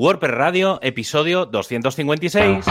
WordPress 0.00 0.30
Radio, 0.30 0.78
episodio 0.80 1.44
256. 1.44 2.64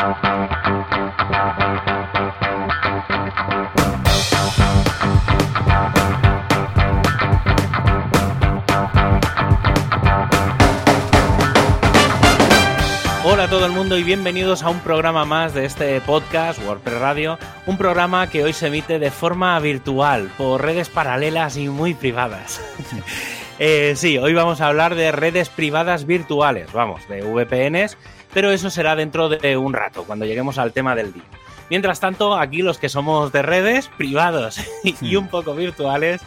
Hola 13.25 13.43
a 13.43 13.49
todo 13.49 13.65
el 13.65 13.73
mundo 13.73 13.97
y 13.97 14.03
bienvenidos 14.03 14.63
a 14.63 14.69
un 14.69 14.79
programa 14.79 15.25
más 15.25 15.53
de 15.53 15.65
este 15.65 15.99
podcast 15.99 16.65
WordPress 16.65 16.97
Radio, 16.97 17.37
un 17.65 17.77
programa 17.77 18.29
que 18.29 18.45
hoy 18.45 18.53
se 18.53 18.67
emite 18.67 18.99
de 18.99 19.11
forma 19.11 19.59
virtual 19.59 20.31
por 20.37 20.61
redes 20.61 20.87
paralelas 20.87 21.57
y 21.57 21.67
muy 21.67 21.93
privadas. 21.93 22.61
Eh, 23.59 23.93
sí, 23.95 24.19
hoy 24.19 24.33
vamos 24.33 24.61
a 24.61 24.67
hablar 24.67 24.93
de 24.93 25.11
redes 25.11 25.49
privadas 25.49 26.05
virtuales, 26.05 26.71
vamos, 26.73 27.07
de 27.07 27.21
VPNs, 27.21 27.97
pero 28.31 28.51
eso 28.51 28.69
será 28.69 28.95
dentro 28.95 29.29
de 29.29 29.57
un 29.57 29.73
rato, 29.73 30.03
cuando 30.03 30.25
lleguemos 30.25 30.59
al 30.59 30.73
tema 30.73 30.95
del 30.95 31.11
día. 31.11 31.23
Mientras 31.69 31.99
tanto, 31.99 32.37
aquí 32.37 32.61
los 32.61 32.77
que 32.77 32.87
somos 32.87 33.31
de 33.31 33.41
redes 33.41 33.89
privados 33.97 34.59
y 35.01 35.15
un 35.15 35.27
poco 35.27 35.53
virtuales, 35.53 36.21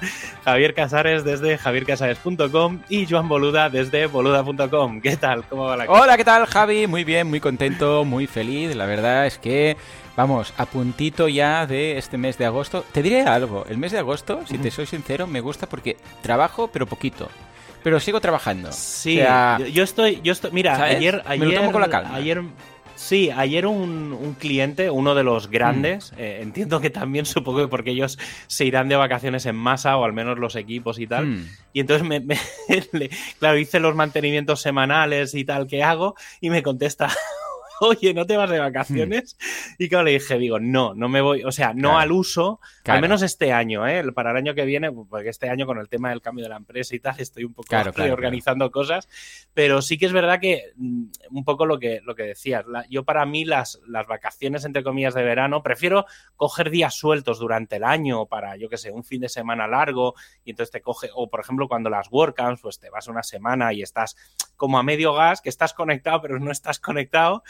Javier 0.45 0.75
Casares 0.75 1.25
desde 1.25 1.57
javiercasares.com 1.57 2.81
y 2.89 3.07
Joan 3.07 3.29
Boluda 3.29 3.71
desde 3.71 4.07
boluda.com. 4.07 5.01
¿Qué 5.01 5.17
tal? 5.17 5.45
¿Cómo 5.45 5.65
va 5.65 5.77
la 5.77 5.87
cosa? 5.87 6.03
Hola, 6.03 6.17
¿qué 6.19 6.25
tal, 6.25 6.47
Javi? 6.47 6.87
Muy 6.87 7.05
bien, 7.05 7.29
muy 7.29 7.41
contento, 7.41 8.05
muy 8.05 8.27
feliz. 8.27 8.75
La 8.77 8.85
verdad 8.85 9.27
es 9.27 9.39
que 9.39 9.79
Vamos, 10.17 10.53
a 10.57 10.67
puntito 10.67 11.29
ya 11.29 11.67
de 11.67 11.97
este 11.99 12.19
mes 12.19 12.37
de 12.37 12.45
agosto. 12.45 12.85
Te 12.93 13.03
diré 13.03 13.23
algo, 13.23 13.65
el 13.69 13.79
mes 13.79 13.93
de 13.93 13.99
agosto, 13.99 14.41
si 14.47 14.59
te 14.59 14.71
soy 14.71 14.87
sincero, 14.87 15.27
me 15.27 15.41
gusta 15.41 15.69
porque 15.69 15.97
trabajo, 16.23 16.69
pero 16.73 16.87
poquito. 16.87 17.29
Pero 17.83 17.99
sigo 18.01 18.21
trabajando. 18.21 18.71
Sí, 18.73 19.21
yo, 19.73 19.83
estoy, 19.83 20.21
yo 20.23 20.33
estoy, 20.33 20.51
mira, 20.51 20.83
ayer, 20.83 21.23
ayer, 21.25 21.47
me 21.47 21.55
lo 21.55 21.61
tomo 21.61 21.73
con 21.73 21.81
la 21.81 21.89
calma. 21.89 22.15
Ayer, 22.15 22.43
Sí, 23.01 23.31
ayer 23.35 23.65
un, 23.65 24.37
cliente, 24.39 24.91
uno 24.91 25.15
de 25.15 25.25
los 25.25 25.49
grandes, 25.49 26.13
mm. 26.13 26.17
eh, 26.19 26.43
entiendo 26.43 26.83
que 26.83 26.91
también 26.91 27.25
supongo 27.27 27.63
que 27.63 27.69
porque 27.69 27.93
ellos 27.93 28.19
se 28.47 28.67
irán 28.67 28.91
de 28.91 28.97
vacaciones 28.97 29.47
en 29.47 29.57
masa, 29.57 29.97
o 29.97 30.05
al 30.05 30.13
menos 30.13 30.39
los 30.39 30.55
equipos 30.55 30.99
y 30.99 31.07
tal. 31.07 31.27
Mm. 31.27 31.49
Y 31.73 31.81
entonces, 31.81 32.07
me, 32.07 32.23
claro, 33.39 33.59
hice 33.59 33.81
los 33.81 33.95
mantenimientos 33.95 34.61
semanales 34.61 35.35
y 35.35 35.47
tal 35.47 35.67
que 35.67 35.83
hago, 35.83 36.15
y 36.43 36.51
me 36.51 36.63
contesta, 36.63 37.09
oye, 37.89 38.15
¿no 38.15 38.27
te 38.27 38.37
vas 38.37 38.51
de 38.51 38.59
vacaciones? 38.59 39.37
Y 39.79 39.89
claro, 39.89 40.05
le 40.05 40.13
dije, 40.13 40.39
digo, 40.39 40.61
no, 40.61 40.95
no 40.95 41.09
me 41.09 41.21
voy, 41.21 41.43
o 41.45 41.53
sea, 41.53 41.73
no 41.75 41.99
al 41.99 42.13
uso, 42.13 42.61
al 42.85 43.01
menos 43.01 43.23
este 43.23 43.53
año, 43.53 43.87
¿eh? 43.87 44.05
Para 44.13 44.33
el 44.33 44.37
año 44.37 44.55
que 44.55 44.65
viene, 44.65 44.93
porque 44.93 45.31
este 45.31 45.49
año 45.49 45.67
con 45.67 45.79
el 45.79 45.89
tema 45.89 46.11
del 46.11 46.21
cambio 46.21 46.45
de 46.45 46.51
la 46.51 46.57
empresa 46.57 46.95
y 46.95 47.01
tal, 47.01 47.15
estoy 47.19 47.45
un 47.45 47.55
poco 47.55 47.69
organizando 48.11 48.71
cosas, 48.71 49.09
pero 49.55 49.81
sí 49.83 49.99
que 49.99 50.07
es 50.07 50.13
verdad 50.13 50.41
que 50.41 50.73
mm, 50.77 51.05
un 51.31 51.45
poco 51.45 51.67
lo 51.67 51.79
que, 51.79 52.01
lo 52.05 52.15
que 52.15 52.25
decías, 52.25 52.65
yo 52.89 53.05
para 53.05 53.25
mí 53.25 53.45
las, 53.45 53.81
las 53.87 54.07
vacaciones, 54.07 54.65
entre 54.65 54.83
comillas, 54.83 55.15
de 55.15 55.23
verano, 55.23 55.63
prefiero 55.63 56.07
coger 56.37 56.71
días 56.71 56.95
sueltos 56.95 57.39
durante 57.39 57.77
el 57.77 57.85
año 57.85 58.27
para, 58.27 58.57
yo 58.57 58.69
qué 58.69 58.77
sé, 58.77 58.91
un 58.91 59.05
fin 59.05 59.23
de 59.23 59.29
semana 59.29 59.67
largo 59.67 60.15
y 60.45 60.51
entonces 60.51 60.73
te 60.73 60.83
coge, 60.83 61.09
o 61.15 61.31
por 61.31 61.41
ejemplo 61.41 61.69
cuando 61.69 61.89
las 61.89 62.09
WordCamps, 62.11 62.61
pues 62.61 62.79
te 62.79 62.91
vas 62.91 63.09
una 63.09 63.23
semana 63.23 63.73
y 63.73 63.83
estás 63.83 64.17
como 64.61 64.79
a 64.79 64.83
medio 64.83 65.15
gas, 65.15 65.41
que 65.41 65.49
estás 65.49 65.73
conectado 65.73 66.21
pero 66.21 66.39
no 66.39 66.53
estás 66.53 66.79
conectado 66.79 67.43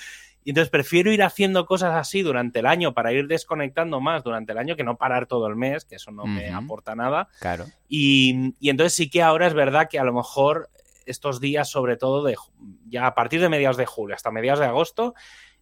y 0.44 0.50
entonces 0.50 0.70
prefiero 0.70 1.12
ir 1.12 1.22
haciendo 1.22 1.67
cosas 1.67 1.94
así 1.97 2.22
durante 2.22 2.61
el 2.61 2.67
año 2.67 2.94
para 2.94 3.12
ir 3.12 3.27
desconectando 3.27 4.00
más 4.00 4.25
durante 4.25 4.52
el 4.52 4.58
año 4.58 4.77
que 4.77 4.84
no 4.84 4.97
parar 4.97 5.27
todo 5.27 5.47
el 5.48 5.56
mes, 5.56 5.84
que 5.84 5.97
eso 5.97 6.12
no 6.12 6.25
me 6.25 6.48
aporta 6.50 6.94
nada. 6.94 7.28
Claro. 7.41 7.67
Y, 7.89 8.55
entonces 8.62 8.94
sí 8.94 9.11
que 9.11 9.22
ahora 9.22 9.47
es 9.47 9.55
verdad 9.55 9.89
que 9.91 9.98
a 9.98 10.05
lo 10.05 10.14
mejor 10.14 10.70
estos 11.05 11.41
días, 11.41 11.69
sobre 11.69 11.97
todo 11.97 12.25
de 12.25 12.36
ya 12.89 13.06
a 13.06 13.14
partir 13.14 13.41
de 13.41 13.50
mediados 13.50 13.77
de 13.77 13.84
julio 13.84 14.14
hasta 14.14 14.30
mediados 14.30 14.61
de 14.61 14.67
agosto, 14.67 15.14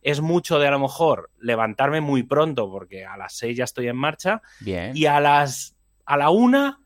es 0.02 0.20
mucho 0.20 0.60
de 0.60 0.68
a 0.68 0.70
lo 0.70 0.78
mejor 0.78 1.30
levantarme 1.40 2.00
muy 2.00 2.22
pronto 2.22 2.70
porque 2.70 3.04
a 3.04 3.16
las 3.16 3.34
seis 3.34 3.56
ya 3.56 3.64
estoy 3.64 3.88
en 3.88 3.96
marcha. 3.96 4.42
Bien. 4.60 4.96
Y 4.96 5.06
a 5.06 5.18
las 5.18 5.74
a 6.04 6.16
la 6.16 6.30
una 6.30 6.80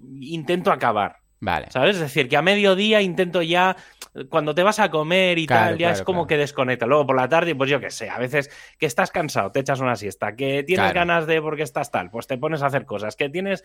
intento 0.00 0.72
acabar. 0.72 1.18
Vale. 1.40 1.66
¿Sabes? 1.70 1.96
Es 1.96 2.02
decir, 2.02 2.28
que 2.28 2.36
a 2.36 2.42
mediodía 2.42 3.02
intento 3.02 3.42
ya 3.42 3.76
cuando 4.30 4.54
te 4.54 4.62
vas 4.62 4.78
a 4.78 4.90
comer 4.90 5.38
y 5.38 5.46
tal, 5.46 5.76
ya 5.76 5.90
es 5.90 6.02
como 6.02 6.26
que 6.26 6.36
desconecta. 6.36 6.86
Luego 6.86 7.06
por 7.06 7.16
la 7.16 7.28
tarde, 7.28 7.54
pues 7.54 7.68
yo 7.68 7.80
qué 7.80 7.90
sé, 7.90 8.08
a 8.08 8.18
veces 8.18 8.50
que 8.78 8.86
estás 8.86 9.10
cansado, 9.10 9.52
te 9.52 9.60
echas 9.60 9.80
una 9.80 9.96
siesta, 9.96 10.34
que 10.34 10.62
tienes 10.62 10.92
ganas 10.94 11.26
de 11.26 11.42
porque 11.42 11.62
estás 11.62 11.90
tal, 11.90 12.10
pues 12.10 12.26
te 12.26 12.38
pones 12.38 12.62
a 12.62 12.66
hacer 12.66 12.86
cosas, 12.86 13.16
que 13.16 13.28
tienes 13.28 13.62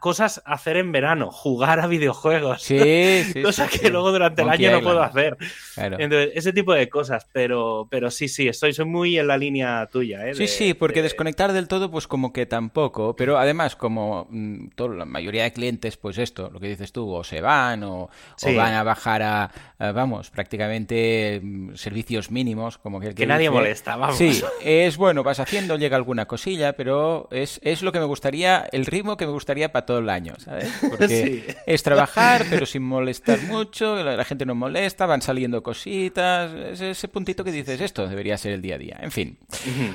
cosas 0.00 0.42
a 0.44 0.54
hacer 0.54 0.76
en 0.76 0.92
verano, 0.92 1.30
jugar 1.30 1.80
a 1.80 1.86
videojuegos. 1.86 2.62
Sí, 2.62 3.22
sí. 3.32 3.42
Cosa 3.42 3.68
que 3.68 3.90
luego 3.90 4.12
durante 4.12 4.42
el 4.42 4.48
año 4.48 4.72
no 4.72 4.82
puedo 4.82 5.02
hacer. 5.02 5.36
Entonces, 5.76 6.30
ese 6.34 6.52
tipo 6.52 6.72
de 6.72 6.88
cosas, 6.88 7.26
pero, 7.32 7.86
pero 7.90 8.10
sí, 8.10 8.28
sí, 8.28 8.48
estoy 8.48 8.72
soy 8.72 8.86
muy 8.86 9.18
en 9.18 9.26
la 9.26 9.36
línea 9.36 9.86
tuya. 9.90 10.26
¿eh? 10.26 10.34
sí, 10.34 10.48
sí, 10.48 10.74
porque 10.74 11.02
desconectar 11.02 11.52
del 11.52 11.68
todo, 11.68 11.90
pues 11.90 12.06
como 12.06 12.32
que 12.32 12.46
tampoco, 12.46 13.14
pero 13.16 13.38
además, 13.38 13.76
como 13.76 14.26
mm, 14.30 14.68
la 14.96 15.04
mayoría 15.04 15.44
de 15.44 15.52
clientes, 15.52 15.96
pues 15.96 16.18
esto, 16.18 16.50
lo 16.50 16.60
que 16.60 16.68
dices 16.68 16.92
tú, 16.92 17.10
o 17.12 17.24
se 17.24 17.40
van 17.40 17.82
o, 17.84 18.10
van 18.56 18.74
a 18.74 18.82
bajar 18.82 19.22
a, 19.22 19.50
vamos, 19.78 20.30
prácticamente 20.30 21.40
mm, 21.42 21.74
servicios 21.74 22.30
mínimos, 22.30 22.78
como 22.78 23.00
que... 23.00 23.14
que, 23.14 23.26
nadie 23.26 23.50
molesta, 23.50 23.96
vamos. 23.96 24.16
Sí, 24.16 24.42
es 24.62 24.96
bueno, 24.96 25.22
vas 25.22 25.40
haciendo, 25.40 25.76
llega 25.76 25.96
alguna 25.96 26.26
cosilla, 26.26 26.72
pero 26.74 27.28
es, 27.30 27.60
es 27.62 27.82
lo 27.82 27.92
que 27.92 28.00
me 28.00 28.04
gustaría, 28.04 28.68
el 28.72 28.86
ritmo 28.86 29.16
que 29.16 29.26
me 29.26 29.32
gustaría 29.32 29.70
para 29.72 29.86
todo 29.86 29.98
el 29.98 30.10
año, 30.10 30.34
¿sabes? 30.38 30.70
Porque 30.90 31.56
es 31.66 31.82
trabajar, 31.82 32.44
pero 32.50 32.66
sin 32.66 32.82
molestar 32.82 33.40
mucho, 33.42 33.96
la, 34.02 34.24
gente 34.24 34.44
no 34.44 34.54
molesta, 34.54 35.06
van 35.06 35.22
saliendo 35.22 35.62
cositas, 35.62 36.52
es 36.52 36.80
ese 36.80 37.08
puntito 37.08 37.44
que 37.44 37.52
dices, 37.52 37.80
esto 37.80 38.06
debería 38.08 38.36
ser 38.36 38.52
el 38.52 38.62
día 38.62 38.74
a 38.74 38.78
día. 38.78 38.98
En 39.00 39.10
fin. 39.10 39.38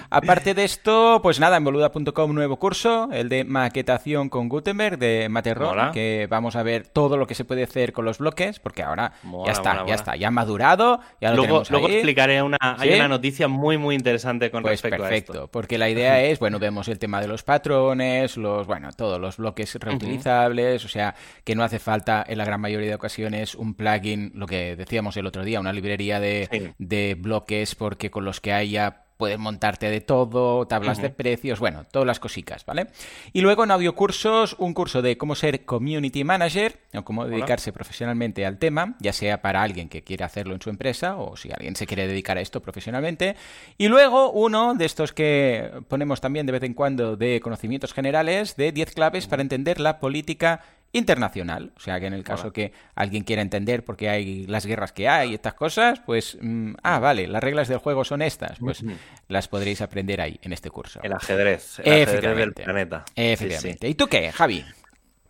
Aparte 0.09 0.53
de 0.53 0.63
esto, 0.63 1.19
pues 1.21 1.39
nada, 1.39 1.57
en 1.57 1.63
boluda.com 1.63 2.33
nuevo 2.33 2.57
curso, 2.57 3.09
el 3.11 3.29
de 3.29 3.43
maquetación 3.43 4.29
con 4.29 4.49
Gutenberg 4.49 4.97
de 4.97 5.27
Materron, 5.29 5.91
que 5.91 6.27
vamos 6.29 6.55
a 6.55 6.63
ver 6.63 6.87
todo 6.87 7.17
lo 7.17 7.27
que 7.27 7.35
se 7.35 7.45
puede 7.45 7.63
hacer 7.63 7.93
con 7.93 8.05
los 8.05 8.17
bloques, 8.17 8.59
porque 8.59 8.83
ahora 8.83 9.13
ya 9.45 9.51
está, 9.51 9.72
ya 9.87 9.95
está, 9.95 10.15
ya 10.15 10.29
ha 10.29 10.31
madurado, 10.31 10.99
ya 11.19 11.29
lo 11.29 11.37
luego, 11.37 11.63
tenemos 11.63 11.71
Luego 11.71 11.89
explicaré 11.89 12.41
una, 12.41 12.57
hay 12.61 12.93
una 12.93 13.07
noticia 13.07 13.47
muy, 13.47 13.77
muy 13.77 13.95
interesante 13.95 14.51
con 14.51 14.61
pues 14.61 14.73
respecto 14.73 15.03
perfecto, 15.03 15.33
a 15.33 15.35
esto. 15.35 15.47
porque 15.51 15.77
la 15.77 15.89
idea 15.89 16.21
es, 16.21 16.39
bueno, 16.39 16.59
vemos 16.59 16.87
el 16.87 16.99
tema 16.99 17.21
de 17.21 17.27
los 17.27 17.43
patrones, 17.43 18.37
los, 18.37 18.67
bueno, 18.67 18.91
todos 18.93 19.19
los 19.19 19.37
bloques 19.37 19.75
reutilizables, 19.75 20.85
o 20.85 20.89
sea, 20.89 21.15
que 21.43 21.55
no 21.55 21.63
hace 21.63 21.79
falta 21.79 22.23
en 22.27 22.37
la 22.37 22.45
gran 22.45 22.61
mayoría 22.61 22.89
de 22.89 22.95
ocasiones 22.95 23.55
un 23.55 23.73
plugin, 23.73 24.31
lo 24.35 24.47
que 24.47 24.75
decíamos 24.75 25.17
el 25.17 25.25
otro 25.25 25.43
día, 25.43 25.59
una 25.59 25.73
librería 25.73 26.19
de, 26.19 26.73
de 26.77 27.15
bloques 27.15 27.75
porque 27.75 28.11
con 28.11 28.25
los 28.25 28.39
que 28.39 28.53
haya 28.53 29.03
puedes 29.23 29.39
montarte 29.39 29.89
de 29.89 30.01
todo, 30.01 30.67
tablas 30.67 31.01
de 31.01 31.09
precios, 31.09 31.61
bueno, 31.61 31.85
todas 31.89 32.05
las 32.05 32.19
cositas, 32.19 32.65
¿vale? 32.65 32.87
Y 33.31 33.39
luego 33.39 33.63
en 33.63 33.71
audiocursos, 33.71 34.57
un 34.59 34.73
curso 34.73 35.01
de 35.01 35.17
cómo 35.17 35.33
ser 35.33 35.63
community 35.63 36.25
manager, 36.25 36.77
o 36.93 37.05
cómo 37.05 37.25
dedicarse 37.25 37.71
profesionalmente 37.71 38.45
al 38.45 38.57
tema, 38.57 38.97
ya 38.99 39.13
sea 39.13 39.41
para 39.41 39.63
alguien 39.63 39.87
que 39.87 40.01
quiere 40.01 40.25
hacerlo 40.25 40.55
en 40.55 40.61
su 40.61 40.69
empresa 40.69 41.15
o 41.15 41.37
si 41.37 41.51
alguien 41.53 41.77
se 41.77 41.87
quiere 41.87 42.05
dedicar 42.05 42.37
a 42.37 42.41
esto 42.41 42.61
profesionalmente. 42.61 43.37
Y 43.77 43.87
luego 43.87 44.29
uno 44.29 44.73
de 44.73 44.83
estos 44.83 45.13
que 45.13 45.71
ponemos 45.87 46.19
también 46.19 46.45
de 46.45 46.51
vez 46.51 46.63
en 46.63 46.73
cuando 46.73 47.15
de 47.15 47.39
conocimientos 47.39 47.93
generales, 47.93 48.57
de 48.57 48.73
10 48.73 48.93
claves 48.93 49.27
para 49.27 49.41
entender 49.41 49.79
la 49.79 50.01
política 50.01 50.59
internacional. 50.93 51.73
O 51.75 51.79
sea 51.79 51.99
que 51.99 52.05
en 52.05 52.13
el 52.13 52.23
caso 52.23 52.53
que 52.53 52.71
alguien 52.95 53.23
quiera 53.23 53.41
entender 53.41 53.83
por 53.83 53.97
qué 53.97 54.09
hay 54.09 54.47
las 54.47 54.65
guerras 54.65 54.93
que 54.93 55.09
hay 55.09 55.31
y 55.31 55.33
estas 55.33 55.55
cosas, 55.55 55.99
pues, 56.05 56.37
mm, 56.39 56.75
ah, 56.83 56.99
vale, 56.99 57.27
las 57.27 57.43
reglas 57.43 57.67
del 57.67 57.79
juego 57.79 58.05
son 58.05 58.21
estas, 58.21 58.59
pues 58.59 58.83
las 59.27 59.47
podréis 59.47 59.81
aprender 59.81 60.21
ahí 60.21 60.39
en 60.41 60.53
este 60.53 60.69
curso. 60.69 61.01
El 61.03 61.13
ajedrez, 61.13 61.79
el 61.83 62.03
ajedrez 62.03 62.37
del 62.37 62.53
planeta. 62.53 63.03
Efectivamente. 63.15 63.89
¿Y 63.89 63.95
tú 63.95 64.07
qué, 64.07 64.31
Javi? 64.31 64.63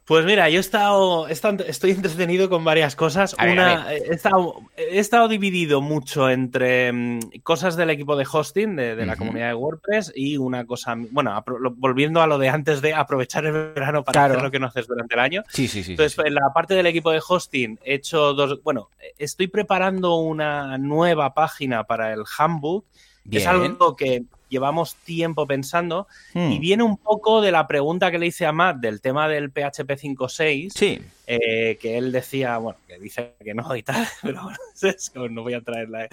Pues 0.05 0.25
mira, 0.25 0.49
yo 0.49 0.57
he 0.57 0.61
estado, 0.61 1.27
estoy 1.29 1.91
entretenido 1.91 2.49
con 2.49 2.65
varias 2.65 2.95
cosas. 2.95 3.35
Una, 3.35 3.93
He, 3.93 4.99
estado, 4.99 5.27
dividido 5.29 5.79
mucho 5.79 6.29
entre 6.29 6.91
mm, 6.91 7.19
cosas 7.41 7.77
del 7.77 7.89
equipo 7.89 8.17
de 8.17 8.27
hosting 8.29 8.75
de, 8.75 9.05
la 9.05 9.15
comunidad 9.15 9.47
de 9.47 9.53
WordPress 9.53 10.11
y 10.13 10.35
una 10.35 10.65
cosa, 10.65 10.95
bueno, 11.11 11.41
volviendo 11.75 12.21
a 12.21 12.27
lo 12.27 12.37
de 12.37 12.49
antes 12.49 12.81
de 12.81 12.93
aprovechar 12.93 13.45
el 13.45 13.53
verano 13.53 14.03
para 14.03 14.25
hacer 14.25 14.41
lo 14.41 14.51
que 14.51 14.59
no 14.59 14.67
haces 14.67 14.87
durante 14.87 15.13
el 15.13 15.21
año. 15.21 15.43
Sí, 15.47 15.69
sí, 15.69 15.83
sí. 15.83 15.91
Entonces, 15.91 16.19
en 16.25 16.33
la 16.33 16.51
parte 16.53 16.73
del 16.73 16.85
equipo 16.85 17.11
de 17.11 17.21
hosting 17.25 17.79
he 17.85 17.95
hecho 17.95 18.33
dos, 18.33 18.61
bueno, 18.61 18.89
estoy 19.17 19.47
preparando 19.47 20.15
una 20.15 20.77
nueva 20.77 21.33
página 21.33 21.85
para 21.85 22.11
el 22.11 22.23
handbook. 22.37 22.85
Es 23.31 23.47
algo 23.47 23.95
que 23.95 24.25
llevamos 24.53 24.95
tiempo 24.97 25.47
pensando 25.47 26.07
y 26.35 26.39
hmm. 26.39 26.59
viene 26.59 26.83
un 26.83 26.97
poco 26.97 27.41
de 27.41 27.51
la 27.51 27.67
pregunta 27.67 28.11
que 28.11 28.19
le 28.19 28.27
hice 28.27 28.45
a 28.45 28.51
Matt 28.51 28.77
del 28.77 29.01
tema 29.01 29.27
del 29.27 29.49
PHP 29.49 29.89
5.6, 29.97 30.69
sí. 30.69 31.01
Eh, 31.25 31.77
que 31.81 31.97
él 31.97 32.11
decía, 32.11 32.57
bueno, 32.59 32.77
que 32.87 32.99
dice 32.99 33.33
que 33.43 33.55
no 33.55 33.75
y 33.75 33.81
tal, 33.81 34.05
pero 34.21 34.43
bueno, 34.43 34.57
no 35.31 35.41
voy 35.41 35.55
a 35.55 35.61
traer 35.61 35.89
la, 35.89 36.07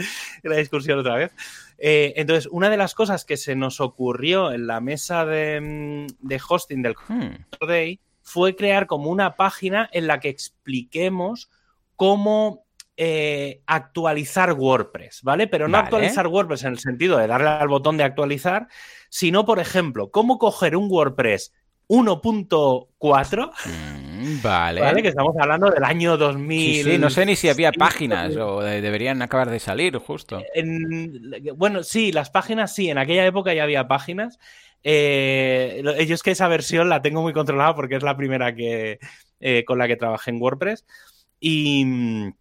discusión 0.57 0.99
otra 0.99 1.17
vez. 1.17 1.33
Eh, 1.77 2.15
entonces, 2.17 2.49
una 2.51 2.71
de 2.71 2.79
las 2.79 2.95
cosas 2.95 3.27
que 3.27 3.37
se 3.37 3.55
nos 3.55 3.81
ocurrió 3.81 4.53
en 4.53 4.67
la 4.67 4.81
mesa 4.81 5.27
de, 5.27 5.61
mm, 5.61 6.33
hosting 6.49 6.83
del 6.83 6.95
hmm. 7.09 7.67
Day 7.67 8.01
fue 8.23 8.57
crear 8.57 8.87
como 8.87 9.11
una 9.11 9.37
página 9.37 9.91
en 9.93 10.07
la 10.07 10.19
que 10.19 10.31
expliquemos 10.31 11.51
cómo 11.95 12.65
eh, 13.03 13.63
actualizar 13.67 14.53
WordPress, 14.53 15.23
¿vale? 15.23 15.47
Pero 15.47 15.69
no 15.69 15.79
actualizar 15.79 16.27
WordPress 16.27 16.65
en 16.65 16.73
el 16.73 16.79
sentido 16.79 17.17
de 17.17 17.27
darle 17.27 17.49
al 17.49 17.67
botón 17.67 17.97
de 17.97 18.05
actualizar, 18.05 18.69
sino, 19.09 19.47
por 19.47 19.59
ejemplo, 19.59 20.11
cómo 20.11 20.37
coger 20.37 20.77
un 20.77 20.91
WordPress 20.91 21.51
1.4. 21.89 23.53
Mm, 23.65 24.43
vale. 24.43 25.03
Que 25.03 25.09
estamos 25.09 25.35
hablando 25.41 25.71
del 25.71 25.83
año 25.83 26.19
2000. 26.19 26.85
Sí, 26.85 26.99
no 26.99 27.09
sé 27.09 27.25
ni 27.25 27.37
si 27.37 27.49
había 27.49 27.73
páginas 27.73 28.37
o 28.37 28.61
deberían 28.61 29.23
acabar 29.23 29.49
de 29.49 29.61
salir, 29.61 29.97
justo. 29.97 30.43
bueno, 31.57 31.83
sí, 31.83 32.13
las 32.13 32.29
páginas 32.29 32.75
sí, 32.75 32.91
en 32.91 32.99
aquella 32.99 33.25
época 33.25 33.55
ya 33.55 33.63
había 33.63 33.89
páginas. 33.89 34.39
Eh, 34.85 35.83
yo 36.07 36.15
es 36.15 36.23
que 36.23 36.33
esa 36.33 36.49
versión 36.49 36.91
la 36.91 37.01
tengo 37.01 37.23
muy 37.23 37.33
controlada 37.33 37.75
porque 37.75 37.97
es 37.97 38.03
la 38.03 38.19
primera 38.19 38.55
que, 38.55 38.99
eh, 39.41 39.65
con 39.65 39.79
la 39.79 39.89
que 39.89 39.97
trabajé 39.97 40.33
en 40.33 40.43
WordPress. 40.43 40.85
Y, 41.41 42.35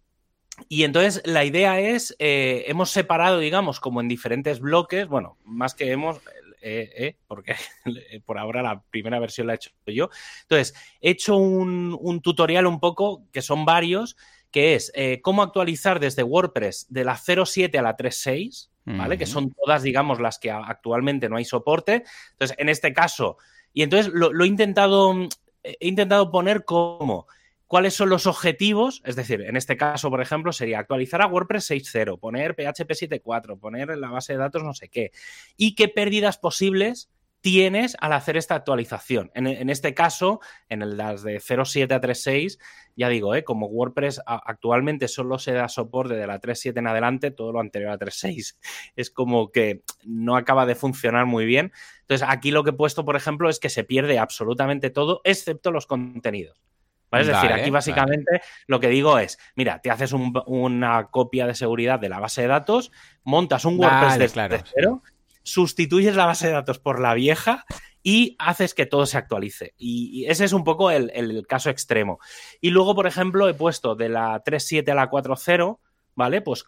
y 0.68 0.84
entonces 0.84 1.22
la 1.24 1.44
idea 1.44 1.80
es, 1.80 2.14
eh, 2.18 2.64
hemos 2.66 2.90
separado, 2.90 3.38
digamos, 3.38 3.80
como 3.80 4.00
en 4.00 4.08
diferentes 4.08 4.60
bloques, 4.60 5.08
bueno, 5.08 5.38
más 5.44 5.74
que 5.74 5.90
hemos, 5.90 6.18
eh, 6.62 6.90
eh, 6.96 7.16
porque 7.26 7.54
por 8.26 8.38
ahora 8.38 8.62
la 8.62 8.82
primera 8.90 9.18
versión 9.18 9.46
la 9.46 9.54
he 9.54 9.56
hecho 9.56 9.70
yo. 9.86 10.10
Entonces, 10.42 10.74
he 11.00 11.10
hecho 11.10 11.36
un, 11.36 12.20
tutorial 12.22 12.66
un 12.66 12.80
poco, 12.80 13.24
que 13.32 13.42
son 13.42 13.64
varios, 13.64 14.16
que 14.50 14.74
es 14.74 14.92
cómo 15.22 15.42
actualizar 15.42 16.00
desde 16.00 16.24
WordPress 16.24 16.86
de 16.88 17.04
la 17.04 17.16
0.7 17.16 17.78
a 17.78 17.82
la 17.82 17.96
3.6, 17.96 18.68
¿vale? 18.84 19.16
Que 19.16 19.26
son 19.26 19.52
todas, 19.52 19.84
digamos, 19.84 20.20
las 20.20 20.40
que 20.40 20.50
actualmente 20.50 21.28
no 21.28 21.36
hay 21.36 21.44
soporte. 21.44 22.02
Entonces, 22.32 22.56
en 22.58 22.68
este 22.68 22.92
caso, 22.92 23.36
y 23.72 23.82
entonces 23.82 24.12
lo, 24.12 24.32
lo 24.32 24.44
he 24.44 24.48
intentado, 24.48 25.14
he 25.62 25.86
intentado 25.86 26.32
poner 26.32 26.64
como 26.64 27.28
cuáles 27.70 27.94
son 27.94 28.08
los 28.08 28.26
objetivos, 28.26 29.00
es 29.04 29.14
decir, 29.14 29.42
en 29.42 29.56
este 29.56 29.76
caso, 29.76 30.10
por 30.10 30.20
ejemplo, 30.20 30.52
sería 30.52 30.80
actualizar 30.80 31.22
a 31.22 31.28
WordPress 31.28 31.70
6.0, 31.70 32.18
poner 32.18 32.56
PHP 32.56 32.90
7.4, 32.90 33.60
poner 33.60 33.92
en 33.92 34.00
la 34.00 34.10
base 34.10 34.32
de 34.32 34.40
datos 34.40 34.64
no 34.64 34.74
sé 34.74 34.88
qué, 34.88 35.12
y 35.56 35.76
qué 35.76 35.86
pérdidas 35.86 36.36
posibles 36.36 37.10
tienes 37.40 37.96
al 38.00 38.12
hacer 38.12 38.36
esta 38.36 38.56
actualización. 38.56 39.30
En, 39.36 39.70
este 39.70 39.94
caso, 39.94 40.40
en 40.68 40.96
las 40.96 41.22
de 41.22 41.36
0.7 41.36 41.92
a 41.92 42.00
3.6, 42.00 42.58
ya 42.96 43.08
digo, 43.08 43.36
¿eh? 43.36 43.44
como 43.44 43.68
WordPress 43.68 44.20
actualmente 44.26 45.06
solo 45.06 45.38
se 45.38 45.52
da 45.52 45.68
soporte 45.68 46.14
de 46.14 46.26
la 46.26 46.40
3.7 46.40 46.76
en 46.76 46.88
adelante, 46.88 47.30
todo 47.30 47.52
lo 47.52 47.60
anterior 47.60 47.92
a 47.92 47.98
3.6 48.00 48.56
es 48.96 49.10
como 49.12 49.52
que 49.52 49.84
no 50.02 50.34
acaba 50.34 50.66
de 50.66 50.74
funcionar 50.74 51.26
muy 51.26 51.44
bien. 51.44 51.70
Entonces, 52.00 52.26
aquí 52.28 52.50
lo 52.50 52.64
que 52.64 52.70
he 52.70 52.72
puesto, 52.72 53.04
por 53.04 53.14
ejemplo, 53.14 53.48
es 53.48 53.60
que 53.60 53.70
se 53.70 53.84
pierde 53.84 54.18
absolutamente 54.18 54.90
todo, 54.90 55.20
excepto 55.22 55.70
los 55.70 55.86
contenidos. 55.86 56.69
Es 57.12 57.26
decir, 57.26 57.52
aquí 57.52 57.70
básicamente 57.70 58.40
lo 58.66 58.78
que 58.78 58.88
digo 58.88 59.18
es, 59.18 59.38
mira, 59.56 59.80
te 59.80 59.90
haces 59.90 60.12
una 60.12 61.08
copia 61.10 61.46
de 61.46 61.54
seguridad 61.54 61.98
de 61.98 62.08
la 62.08 62.20
base 62.20 62.42
de 62.42 62.48
datos, 62.48 62.92
montas 63.24 63.64
un 63.64 63.78
WordPress 63.78 64.18
de 64.34 64.62
cero, 64.74 65.02
sustituyes 65.42 66.14
la 66.14 66.26
base 66.26 66.46
de 66.46 66.52
datos 66.52 66.78
por 66.78 67.00
la 67.00 67.14
vieja 67.14 67.64
y 68.02 68.36
haces 68.38 68.74
que 68.74 68.86
todo 68.86 69.06
se 69.06 69.18
actualice. 69.18 69.74
Y, 69.76 70.24
ese 70.26 70.44
es 70.44 70.52
un 70.52 70.64
poco 70.64 70.90
el, 70.90 71.46
caso 71.48 71.70
extremo. 71.70 72.18
Y 72.60 72.70
luego, 72.70 72.94
por 72.94 73.06
ejemplo, 73.06 73.48
he 73.48 73.54
puesto 73.54 73.94
de 73.94 74.08
la 74.08 74.42
3.7 74.44 74.90
a 74.90 74.94
la 74.94 75.10
4.0, 75.10 75.78
¿vale? 76.14 76.40
Pues 76.42 76.64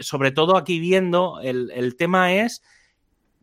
sobre 0.00 0.32
todo 0.32 0.56
aquí 0.56 0.80
viendo, 0.80 1.40
el, 1.40 1.70
el 1.74 1.96
tema 1.96 2.32
es 2.32 2.62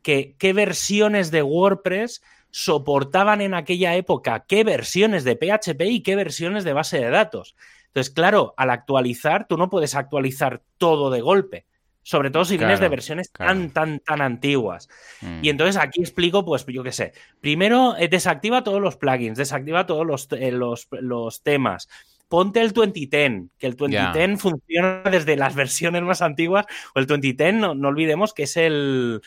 que 0.01 0.35
qué 0.37 0.53
versiones 0.53 1.31
de 1.31 1.43
WordPress 1.43 2.21
soportaban 2.51 3.41
en 3.41 3.53
aquella 3.53 3.95
época 3.95 4.45
qué 4.47 4.63
versiones 4.63 5.23
de 5.23 5.35
PHP 5.35 5.81
y 5.83 6.03
qué 6.03 6.15
versiones 6.15 6.63
de 6.63 6.73
base 6.73 6.99
de 6.99 7.09
datos. 7.09 7.55
Entonces, 7.87 8.13
claro, 8.13 8.53
al 8.57 8.69
actualizar, 8.69 9.47
tú 9.47 9.57
no 9.57 9.69
puedes 9.69 9.95
actualizar 9.95 10.61
todo 10.77 11.09
de 11.09 11.21
golpe. 11.21 11.65
Sobre 12.03 12.31
todo 12.31 12.45
si 12.45 12.57
vienes 12.57 12.79
de 12.79 12.89
versiones 12.89 13.31
tan, 13.31 13.69
tan, 13.69 13.99
tan 13.99 14.21
antiguas. 14.21 14.89
Y 15.21 15.25
mm. 15.25 15.49
entonces 15.49 15.77
aquí 15.77 16.01
explico, 16.01 16.43
pues, 16.43 16.65
yo 16.65 16.83
qué 16.83 16.91
sé. 16.91 17.13
Primero, 17.41 17.95
eh, 17.95 18.07
desactiva 18.07 18.63
todos 18.63 18.81
los 18.81 18.95
plugins, 18.95 19.37
desactiva 19.37 19.85
todos 19.85 20.05
los, 20.05 20.27
eh, 20.31 20.51
los, 20.51 21.43
temas. 21.43 21.89
Ponte 22.27 22.61
el 22.61 22.71
2010, 22.71 23.43
que 23.59 23.67
el 23.67 23.75
2010 23.75 24.41
funciona 24.41 25.03
desde 25.11 25.35
las 25.35 25.53
versiones 25.53 26.01
más 26.01 26.23
antiguas. 26.23 26.65
O 26.95 26.99
el 26.99 27.05
2010, 27.05 27.53
no, 27.53 27.75
no 27.75 27.89
olvidemos 27.89 28.33
que 28.33 28.43
es 28.43 28.57
el, 28.57 29.21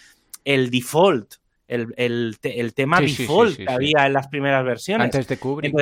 el 0.44 0.70
default 0.70 1.34
el, 1.68 2.72
tema 2.74 3.00
default 3.00 3.56
que 3.56 3.70
había 3.70 4.06
en 4.06 4.12
las 4.12 4.28
primeras 4.28 4.64
versiones. 4.64 5.06
Antes 5.06 5.28
de 5.28 5.38
Kubrick. 5.38 5.74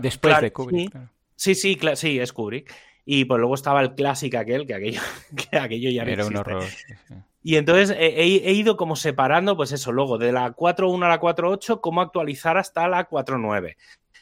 después 0.00 0.40
de 0.40 0.52
Kubrick. 0.52 0.96
Sí, 1.36 1.54
sí, 1.54 1.78
sí, 1.94 2.18
es 2.18 2.32
Kubrick. 2.32 2.72
Y 3.04 3.24
pues 3.24 3.38
luego 3.38 3.54
estaba 3.54 3.80
el 3.80 3.94
clásico 3.94 4.38
aquel, 4.38 4.66
que 4.66 4.74
aquello, 4.74 5.00
que 5.50 5.58
aquello 5.58 5.90
ya 5.90 6.04
no 6.04 6.10
Era 6.10 6.26
un 6.26 6.36
horror. 6.36 6.64
Y 7.42 7.56
entonces 7.56 7.96
he, 7.98 8.52
ido 8.52 8.76
como 8.76 8.96
separando, 8.96 9.56
pues 9.56 9.72
eso, 9.72 9.92
luego 9.92 10.18
de 10.18 10.32
la 10.32 10.54
4.1 10.54 11.04
a 11.04 11.08
la 11.08 11.20
4.8, 11.20 11.80
cómo 11.80 12.02
actualizar 12.02 12.58
hasta 12.58 12.86
la 12.86 13.08
4.9. 13.08 13.76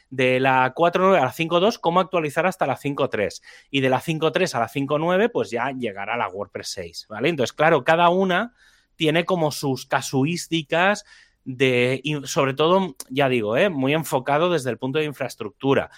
De 0.09 0.39
la 0.39 0.73
4.9 0.73 1.17
a 1.17 1.25
la 1.25 1.33
5.2, 1.33 1.79
cómo 1.79 1.99
actualizar 1.99 2.45
hasta 2.45 2.65
la 2.65 2.77
5.3. 2.77 3.41
Y 3.69 3.81
de 3.81 3.89
la 3.89 3.99
5.3 3.99 4.55
a 4.55 4.59
la 4.59 4.69
5.9, 4.69 5.29
pues 5.31 5.51
ya 5.51 5.71
llegará 5.71 6.15
la 6.15 6.29
WordPress 6.29 6.69
6, 6.69 7.07
¿vale? 7.09 7.29
Entonces, 7.29 7.53
claro, 7.53 7.83
cada 7.83 8.09
una 8.09 8.53
tiene 8.99 9.23
como 9.23 9.53
sus 9.53 9.85
casuísticas 9.85 11.05
de, 11.45 12.03
sobre 12.25 12.53
todo, 12.53 12.97
ya 13.09 13.29
digo, 13.29 13.55
¿eh? 13.55 13.69
muy 13.69 13.93
enfocado 13.93 14.51
desde 14.51 14.71
el 14.71 14.77
punto 14.77 14.99
de 14.99 15.05
infraestructura 15.05 15.89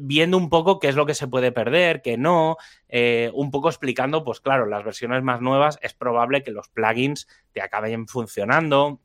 viendo 0.00 0.38
un 0.38 0.48
poco 0.48 0.80
qué 0.80 0.88
es 0.88 0.96
lo 0.96 1.06
que 1.06 1.14
se 1.14 1.28
puede 1.28 1.52
perder, 1.52 2.00
qué 2.02 2.16
no, 2.16 2.56
eh, 2.88 3.30
un 3.34 3.50
poco 3.50 3.68
explicando, 3.68 4.24
pues 4.24 4.40
claro, 4.40 4.66
las 4.66 4.82
versiones 4.82 5.22
más 5.22 5.40
nuevas 5.40 5.78
es 5.82 5.92
probable 5.94 6.42
que 6.42 6.50
los 6.50 6.68
plugins 6.68 7.28
te 7.52 7.60
acaben 7.60 8.08
funcionando 8.08 9.00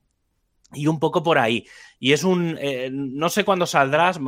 y 0.74 0.88
un 0.88 0.98
poco 0.98 1.22
por 1.24 1.38
ahí. 1.38 1.68
Y 2.00 2.14
es 2.14 2.24
un, 2.24 2.58
eh, 2.60 2.90
no 2.90 3.30
sé 3.30 3.44
cuándo 3.44 3.68
saldrás, 3.68 4.20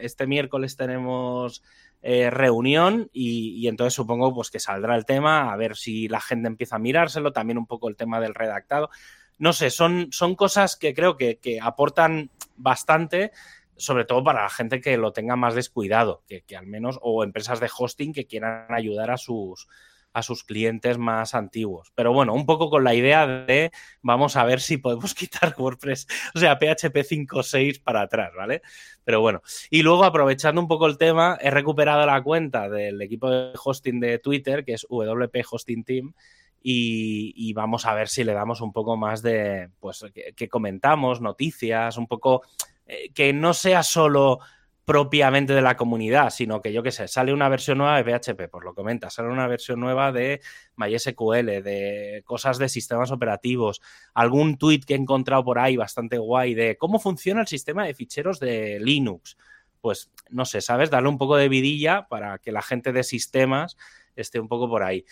este 0.00 0.26
miércoles 0.26 0.76
tenemos 0.76 1.62
eh, 2.02 2.30
reunión 2.30 3.10
y, 3.12 3.68
entonces 3.68 3.94
supongo 3.94 4.34
pues 4.34 4.50
que 4.50 4.58
saldrá 4.58 4.96
el 4.96 5.04
tema, 5.04 5.52
a 5.52 5.56
ver 5.56 5.76
si 5.76 6.08
la 6.08 6.20
gente 6.20 6.48
empieza 6.48 6.76
a 6.76 6.78
mirárselo, 6.78 7.32
también 7.32 7.58
un 7.58 7.66
poco 7.66 7.88
el 7.88 7.96
tema 7.96 8.20
del 8.20 8.34
redactado. 8.34 8.90
No 9.38 9.52
sé, 9.52 9.70
son, 9.70 10.08
son 10.10 10.34
cosas 10.34 10.76
que 10.76 10.94
creo 10.94 11.16
que, 11.16 11.58
aportan 11.62 12.30
bastante, 12.56 13.32
sobre 13.76 14.04
todo 14.04 14.22
para 14.22 14.42
la 14.42 14.50
gente 14.50 14.80
que 14.80 14.96
lo 14.96 15.12
tenga 15.12 15.36
más 15.36 15.54
descuidado, 15.54 16.22
que, 16.26 16.42
que 16.42 16.56
al 16.56 16.66
menos, 16.66 16.98
o 17.02 17.24
empresas 17.24 17.60
de 17.60 17.70
hosting 17.76 18.12
que 18.12 18.26
quieran 18.26 18.66
ayudar 18.70 19.10
a 19.10 19.16
sus, 19.16 19.66
a 20.12 20.22
sus 20.22 20.44
clientes 20.44 20.98
más 20.98 21.34
antiguos. 21.34 21.92
Pero 21.94 22.12
bueno, 22.12 22.34
un 22.34 22.46
poco 22.46 22.70
con 22.70 22.84
la 22.84 22.94
idea 22.94 23.26
de 23.26 23.70
vamos 24.02 24.36
a 24.36 24.44
ver 24.44 24.60
si 24.60 24.76
podemos 24.76 25.14
quitar 25.14 25.54
WordPress, 25.56 26.06
o 26.34 26.38
sea, 26.38 26.56
PHP 26.56 26.96
5.6 26.96 27.82
para 27.82 28.02
atrás, 28.02 28.32
¿vale? 28.36 28.62
Pero 29.04 29.20
bueno, 29.20 29.42
y 29.70 29.82
luego 29.82 30.04
aprovechando 30.04 30.60
un 30.60 30.68
poco 30.68 30.86
el 30.86 30.98
tema, 30.98 31.38
he 31.40 31.50
recuperado 31.50 32.04
la 32.06 32.22
cuenta 32.22 32.68
del 32.68 33.00
equipo 33.02 33.30
de 33.30 33.52
hosting 33.62 34.00
de 34.00 34.18
Twitter, 34.18 34.64
que 34.64 34.74
es 34.74 34.86
WP 34.88 35.44
Hosting 35.50 35.84
Team. 35.84 36.14
Y, 36.62 37.52
vamos 37.54 37.86
a 37.86 37.94
ver 37.94 38.08
si 38.08 38.22
le 38.22 38.34
damos 38.34 38.60
un 38.60 38.70
poco 38.70 38.94
más 38.94 39.22
de, 39.22 39.70
pues, 39.80 40.04
que, 40.36 40.48
comentamos, 40.48 41.22
noticias, 41.22 41.96
un 41.96 42.06
poco, 42.06 42.42
eh, 42.86 43.10
que 43.14 43.32
no 43.32 43.54
sea 43.54 43.82
solo 43.82 44.40
propiamente 44.84 45.52
de 45.52 45.62
la 45.62 45.76
comunidad, 45.76 46.30
sino 46.30 46.60
que 46.60 46.72
yo 46.72 46.82
qué 46.82 46.90
sé, 46.90 47.06
sale 47.06 47.32
una 47.32 47.48
versión 47.48 47.78
nueva 47.78 48.02
de 48.02 48.04
PHP, 48.04 48.48
pues 48.50 48.64
lo 48.64 48.74
comenta, 48.74 49.10
sale 49.10 49.28
una 49.28 49.46
versión 49.46 49.80
nueva 49.80 50.10
de 50.10 50.40
MySQL, 50.76 51.62
de 51.62 52.22
cosas 52.24 52.58
de 52.58 52.68
sistemas 52.68 53.10
operativos, 53.10 53.80
algún 54.14 54.56
tweet 54.58 54.80
que 54.80 54.94
he 54.94 54.96
encontrado 54.96 55.44
por 55.44 55.58
ahí 55.58 55.76
bastante 55.76 56.18
guay 56.18 56.54
de 56.54 56.76
cómo 56.76 56.98
funciona 56.98 57.42
el 57.42 57.46
sistema 57.46 57.84
de 57.84 57.94
ficheros 57.94 58.40
de 58.40 58.80
Linux. 58.80 59.36
Pues 59.80 60.10
no 60.28 60.44
sé, 60.44 60.60
¿sabes? 60.60 60.90
Darle 60.90 61.08
un 61.08 61.18
poco 61.18 61.36
de 61.36 61.48
vidilla 61.48 62.06
para 62.08 62.38
que 62.38 62.52
la 62.52 62.60
gente 62.60 62.92
de 62.92 63.02
sistemas 63.02 63.76
esté 64.16 64.40
un 64.40 64.48
poco 64.48 64.68
por 64.68 64.82
ahí. 64.82 65.04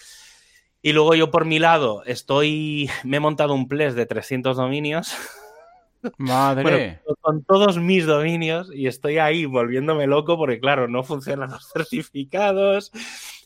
Y 0.82 0.92
luego 0.92 1.14
yo 1.14 1.30
por 1.30 1.44
mi 1.44 1.58
lado 1.58 2.04
estoy, 2.04 2.88
me 3.04 3.16
he 3.16 3.20
montado 3.20 3.54
un 3.54 3.68
ples 3.68 3.94
de 3.94 4.06
300 4.06 4.56
dominios 4.56 5.14
Madre. 6.16 7.00
con 7.20 7.42
todos 7.42 7.78
mis 7.78 8.06
dominios 8.06 8.70
y 8.74 8.86
estoy 8.86 9.18
ahí 9.18 9.44
volviéndome 9.44 10.06
loco 10.06 10.36
porque, 10.36 10.60
claro, 10.60 10.88
no 10.88 11.02
funcionan 11.02 11.50
los 11.50 11.68
certificados. 11.72 12.92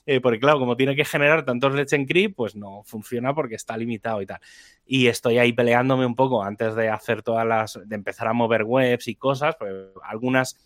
Eh, 0.05 0.21
porque, 0.21 0.41
claro, 0.41 0.59
como 0.59 0.77
tiene 0.77 0.97
que 0.97 1.05
generar 1.05 1.45
tantos 1.45 1.75
Let's 1.75 1.93
Encrypt, 1.93 2.35
pues 2.35 2.57
no 2.57 2.83
funciona 2.85 3.35
porque 3.35 3.55
está 3.55 3.77
limitado 3.77 4.21
y 4.21 4.27
tal. 4.27 4.41
Y 4.85 5.07
estoy 5.07 5.39
ahí 5.39 5.53
peleándome 5.53 6.05
un 6.05 6.17
poco 6.17 6.43
antes 6.43 6.75
de 6.75 6.89
hacer 6.89 7.23
todas 7.23 7.47
las. 7.47 7.79
de 7.85 7.95
empezar 7.95 8.27
a 8.27 8.33
mover 8.33 8.65
webs 8.65 9.07
y 9.07 9.15
cosas. 9.15 9.55
Pues 9.59 9.73
algunas 10.03 10.59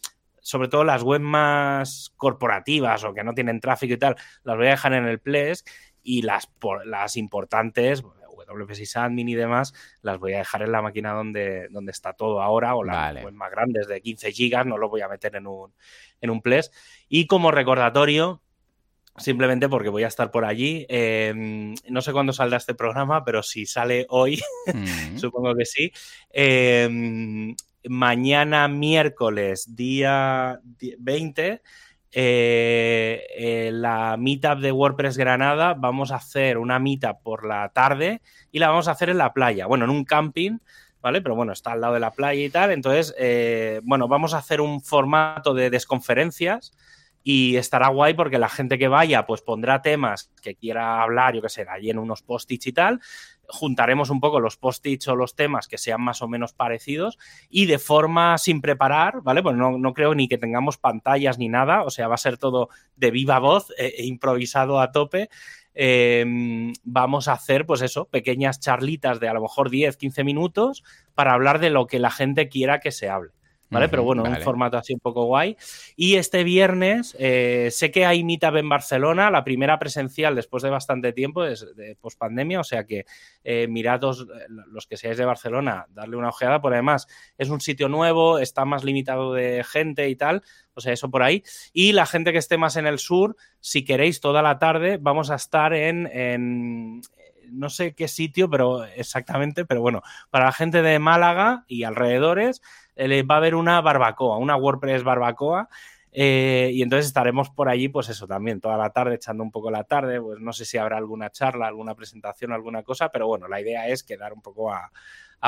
sobre 0.47 0.69
todo 0.69 0.85
las 0.85 1.03
webs 1.03 1.25
más 1.25 2.13
corporativas 2.17 3.03
o 3.03 3.13
que 3.13 3.25
no 3.25 3.35
tienen 3.35 3.61
tráfico 3.61 3.95
y 3.95 3.97
tal, 3.97 4.15
las 4.45 4.57
voy 4.57 4.69
a 4.69 4.71
dejar 4.71 4.93
en 4.93 5.05
el 5.05 5.19
Ples 5.19 5.65
y 6.05 6.23
las, 6.23 6.49
las 6.85 7.17
importantes, 7.17 8.05
WP6 8.47 8.97
Admin 8.97 9.29
y 9.29 9.35
demás, 9.35 9.75
las 10.03 10.19
voy 10.19 10.35
a 10.35 10.39
dejar 10.39 10.63
en 10.63 10.73
la 10.73 10.83
máquina 10.83 11.13
donde, 11.13 11.69
donde 11.71 11.93
está 11.93 12.13
todo 12.13 12.43
ahora, 12.43 12.75
o 12.75 12.85
las 12.85 13.33
más 13.33 13.51
grandes 13.51 13.89
de 13.89 14.01
15 14.01 14.33
gigas, 14.33 14.67
no 14.67 14.79
lo 14.79 14.89
voy 14.89 15.01
a 15.01 15.09
meter 15.09 15.37
en 15.37 15.47
un, 15.47 15.73
en 16.21 16.31
un 16.31 16.43
Ples. 16.43 16.73
Y 17.09 17.27
como 17.27 17.51
recordatorio, 17.51 18.41
simplemente 19.19 19.69
porque 19.69 19.89
voy 19.89 20.05
a 20.05 20.09
estar 20.09 20.31
por 20.31 20.45
allí. 20.45 20.87
Em, 20.89 21.75
no 21.89 22.03
sé 22.03 22.13
cuándo 22.13 22.33
saldrá 22.33 22.59
este 22.59 22.75
programa, 22.75 23.25
pero 23.25 23.43
si 23.43 23.67
sale 23.67 24.07
hoy, 24.11 24.41
mm. 24.75 25.19
supongo 25.19 25.55
que 25.55 25.65
sí. 25.65 25.93
Em, 26.31 27.55
mañana 27.89 28.69
miércoles, 28.69 29.75
día 29.77 30.61
20, 30.99 31.63
eh, 32.19 33.27
eh, 33.37 33.71
la 33.75 34.17
meetup 34.19 34.61
de 34.61 34.73
WordPress 34.73 35.19
Granada, 35.19 35.75
vamos 35.75 36.13
a 36.13 36.17
hacer 36.17 36.57
una 36.57 36.79
meetup 36.79 37.23
por 37.23 37.45
la 37.45 37.69
tarde 37.69 38.23
y 38.51 38.59
la 38.59 38.69
vamos 38.69 38.89
a 38.89 38.93
hacer 38.93 39.11
en 39.11 39.19
la 39.19 39.35
playa, 39.35 39.67
bueno, 39.67 39.85
en 39.85 39.91
un 39.91 40.05
camping. 40.05 40.59
¿Vale? 41.03 41.21
Pero 41.21 41.37
bueno, 41.37 41.53
está 41.53 41.73
al 41.73 41.83
lado 41.83 41.95
de 41.95 42.01
la 42.01 42.11
playa 42.11 42.43
y 42.43 42.51
tal. 42.51 42.73
Entonces, 42.73 43.15
eh, 43.17 43.81
bueno, 43.85 44.09
vamos 44.09 44.35
a 44.35 44.39
hacer 44.39 44.61
un 44.61 44.81
formato 44.81 45.55
de 45.55 45.71
desconferencias 45.71 46.73
y 47.23 47.57
estará 47.57 47.89
guay 47.89 48.15
porque 48.15 48.39
la 48.39 48.49
gente 48.49 48.79
que 48.79 48.89
vaya 48.89 49.27
pues 49.27 49.43
pondrá 49.43 49.83
temas 49.83 50.33
que 50.43 50.57
quiera 50.57 51.03
hablar, 51.03 51.35
yo 51.35 51.43
que 51.43 51.49
sé, 51.49 51.67
allí 51.69 51.91
en 51.91 51.99
unos 51.99 52.23
post-its 52.23 52.67
y 52.67 52.73
tal, 52.73 53.01
juntaremos 53.49 54.11
un 54.11 54.21
poco 54.21 54.41
los 54.41 54.57
post-its 54.57 55.09
o 55.09 55.17
los 55.17 55.35
temas 55.35 55.69
que 55.69 55.79
sean 55.79 56.01
más 56.01 56.23
o 56.23 56.29
menos 56.29 56.53
parecidos 56.53 57.19
y 57.49 57.67
de 57.67 57.79
forma 57.79 58.39
sin 58.39 58.61
preparar, 58.61 59.23
¿vale? 59.23 59.43
Pues 59.43 59.57
no, 59.57 59.95
creo 59.95 60.15
ni 60.15 60.29
que 60.29 60.39
tengamos 60.39 60.79
pantallas 60.79 61.39
ni 61.39 61.49
nada, 61.49 61.83
o 61.83 61.91
sea, 61.91 62.09
va 62.09 62.15
a 62.15 62.19
ser 62.19 62.39
todo 62.39 62.69
de 62.97 63.11
viva 63.11 63.39
voz, 63.39 63.71
e, 63.79 63.87
e 63.99 64.07
improvisado 64.07 64.81
a 64.81 64.93
tope. 64.93 65.29
Em, 65.75 66.73
vamos 66.85 67.29
a 67.29 67.33
hacer, 67.33 67.67
pues 67.67 67.83
eso, 67.83 68.07
pequeñas 68.07 68.61
charlitas 68.61 69.21
de 69.21 69.29
a 69.29 69.35
lo 69.35 69.43
mejor 69.43 69.69
10, 69.69 69.97
15 69.97 70.25
minutos 70.25 70.83
para 71.15 71.35
hablar 71.35 71.59
de 71.59 71.71
lo 71.71 71.87
que 71.87 71.99
la 71.99 72.11
gente 72.11 72.49
quiera 72.49 72.81
que 72.81 72.93
se 72.93 73.11
hable. 73.11 73.33
¿Vale? 73.71 73.89
Pero 73.89 74.03
bueno, 74.05 74.23
un 74.23 74.37
formato 74.37 74.77
así 74.77 74.95
un 74.95 75.01
poco 75.01 75.25
guay. 75.25 75.57
Y 75.97 76.17
este 76.17 76.45
viernes 76.45 77.17
eh, 77.19 77.69
sé 77.71 77.91
que 77.91 78.07
hay 78.07 78.25
Meetup 78.25 78.57
en 78.57 78.69
Barcelona, 78.69 79.31
la 79.31 79.45
primera 79.45 79.79
presencial 79.79 80.35
después 80.35 80.63
de 80.63 80.71
bastante 80.71 81.13
tiempo, 81.13 81.43
de, 81.43 81.57
de 81.75 81.97
pospandemia, 81.97 82.61
o 82.61 82.65
sea 82.65 82.85
que 82.85 83.07
eh, 83.45 83.67
mirad 83.69 84.01
los 84.49 84.87
que 84.87 84.97
seáis 84.97 85.17
de 85.17 85.25
Barcelona, 85.25 85.87
darle 85.91 86.17
una 86.17 86.29
ojeada, 86.29 86.61
por 86.61 86.73
además 86.73 87.07
es 87.39 87.49
un 87.49 87.61
sitio 87.61 87.89
nuevo, 87.89 88.39
está 88.39 88.65
más 88.65 88.85
limitado 88.85 89.33
de 89.33 89.65
gente 89.65 90.09
y 90.09 90.17
tal, 90.17 90.43
o 90.75 90.81
sea, 90.81 90.93
eso 90.93 91.11
por 91.11 91.23
ahí. 91.23 91.43
Y 91.73 91.93
la 91.93 92.07
gente 92.07 92.33
que 92.33 92.39
esté 92.39 92.59
más 92.59 92.77
en 92.77 92.87
el 92.87 92.99
sur, 92.99 93.37
si 93.61 93.85
queréis, 93.85 94.21
toda 94.21 94.43
la 94.43 94.59
tarde 94.59 94.99
vamos 95.01 95.31
a 95.31 95.37
estar 95.37 95.73
en, 95.73 96.07
en 96.07 97.01
no 97.51 97.71
sé 97.71 97.95
qué 97.95 98.09
sitio, 98.09 98.51
pero 98.51 98.85
exactamente, 98.85 99.65
pero 99.65 99.81
bueno, 99.81 100.03
para 100.31 100.47
la 100.47 100.53
gente 100.53 100.83
de 100.83 100.99
Málaga 100.99 101.65
y 101.69 101.85
alrededores, 101.85 102.61
eh, 102.61 102.86
va 102.97 103.35
a 103.35 103.39
haber 103.39 103.55
una 103.55 103.81
barbacoa, 103.81 104.39
una 104.39 104.57
WordPress 104.57 105.03
barbacoa. 105.03 105.69
Eh, 106.19 106.71
y 106.73 106.81
entonces 106.81 107.07
estaremos 107.09 107.51
por 107.51 107.69
allí, 107.69 107.91
pues 107.91 108.09
eso 108.09 108.27
también, 108.27 108.59
toda 108.59 108.79
la 108.79 108.89
tarde, 108.89 109.17
echando 109.17 109.43
un 109.43 109.51
poco 109.51 109.71
la 109.71 109.85
tarde. 109.85 110.19
Pues 110.21 110.41
no 110.41 110.55
sé 110.55 110.65
si 110.65 110.79
habrá 110.79 110.97
alguna 110.97 111.31
charla, 111.31 111.67
alguna 111.67 111.95
presentación, 111.95 112.53
alguna 112.53 112.83
cosa, 112.83 113.11
pero 113.11 113.27
bueno, 113.27 113.49
la 113.49 113.61
idea 113.61 113.87
es 113.89 114.03
quedar 114.03 114.33
un 114.33 114.41
poco 114.41 114.73
a, 114.73 114.91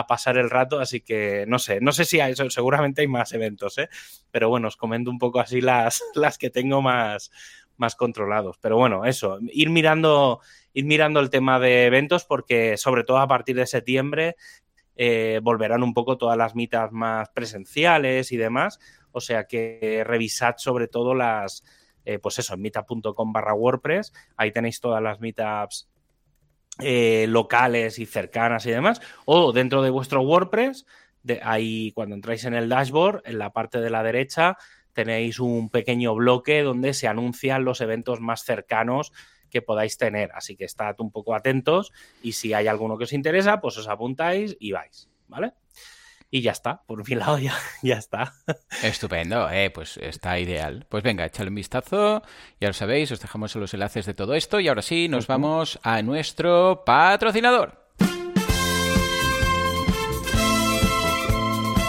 pasar 0.06 0.36
el 0.38 0.48
rato, 0.50 0.78
así 0.78 1.00
que 1.00 1.44
no 1.48 1.58
sé, 1.58 1.80
no 1.80 1.90
sé 1.90 2.04
si 2.04 2.20
hay, 2.20 2.34
seguramente 2.36 3.00
hay 3.00 3.08
más 3.08 3.32
eventos, 3.32 3.78
¿eh? 3.78 3.88
pero 4.30 4.48
bueno, 4.48 4.68
os 4.68 4.76
comento 4.76 5.10
un 5.10 5.18
poco 5.18 5.40
así 5.40 5.60
las, 5.60 6.00
las 6.14 6.38
que 6.38 6.50
tengo 6.50 6.82
más, 6.82 7.32
más 7.78 7.96
controlados. 7.96 8.58
Pero 8.58 8.76
bueno, 8.76 9.06
eso, 9.06 9.38
ir 9.40 9.70
mirando, 9.70 10.40
ir 10.74 10.84
mirando 10.84 11.18
el 11.20 11.30
tema 11.30 11.58
de 11.58 11.86
eventos 11.86 12.24
porque 12.26 12.76
sobre 12.76 13.04
todo 13.04 13.18
a 13.18 13.26
partir 13.26 13.56
de 13.56 13.66
septiembre 13.66 14.36
eh, 15.00 15.38
volverán 15.40 15.84
un 15.84 15.94
poco 15.94 16.18
todas 16.18 16.36
las 16.36 16.56
mitas 16.56 16.90
más 16.90 17.28
presenciales 17.30 18.32
y 18.32 18.36
demás. 18.36 18.80
O 19.12 19.20
sea 19.20 19.44
que 19.44 20.02
revisad 20.04 20.56
sobre 20.58 20.88
todo 20.88 21.14
las, 21.14 21.64
eh, 22.04 22.18
pues 22.18 22.40
eso, 22.40 22.56
meetup.com 22.56 23.32
barra 23.32 23.54
WordPress. 23.54 24.12
Ahí 24.36 24.50
tenéis 24.50 24.80
todas 24.80 25.00
las 25.00 25.20
meetups 25.20 25.88
eh, 26.80 27.26
locales 27.28 28.00
y 28.00 28.06
cercanas 28.06 28.66
y 28.66 28.72
demás. 28.72 29.00
O 29.24 29.52
dentro 29.52 29.82
de 29.82 29.90
vuestro 29.90 30.20
WordPress, 30.22 30.84
de 31.22 31.40
ahí 31.44 31.92
cuando 31.92 32.16
entráis 32.16 32.44
en 32.44 32.54
el 32.54 32.68
dashboard, 32.68 33.22
en 33.24 33.38
la 33.38 33.52
parte 33.52 33.80
de 33.80 33.90
la 33.90 34.02
derecha, 34.02 34.58
tenéis 34.94 35.38
un 35.38 35.70
pequeño 35.70 36.16
bloque 36.16 36.62
donde 36.62 36.92
se 36.92 37.06
anuncian 37.06 37.64
los 37.64 37.80
eventos 37.80 38.20
más 38.20 38.42
cercanos 38.42 39.12
que 39.48 39.62
podáis 39.62 39.96
tener. 39.96 40.30
Así 40.34 40.56
que 40.56 40.64
estad 40.64 40.94
un 40.98 41.10
poco 41.10 41.34
atentos 41.34 41.92
y 42.22 42.32
si 42.32 42.54
hay 42.54 42.66
alguno 42.66 42.98
que 42.98 43.04
os 43.04 43.12
interesa, 43.12 43.60
pues 43.60 43.76
os 43.78 43.88
apuntáis 43.88 44.56
y 44.60 44.72
vais, 44.72 45.08
¿vale? 45.26 45.52
Y 46.30 46.42
ya 46.42 46.52
está, 46.52 46.82
por 46.86 47.08
mi 47.08 47.14
lado 47.14 47.38
ya, 47.38 47.54
ya 47.82 47.96
está. 47.96 48.34
Estupendo, 48.82 49.50
eh, 49.50 49.70
pues 49.70 49.96
está 49.96 50.38
ideal. 50.38 50.86
Pues 50.88 51.02
venga, 51.02 51.24
échale 51.24 51.48
un 51.48 51.54
vistazo, 51.54 52.22
ya 52.60 52.68
lo 52.68 52.74
sabéis, 52.74 53.10
os 53.12 53.20
dejamos 53.20 53.54
los 53.56 53.72
enlaces 53.72 54.04
de 54.04 54.14
todo 54.14 54.34
esto 54.34 54.60
y 54.60 54.68
ahora 54.68 54.82
sí, 54.82 55.08
nos 55.08 55.26
vamos 55.26 55.78
a 55.82 56.02
nuestro 56.02 56.84
patrocinador. 56.84 57.87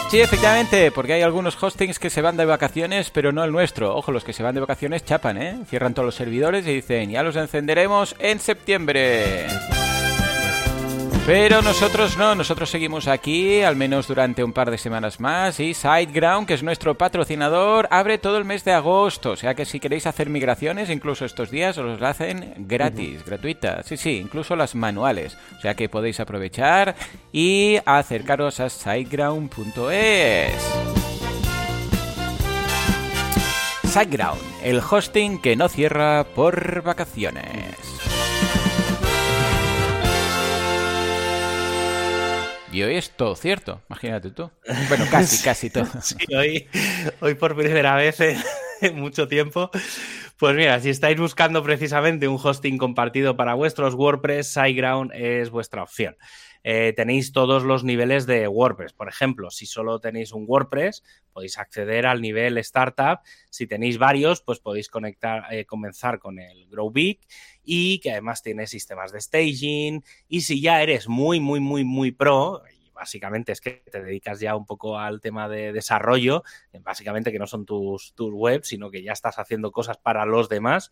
Sí, 0.09 0.19
efectivamente, 0.19 0.91
porque 0.91 1.13
hay 1.13 1.21
algunos 1.21 1.61
hostings 1.61 1.99
que 1.99 2.09
se 2.09 2.23
van 2.23 2.35
de 2.35 2.43
vacaciones, 2.43 3.11
pero 3.11 3.31
no 3.31 3.43
el 3.43 3.51
nuestro. 3.51 3.95
Ojo, 3.95 4.11
los 4.11 4.23
que 4.23 4.33
se 4.33 4.41
van 4.41 4.55
de 4.55 4.61
vacaciones 4.61 5.05
chapan, 5.05 5.39
¿eh? 5.39 5.59
Cierran 5.67 5.93
todos 5.93 6.07
los 6.07 6.15
servidores 6.15 6.65
y 6.65 6.73
dicen, 6.73 7.11
ya 7.11 7.21
los 7.21 7.35
encenderemos 7.35 8.15
en 8.17 8.39
septiembre. 8.39 9.45
Pero 11.29 11.61
nosotros 11.61 12.17
no, 12.17 12.33
nosotros 12.33 12.71
seguimos 12.71 13.07
aquí, 13.07 13.61
al 13.61 13.75
menos 13.75 14.07
durante 14.07 14.43
un 14.43 14.51
par 14.51 14.71
de 14.71 14.79
semanas 14.79 15.19
más, 15.19 15.59
y 15.59 15.75
SiteGround, 15.75 16.47
que 16.47 16.55
es 16.55 16.63
nuestro 16.63 16.97
patrocinador, 16.97 17.87
abre 17.91 18.17
todo 18.17 18.39
el 18.39 18.45
mes 18.45 18.63
de 18.63 18.71
agosto, 18.71 19.33
o 19.33 19.35
sea 19.35 19.53
que 19.53 19.65
si 19.65 19.79
queréis 19.79 20.07
hacer 20.07 20.27
migraciones, 20.27 20.89
incluso 20.89 21.25
estos 21.25 21.51
días 21.51 21.77
os 21.77 22.01
las 22.01 22.19
hacen 22.19 22.55
gratis, 22.67 23.23
gratuitas, 23.23 23.85
sí, 23.85 23.95
sí, 23.95 24.17
incluso 24.17 24.55
las 24.55 24.73
manuales, 24.73 25.37
o 25.55 25.61
sea 25.61 25.75
que 25.75 25.87
podéis 25.87 26.19
aprovechar 26.19 26.95
y 27.31 27.77
acercaros 27.85 28.59
a 28.59 28.67
siteground.es. 28.67 30.53
SiteGround, 33.83 34.41
el 34.63 34.79
hosting 34.79 35.39
que 35.39 35.55
no 35.55 35.69
cierra 35.69 36.23
por 36.23 36.81
vacaciones. 36.81 37.98
Y 42.71 42.83
hoy 42.83 42.95
es 42.95 43.09
todo 43.11 43.35
cierto, 43.35 43.81
imagínate 43.89 44.29
tú. 44.29 44.51
Bueno, 44.89 45.05
casi, 45.09 45.43
casi 45.43 45.69
todo. 45.69 45.87
Sí, 46.01 46.15
hoy, 46.35 46.67
hoy 47.19 47.33
por 47.33 47.55
primera 47.55 47.95
vez 47.95 48.19
en, 48.81 48.95
mucho 48.95 49.27
tiempo. 49.27 49.71
Pues 50.37 50.55
mira, 50.55 50.79
si 50.79 50.89
estáis 50.89 51.19
buscando 51.19 51.63
precisamente 51.63 52.27
un 52.27 52.39
hosting 52.41 52.77
compartido 52.77 53.35
para 53.35 53.55
vuestros 53.55 53.95
WordPress, 53.95 54.53
SiteGround 54.53 55.11
es 55.13 55.49
vuestra 55.49 55.83
opción. 55.83 56.15
Eh, 56.63 56.93
tenéis 56.95 57.31
todos 57.31 57.63
los 57.63 57.83
niveles 57.83 58.25
de 58.25 58.47
WordPress. 58.47 58.93
Por 58.93 59.07
ejemplo, 59.09 59.49
si 59.49 59.65
solo 59.65 59.99
tenéis 59.99 60.33
un 60.33 60.45
WordPress, 60.47 61.03
podéis 61.33 61.57
acceder 61.57 62.05
al 62.05 62.21
nivel 62.21 62.57
Startup. 62.59 63.19
Si 63.49 63.65
tenéis 63.65 63.97
varios, 63.97 64.41
pues 64.41 64.59
podéis 64.59 64.89
conectar, 64.89 65.51
eh, 65.53 65.65
comenzar 65.65 66.19
con 66.19 66.39
el 66.39 66.67
Grow 66.69 66.91
Big 66.91 67.21
y 67.71 67.99
que 67.99 68.09
además 68.09 68.41
tiene 68.41 68.65
sistemas 68.65 69.11
de 69.11 69.21
staging. 69.21 70.03
Y 70.27 70.41
si 70.41 70.59
ya 70.59 70.81
eres 70.81 71.07
muy, 71.07 71.39
muy, 71.39 71.59
muy, 71.59 71.83
muy 71.83 72.11
pro, 72.11 72.63
básicamente 72.95 73.51
es 73.51 73.61
que 73.61 73.83
te 73.91 74.01
dedicas 74.01 74.39
ya 74.39 74.55
un 74.55 74.65
poco 74.65 74.97
al 74.97 75.21
tema 75.21 75.47
de 75.47 75.71
desarrollo, 75.71 76.41
básicamente 76.81 77.31
que 77.31 77.37
no 77.37 77.45
son 77.45 77.67
tus, 77.67 78.13
tus 78.15 78.33
webs, 78.33 78.69
sino 78.69 78.89
que 78.89 79.03
ya 79.03 79.11
estás 79.11 79.37
haciendo 79.37 79.71
cosas 79.71 79.97
para 79.97 80.25
los 80.25 80.49
demás, 80.49 80.89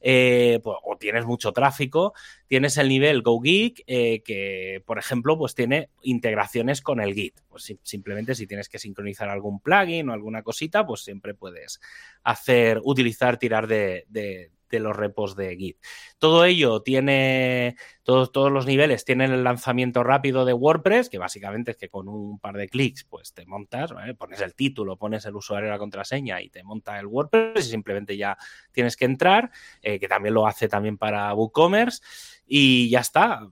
eh, 0.00 0.60
pues, 0.62 0.78
o 0.84 0.96
tienes 0.98 1.26
mucho 1.26 1.50
tráfico, 1.50 2.14
tienes 2.46 2.76
el 2.76 2.88
nivel 2.88 3.22
GoGeek, 3.22 3.82
eh, 3.88 4.22
que 4.22 4.84
por 4.86 5.00
ejemplo, 5.00 5.36
pues 5.36 5.56
tiene 5.56 5.90
integraciones 6.02 6.80
con 6.80 7.00
el 7.00 7.12
Git. 7.12 7.40
Pues 7.48 7.74
simplemente 7.82 8.36
si 8.36 8.46
tienes 8.46 8.68
que 8.68 8.78
sincronizar 8.78 9.28
algún 9.30 9.58
plugin 9.58 10.10
o 10.10 10.12
alguna 10.12 10.44
cosita, 10.44 10.86
pues 10.86 11.00
siempre 11.00 11.34
puedes 11.34 11.80
hacer, 12.22 12.80
utilizar, 12.84 13.36
tirar 13.36 13.66
de 13.66 14.04
de 14.08 14.52
los 14.78 14.96
repos 14.96 15.34
de 15.34 15.56
Git. 15.56 15.78
Todo 16.18 16.44
ello 16.44 16.82
tiene, 16.82 17.76
todos, 18.04 18.30
todos 18.30 18.52
los 18.52 18.66
niveles 18.66 19.04
tienen 19.04 19.32
el 19.32 19.42
lanzamiento 19.42 20.04
rápido 20.04 20.44
de 20.44 20.52
WordPress, 20.52 21.08
que 21.08 21.18
básicamente 21.18 21.72
es 21.72 21.76
que 21.76 21.88
con 21.88 22.08
un 22.08 22.38
par 22.38 22.56
de 22.56 22.68
clics 22.68 23.04
pues 23.04 23.32
te 23.32 23.46
montas, 23.46 23.92
pones 24.18 24.40
el 24.40 24.54
título, 24.54 24.96
pones 24.96 25.24
el 25.24 25.34
usuario 25.34 25.68
y 25.68 25.72
la 25.72 25.78
contraseña 25.78 26.40
y 26.40 26.50
te 26.50 26.62
monta 26.62 26.98
el 27.00 27.06
WordPress 27.06 27.66
y 27.66 27.70
simplemente 27.70 28.16
ya 28.16 28.36
tienes 28.72 28.96
que 28.96 29.06
entrar, 29.06 29.50
eh, 29.82 29.98
que 29.98 30.06
también 30.06 30.34
lo 30.34 30.46
hace 30.46 30.68
también 30.68 30.98
para 30.98 31.34
WooCommerce 31.34 32.02
y 32.46 32.90
ya 32.90 33.00
está. 33.00 33.48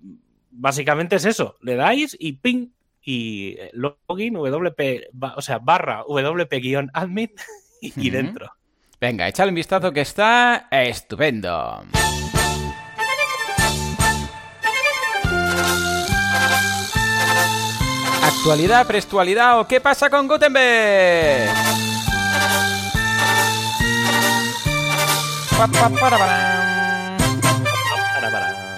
Básicamente 0.50 1.16
es 1.16 1.24
eso, 1.24 1.56
le 1.62 1.76
dais 1.76 2.16
y 2.18 2.32
ping, 2.34 2.68
y 3.08 3.56
eh, 3.58 3.70
login 3.72 4.34
WP, 4.34 5.08
o 5.36 5.40
sea, 5.40 5.58
barra 5.60 6.04
WP-admin 6.04 7.32
y, 7.80 8.10
dentro. 8.10 8.50
Venga, 9.00 9.28
echale 9.28 9.50
un 9.50 9.54
vistazo 9.54 9.92
que 9.92 10.00
está 10.00 10.66
estupendo. 10.72 11.84
Actualidad, 18.24 18.86
prestualidad 18.86 19.60
o 19.60 19.68
qué 19.68 19.80
pasa 19.80 20.10
con 20.10 20.26
Gutenberg. 20.26 21.48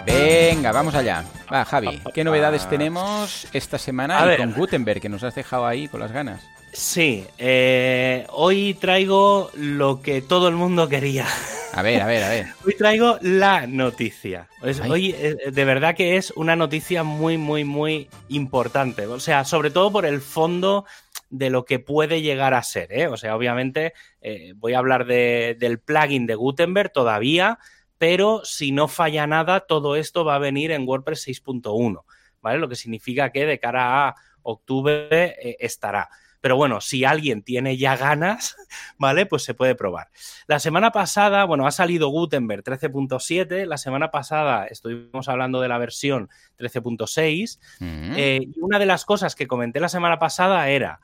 Venga, 0.04 0.72
vamos 0.72 0.94
allá. 0.94 1.24
Va, 1.52 1.64
Javi, 1.64 2.02
¿qué 2.12 2.24
novedades 2.24 2.68
tenemos 2.68 3.46
esta 3.54 3.78
semana 3.78 4.36
con 4.36 4.52
Gutenberg, 4.52 5.00
que 5.00 5.08
nos 5.08 5.22
has 5.22 5.34
dejado 5.34 5.66
ahí 5.66 5.88
con 5.88 6.00
las 6.00 6.12
ganas? 6.12 6.42
Sí, 6.72 7.26
eh, 7.38 8.26
hoy 8.30 8.74
traigo 8.74 9.50
lo 9.54 10.02
que 10.02 10.22
todo 10.22 10.48
el 10.48 10.54
mundo 10.54 10.88
quería. 10.88 11.26
A 11.72 11.82
ver, 11.82 12.00
a 12.00 12.06
ver, 12.06 12.22
a 12.22 12.28
ver. 12.28 12.46
Hoy 12.66 12.74
traigo 12.76 13.18
la 13.22 13.66
noticia. 13.66 14.48
hoy 14.88 15.14
eh, 15.16 15.50
de 15.52 15.64
verdad 15.64 15.94
que 15.94 16.16
es 16.16 16.32
una 16.32 16.56
noticia 16.56 17.02
muy, 17.02 17.38
muy, 17.38 17.64
muy 17.64 18.08
importante. 18.28 19.06
O 19.06 19.20
sea, 19.20 19.44
sobre 19.44 19.70
todo 19.70 19.92
por 19.92 20.04
el 20.04 20.20
fondo 20.20 20.84
de 21.28 21.50
lo 21.50 21.64
que 21.64 21.78
puede 21.78 22.22
llegar 22.22 22.54
a 22.54 22.62
ser. 22.62 22.92
¿eh? 22.92 23.06
O 23.06 23.16
sea, 23.16 23.36
obviamente 23.36 23.92
voy 24.56 24.74
a 24.74 24.78
hablar 24.78 25.06
del 25.06 25.78
plugin 25.78 26.26
de 26.26 26.34
Gutenberg 26.34 26.92
todavía, 26.92 27.58
pero 27.98 28.44
si 28.44 28.72
no 28.72 28.88
falla 28.88 29.26
nada, 29.28 29.60
todo 29.60 29.94
esto 29.94 30.24
va 30.24 30.36
a 30.36 30.40
venir 30.40 30.72
en 30.72 30.88
WordPress 30.88 31.28
6.1, 31.28 32.02
¿vale? 32.40 32.58
Lo 32.58 32.68
que 32.68 32.76
significa 32.76 33.30
que 33.30 33.46
de 33.46 33.60
cara 33.60 34.08
a 34.08 34.14
octubre 34.42 35.36
estará. 35.60 36.08
Pero 36.40 36.56
bueno, 36.56 36.80
si 36.80 37.04
alguien 37.04 37.42
tiene 37.42 37.76
ya 37.76 37.96
ganas, 37.96 38.56
¿vale? 38.98 39.26
Pues 39.26 39.42
se 39.42 39.54
puede 39.54 39.74
probar. 39.74 40.08
La 40.46 40.58
semana 40.58 40.90
pasada, 40.90 41.44
bueno, 41.44 41.66
ha 41.66 41.70
salido 41.70 42.08
Gutenberg 42.08 42.64
13.7. 42.64 43.66
La 43.66 43.76
semana 43.76 44.10
pasada 44.10 44.66
estuvimos 44.66 45.28
hablando 45.28 45.60
de 45.60 45.68
la 45.68 45.78
versión 45.78 46.30
13.6. 46.58 47.58
Mm. 47.80 48.12
Eh, 48.16 48.40
y 48.42 48.60
una 48.60 48.78
de 48.78 48.86
las 48.86 49.04
cosas 49.04 49.34
que 49.34 49.46
comenté 49.46 49.80
la 49.80 49.88
semana 49.88 50.18
pasada 50.18 50.68
era 50.68 51.00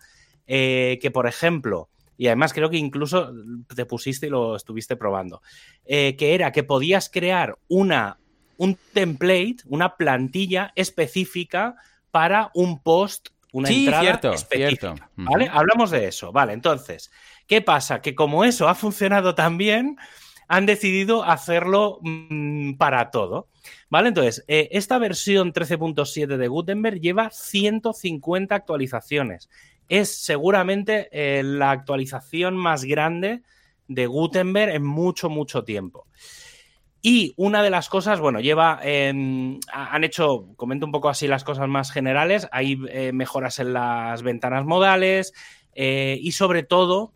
eh, 0.47 0.99
que, 1.03 1.11
por 1.11 1.27
ejemplo, 1.27 1.89
y 2.17 2.29
además 2.29 2.53
creo 2.53 2.71
que 2.71 2.79
incluso 2.79 3.33
te 3.75 3.85
pusiste 3.85 4.29
y 4.29 4.31
lo 4.31 4.57
estuviste 4.57 4.97
probando, 4.97 5.43
eh, 5.85 6.17
que 6.17 6.35
era 6.35 6.53
que 6.53 6.65
podías 6.65 7.11
crear 7.11 7.59
una, 7.69 8.19
un 8.57 8.79
template, 8.93 9.57
una 9.67 9.97
plantilla 9.97 10.73
específica 10.77 11.77
para 12.11 12.51
un 12.55 12.83
post 12.83 13.29
una 13.57 13.71
entrada 13.71 14.03
cierto, 14.03 14.33
específica. 14.33 14.95
¿Vale? 15.17 15.49
Hablamos 15.51 15.91
de 15.91 16.07
eso. 16.07 16.31
Vale, 16.31 16.53
entonces, 16.53 17.11
¿qué 17.47 17.63
pasa? 17.63 18.03
Que 18.03 18.15
como 18.15 18.45
eso 18.45 18.69
ha 18.69 18.75
funcionado 18.75 19.35
tan 19.35 19.57
bien, 19.57 19.97
han 20.47 20.67
decidido 20.67 21.25
hacerlo 21.25 21.99
mm, 22.03 22.75
para 22.75 23.11
todo. 23.11 23.49
¿Vale? 23.89 24.09
Entonces, 24.09 24.45
eh, 24.47 24.69
esta 24.73 24.99
versión 24.99 25.53
13.7 25.53 26.37
de 26.37 26.49
Gutenberg 26.49 27.01
lleva 27.01 27.31
150 27.31 28.55
actualizaciones. 28.55 29.49
Es 29.89 30.15
seguramente 30.23 31.09
eh, 31.13 31.43
la 31.43 31.71
actualización 31.71 32.57
más 32.57 32.85
grande 32.85 33.43
de 33.89 34.07
Gutenberg 34.07 34.75
en 34.75 34.85
mucho, 34.85 35.31
mucho 35.31 35.65
tiempo. 35.65 36.07
Y 37.09 37.35
una 37.37 37.63
de 37.63 37.71
las 37.71 37.89
cosas, 37.89 38.19
bueno, 38.19 38.41
lleva, 38.41 38.81
em, 38.83 39.61
han 39.73 40.03
hecho, 40.03 40.49
comento 40.57 40.87
un 40.87 40.91
poco 40.91 41.09
así 41.09 41.29
las 41.29 41.45
cosas 41.45 41.69
más 41.69 41.93
generales, 41.93 42.49
hay 42.51 42.81
eh, 42.89 43.13
mejoras 43.13 43.61
en 43.61 43.75
las 43.75 44.23
ventanas 44.23 44.65
modales 44.65 45.33
eh, 45.73 46.19
y 46.21 46.33
sobre 46.33 46.65
todo 46.65 47.15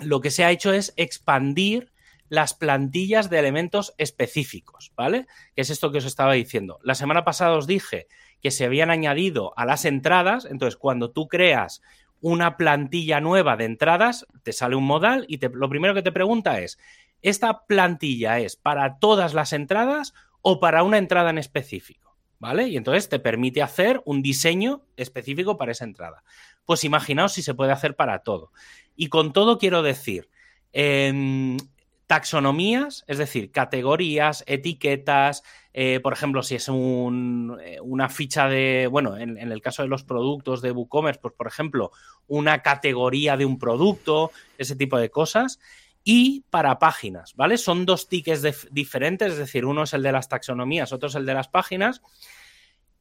lo 0.00 0.20
que 0.20 0.32
se 0.32 0.42
ha 0.42 0.50
hecho 0.50 0.72
es 0.72 0.92
expandir 0.96 1.92
las 2.28 2.52
plantillas 2.54 3.30
de 3.30 3.38
elementos 3.38 3.94
específicos, 3.96 4.90
¿vale? 4.96 5.28
Que 5.54 5.62
es 5.62 5.70
esto 5.70 5.92
que 5.92 5.98
os 5.98 6.04
estaba 6.04 6.32
diciendo. 6.32 6.80
La 6.82 6.96
semana 6.96 7.24
pasada 7.24 7.56
os 7.56 7.68
dije 7.68 8.08
que 8.42 8.50
se 8.50 8.64
habían 8.64 8.90
añadido 8.90 9.56
a 9.56 9.66
las 9.66 9.84
entradas, 9.84 10.46
entonces 10.46 10.76
cuando 10.76 11.12
tú 11.12 11.28
creas 11.28 11.80
una 12.20 12.56
plantilla 12.56 13.20
nueva 13.20 13.56
de 13.56 13.66
entradas, 13.66 14.26
te 14.42 14.52
sale 14.52 14.74
un 14.74 14.84
modal 14.84 15.26
y 15.28 15.38
lo 15.38 15.68
primero 15.68 15.94
que 15.94 16.02
te 16.02 16.10
pregunta 16.10 16.58
es, 16.60 16.76
¿esta 17.22 17.66
plantilla 17.66 18.38
es 18.38 18.56
para 18.56 18.98
todas 18.98 19.34
las 19.34 19.52
entradas 19.52 20.14
o 20.42 20.60
para 20.60 20.82
una 20.82 20.98
entrada 20.98 21.30
en 21.30 21.38
específico? 21.38 22.16
¿Vale? 22.38 22.68
Y 22.68 22.76
entonces 22.76 23.08
te 23.08 23.18
permite 23.18 23.62
hacer 23.62 24.02
un 24.04 24.22
diseño 24.22 24.82
específico 24.96 25.56
para 25.56 25.72
esa 25.72 25.84
entrada. 25.84 26.22
Pues 26.66 26.84
imaginaos 26.84 27.32
si 27.32 27.42
se 27.42 27.54
puede 27.54 27.72
hacer 27.72 27.96
para 27.96 28.18
todo. 28.18 28.52
Y 28.94 29.08
con 29.08 29.32
todo 29.32 29.58
quiero 29.58 29.82
decir, 29.82 30.28
em, 30.72 31.56
taxonomías, 32.06 33.04
es 33.08 33.18
decir, 33.18 33.50
categorías, 33.50 34.44
etiquetas, 34.46 35.42
eh, 35.72 36.00
por 36.00 36.12
ejemplo, 36.12 36.42
si 36.42 36.54
es 36.54 36.68
eh, 36.68 36.72
una 37.82 38.08
ficha 38.08 38.48
de, 38.48 38.86
bueno, 38.90 39.16
en, 39.16 39.36
el 39.38 39.60
caso 39.60 39.82
de 39.82 39.88
los 39.88 40.04
productos 40.04 40.62
de 40.62 40.70
WooCommerce, 40.70 41.20
pues 41.20 41.34
por 41.34 41.46
ejemplo, 41.48 41.90
una 42.28 42.62
categoría 42.62 43.36
de 43.36 43.44
un 43.44 43.58
producto, 43.58 44.30
ese 44.56 44.76
tipo 44.76 44.98
de 44.98 45.10
cosas 45.10 45.58
y 46.08 46.44
para 46.50 46.78
páginas, 46.78 47.34
¿vale? 47.34 47.58
Son 47.58 47.84
dos 47.84 48.08
tickets 48.08 48.68
diferentes, 48.70 49.32
es 49.32 49.38
decir, 49.38 49.64
uno 49.64 49.82
es 49.82 49.92
el 49.92 50.04
de 50.04 50.12
las 50.12 50.28
taxonomías, 50.28 50.92
otro 50.92 51.08
es 51.08 51.16
el 51.16 51.26
de 51.26 51.34
las 51.34 51.48
páginas. 51.48 52.00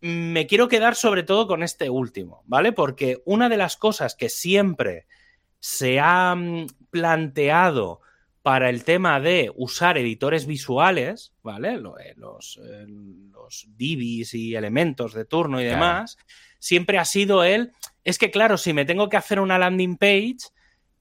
Me 0.02 0.48
quiero 0.48 0.68
quedar 0.68 0.96
sobre 0.96 1.22
todo 1.22 1.46
con 1.46 1.62
este 1.62 1.92
último, 1.92 2.42
¿vale? 2.48 2.72
Porque 2.72 3.22
una 3.24 3.48
de 3.48 3.58
las 3.58 3.78
cosas 3.78 4.16
que 4.16 4.28
siempre 4.28 5.06
se 5.60 6.00
ha 6.00 6.34
mm, 6.34 6.66
planteado 6.90 8.02
para 8.42 8.72
el 8.72 8.84
tema 8.84 9.20
de 9.20 9.52
usar 9.56 10.00
editores 10.00 10.48
visuales, 10.48 11.32
¿vale? 11.44 11.76
Eh, 11.76 12.14
los, 12.18 12.60
eh, 12.64 12.88
los 12.88 13.68
divis 13.78 14.34
y 14.34 14.56
elementos 14.56 15.14
de 15.14 15.26
turno 15.26 15.62
y 15.62 15.66
demás, 15.66 16.18
siempre 16.58 16.98
ha 16.98 17.06
sido 17.06 17.44
el, 17.44 17.72
es 18.04 18.18
que 18.18 18.32
claro, 18.32 18.58
si 18.58 18.74
me 18.74 18.86
tengo 18.86 19.10
que 19.10 19.18
hacer 19.18 19.40
una 19.40 19.60
landing 19.60 19.98
page, 19.98 20.38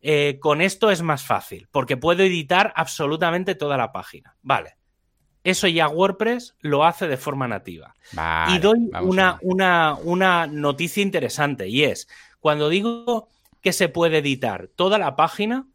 eh, 0.06 0.38
con 0.38 0.60
esto 0.60 0.90
es 0.90 1.00
más 1.00 1.24
fácil, 1.24 1.66
porque 1.70 1.96
puedo 1.96 2.22
editar 2.22 2.74
absolutamente 2.76 3.54
toda 3.54 3.78
la 3.78 3.90
página. 3.90 4.36
Vale. 4.42 4.76
Eso 5.44 5.66
ya 5.66 5.88
WordPress 5.88 6.56
lo 6.60 6.84
hace 6.84 7.08
de 7.08 7.16
forma 7.16 7.48
nativa. 7.48 7.94
y 8.48 8.58
doy 8.58 8.90
una, 9.00 9.38
una, 9.40 9.94
una 10.02 10.46
noticia 10.46 11.02
interesante, 11.02 11.68
y 11.68 11.84
es, 11.84 12.06
cuando 12.38 12.68
digo 12.68 13.30
que 13.62 13.72
se 13.72 13.88
puede 13.88 14.18
editar 14.18 14.68
toda 14.76 14.98
la 14.98 15.16
página, 15.16 15.66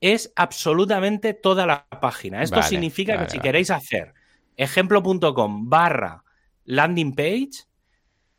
es 0.00 0.32
absolutamente 0.34 1.32
toda 1.32 1.64
la 1.64 1.86
página. 2.00 2.42
Esto 2.42 2.60
significa 2.64 3.24
que 3.24 3.30
si 3.30 3.38
queréis 3.38 3.70
hacer 3.70 4.14
ejemplo.com 4.56 5.70
barra 5.70 6.24
landing 6.64 7.14
page, 7.14 7.66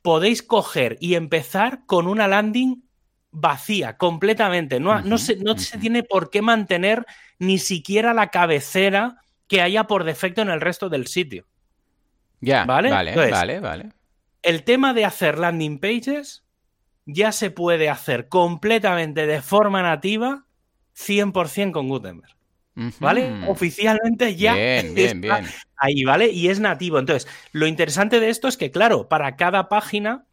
podéis 0.01 0.43
coger 0.43 0.97
y 0.99 1.15
empezar 1.15 1.85
con 1.85 2.05
una 2.05 2.27
landing 2.27 2.83
vacía, 3.31 3.97
completamente. 3.97 4.79
No, 4.79 5.01
no, 5.01 5.17
se, 5.17 5.35
no 5.37 5.57
se 5.57 5.77
tiene 5.77 6.03
por 6.03 6.29
qué 6.29 6.41
mantener 6.41 7.05
ni 7.39 7.57
siquiera 7.57 8.13
la 8.13 8.29
cabecera 8.29 9.17
que 9.47 9.61
haya 9.61 9.85
por 9.85 10.03
defecto 10.03 10.41
en 10.41 10.49
el 10.49 10.61
resto 10.61 10.89
del 10.89 11.07
sitio. 11.07 11.47
Ya, 12.41 12.65
¿vale? 12.65 12.89
Vale, 12.89 13.15
vale, 13.15 13.59
vale. 13.59 13.89
El 14.41 14.63
tema 14.63 14.93
de 14.93 15.05
hacer 15.05 15.37
landing 15.37 15.79
pages 15.79 16.43
ya 17.05 17.31
se 17.31 17.51
puede 17.51 17.89
hacer 17.89 18.27
completamente 18.27 19.25
de 19.25 19.41
forma 19.41 19.81
nativa 19.81 20.45
100% 20.95 21.71
con 21.71 21.89
Gutenberg. 21.89 22.35
¿Vale? 22.99 23.47
Oficialmente 23.47 24.35
ya 24.35 24.53
bien, 24.53 24.93
bien, 24.93 25.21
bien. 25.21 25.47
ahí, 25.77 26.03
¿vale? 26.03 26.29
Y 26.29 26.49
es 26.49 26.59
nativo. 26.59 26.99
Entonces, 26.99 27.27
lo 27.51 27.65
interesante 27.65 28.19
de 28.19 28.29
esto 28.29 28.47
es 28.47 28.55
que, 28.55 28.69
claro, 28.69 29.09
para 29.09 29.35
cada 29.35 29.67
página 29.67 30.26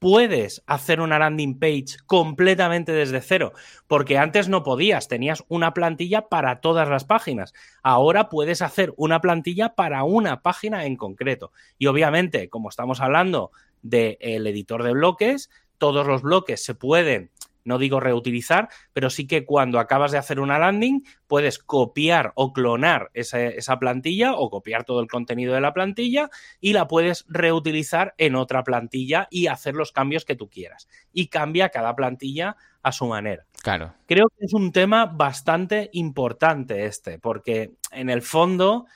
puedes 0.00 0.62
hacer 0.66 1.00
una 1.00 1.18
landing 1.18 1.58
page 1.60 1.98
completamente 2.06 2.90
desde 2.90 3.20
cero, 3.20 3.52
porque 3.86 4.18
antes 4.18 4.48
no 4.48 4.64
podías, 4.64 5.06
tenías 5.06 5.44
una 5.46 5.72
plantilla 5.74 6.22
para 6.28 6.60
todas 6.60 6.88
las 6.88 7.04
páginas. 7.04 7.52
Ahora 7.82 8.28
puedes 8.28 8.62
hacer 8.62 8.92
una 8.96 9.20
plantilla 9.20 9.74
para 9.76 10.02
una 10.02 10.42
página 10.42 10.86
en 10.86 10.96
concreto. 10.96 11.52
Y 11.78 11.86
obviamente, 11.86 12.48
como 12.48 12.70
estamos 12.70 13.00
hablando 13.00 13.52
del 13.82 14.46
editor 14.46 14.82
de 14.82 14.92
bloques, 14.92 15.50
todos 15.78 16.06
los 16.06 16.22
bloques 16.22 16.64
se 16.64 16.74
pueden 16.74 17.30
no 17.64 17.78
digo 17.78 18.00
reutilizar, 18.00 18.68
pero 18.92 19.10
sí 19.10 19.26
que 19.26 19.44
cuando 19.44 19.78
acabas 19.78 20.12
de 20.12 20.18
hacer 20.18 20.40
una 20.40 20.58
landing 20.58 21.02
puedes 21.26 21.58
copiar 21.58 22.32
o 22.34 22.52
clonar 22.52 23.10
esa, 23.14 23.78
plantilla 23.78 24.34
o 24.34 24.50
copiar 24.50 24.84
todo 24.84 25.00
el 25.00 25.08
contenido 25.08 25.54
de 25.54 25.60
la 25.60 25.72
plantilla 25.72 26.30
y 26.60 26.72
la 26.72 26.88
puedes 26.88 27.24
reutilizar 27.28 28.14
en 28.18 28.34
otra 28.34 28.64
plantilla 28.64 29.28
y 29.30 29.46
hacer 29.46 29.74
los 29.74 29.92
cambios 29.92 30.24
que 30.24 30.36
tú 30.36 30.48
quieras. 30.48 30.88
Y 31.12 31.28
cambia 31.28 31.68
cada 31.68 31.94
plantilla 31.94 32.56
a 32.82 32.92
su 32.92 33.06
manera. 33.06 33.46
Claro. 33.62 33.94
Creo 34.06 34.28
que 34.28 34.46
es 34.46 34.54
un 34.54 34.72
tema 34.72 35.06
bastante 35.06 35.90
importante 35.92 36.86
este, 36.86 37.18
porque 37.18 37.72
en 37.92 38.10
el 38.10 38.22
fondo 38.22 38.86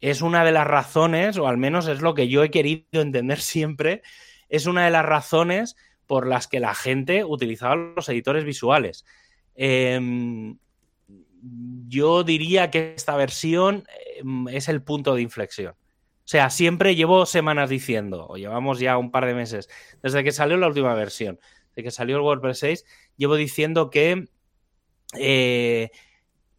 es 0.00 0.20
una 0.20 0.44
de 0.44 0.52
las 0.52 0.66
razones, 0.66 1.38
o 1.38 1.46
al 1.46 1.56
menos 1.56 1.86
es 1.86 2.02
lo 2.02 2.14
que 2.14 2.28
yo 2.28 2.42
he 2.42 2.50
querido 2.50 3.00
entender 3.00 3.40
siempre, 3.40 4.02
es 4.48 4.66
una 4.66 4.84
de 4.84 4.90
las 4.90 5.06
razones 5.06 5.76
por 6.06 6.26
las 6.26 6.46
que 6.46 6.60
la 6.60 6.74
gente 6.74 7.24
utilizaba 7.24 7.76
los 7.76 8.08
editores 8.08 8.44
visuales. 8.44 9.04
Em, 9.54 10.58
yo 11.88 12.24
diría 12.24 12.70
que 12.70 12.94
esta 12.96 13.16
versión 13.16 13.84
em, 14.16 14.48
es 14.48 14.68
el 14.68 14.82
punto 14.82 15.14
de 15.14 15.22
inflexión. 15.22 15.72
O 15.72 16.28
sea, 16.32 16.50
siempre 16.50 16.94
llevo 16.94 17.26
semanas 17.26 17.68
diciendo, 17.68 18.26
o 18.28 18.36
llevamos 18.36 18.78
ya 18.78 18.96
un 18.96 19.10
par 19.10 19.26
de 19.26 19.34
meses, 19.34 19.68
desde 20.02 20.22
que 20.22 20.32
salió 20.32 20.56
la 20.56 20.68
última 20.68 20.94
versión, 20.94 21.40
desde 21.70 21.82
que 21.82 21.90
salió 21.90 22.16
el 22.16 22.22
WordPress 22.22 22.58
6, 22.58 22.84
llevo 23.16 23.34
diciendo 23.34 23.90
que 23.90 24.28
eh, 25.18 25.90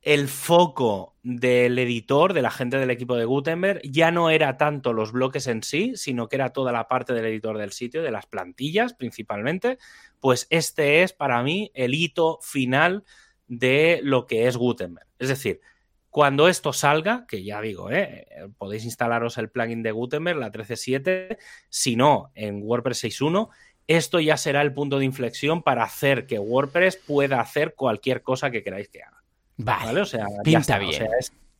el 0.03 0.27
foco 0.27 1.15
del 1.23 1.79
editor, 1.79 2.33
de 2.33 2.41
la 2.41 2.51
gente 2.51 2.77
del 2.77 2.91
equipo 2.91 3.15
de 3.15 3.23
Gutenberg, 3.23 3.81
ya 3.83 4.11
no 4.11 4.29
era 4.29 4.57
tanto 4.57 4.91
los 4.91 5.13
bloques 5.13 5.47
en 5.47 5.63
sí, 5.63 5.93
sino 5.95 6.27
que 6.27 6.35
era 6.35 6.49
toda 6.49 6.73
la 6.73 6.89
parte 6.89 7.13
del 7.13 7.25
editor 7.25 7.57
del 7.57 7.71
sitio, 7.71 8.03
de 8.03 8.11
las 8.11 8.25
plantillas 8.25 8.93
principalmente, 8.93 9.77
pues 10.19 10.47
este 10.49 11.03
es 11.03 11.13
para 11.13 11.41
mí 11.41 11.71
el 11.73 11.93
hito 11.93 12.39
final 12.41 13.05
de 13.47 14.01
lo 14.03 14.27
que 14.27 14.47
es 14.47 14.57
Gutenberg. 14.57 15.07
Es 15.19 15.29
decir, 15.29 15.61
cuando 16.09 16.49
esto 16.49 16.73
salga, 16.73 17.25
que 17.25 17.43
ya 17.43 17.61
digo, 17.61 17.89
¿eh? 17.89 18.27
podéis 18.57 18.83
instalaros 18.83 19.37
el 19.37 19.49
plugin 19.49 19.83
de 19.83 19.91
Gutenberg, 19.91 20.37
la 20.37 20.51
13.7, 20.51 21.37
si 21.69 21.95
no, 21.95 22.31
en 22.35 22.61
WordPress 22.61 23.05
6.1, 23.05 23.49
esto 23.87 24.19
ya 24.19 24.35
será 24.35 24.61
el 24.61 24.73
punto 24.73 24.99
de 24.99 25.05
inflexión 25.05 25.63
para 25.63 25.83
hacer 25.83 26.27
que 26.27 26.39
WordPress 26.39 26.97
pueda 26.97 27.39
hacer 27.39 27.73
cualquier 27.73 28.21
cosa 28.21 28.51
que 28.51 28.63
queráis 28.63 28.89
que 28.89 29.01
haga. 29.01 29.22
Vale. 29.63 30.01
O 30.01 30.05
sea, 30.05 30.25
pinta 30.43 30.77
bien. 30.77 31.07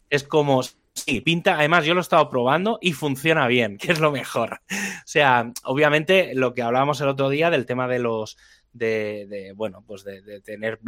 es, 0.10 0.24
como. 0.24 0.62
Sí, 0.94 1.22
pinta. 1.22 1.58
Además, 1.58 1.86
yo 1.86 1.94
lo 1.94 2.00
he 2.00 2.02
estado 2.02 2.30
probando 2.30 2.78
y 2.82 2.94
funciona 2.94 3.48
bien, 3.48 3.78
que 3.80 3.92
es 3.92 4.00
lo 4.00 4.12
mejor. 4.12 4.62
O 4.72 5.06
sea, 5.06 5.52
obviamente, 5.64 6.34
lo 6.36 6.54
que 6.54 6.62
hablábamos 6.62 7.02
el 7.02 7.10
otro 7.10 7.30
día 7.30 7.50
del 7.50 7.66
tema 7.66 7.88
de 7.88 8.00
los. 8.00 8.38
De, 8.72 9.54
bueno, 9.56 9.84
pues 9.86 10.04
de, 10.04 10.42
tener 10.42 10.80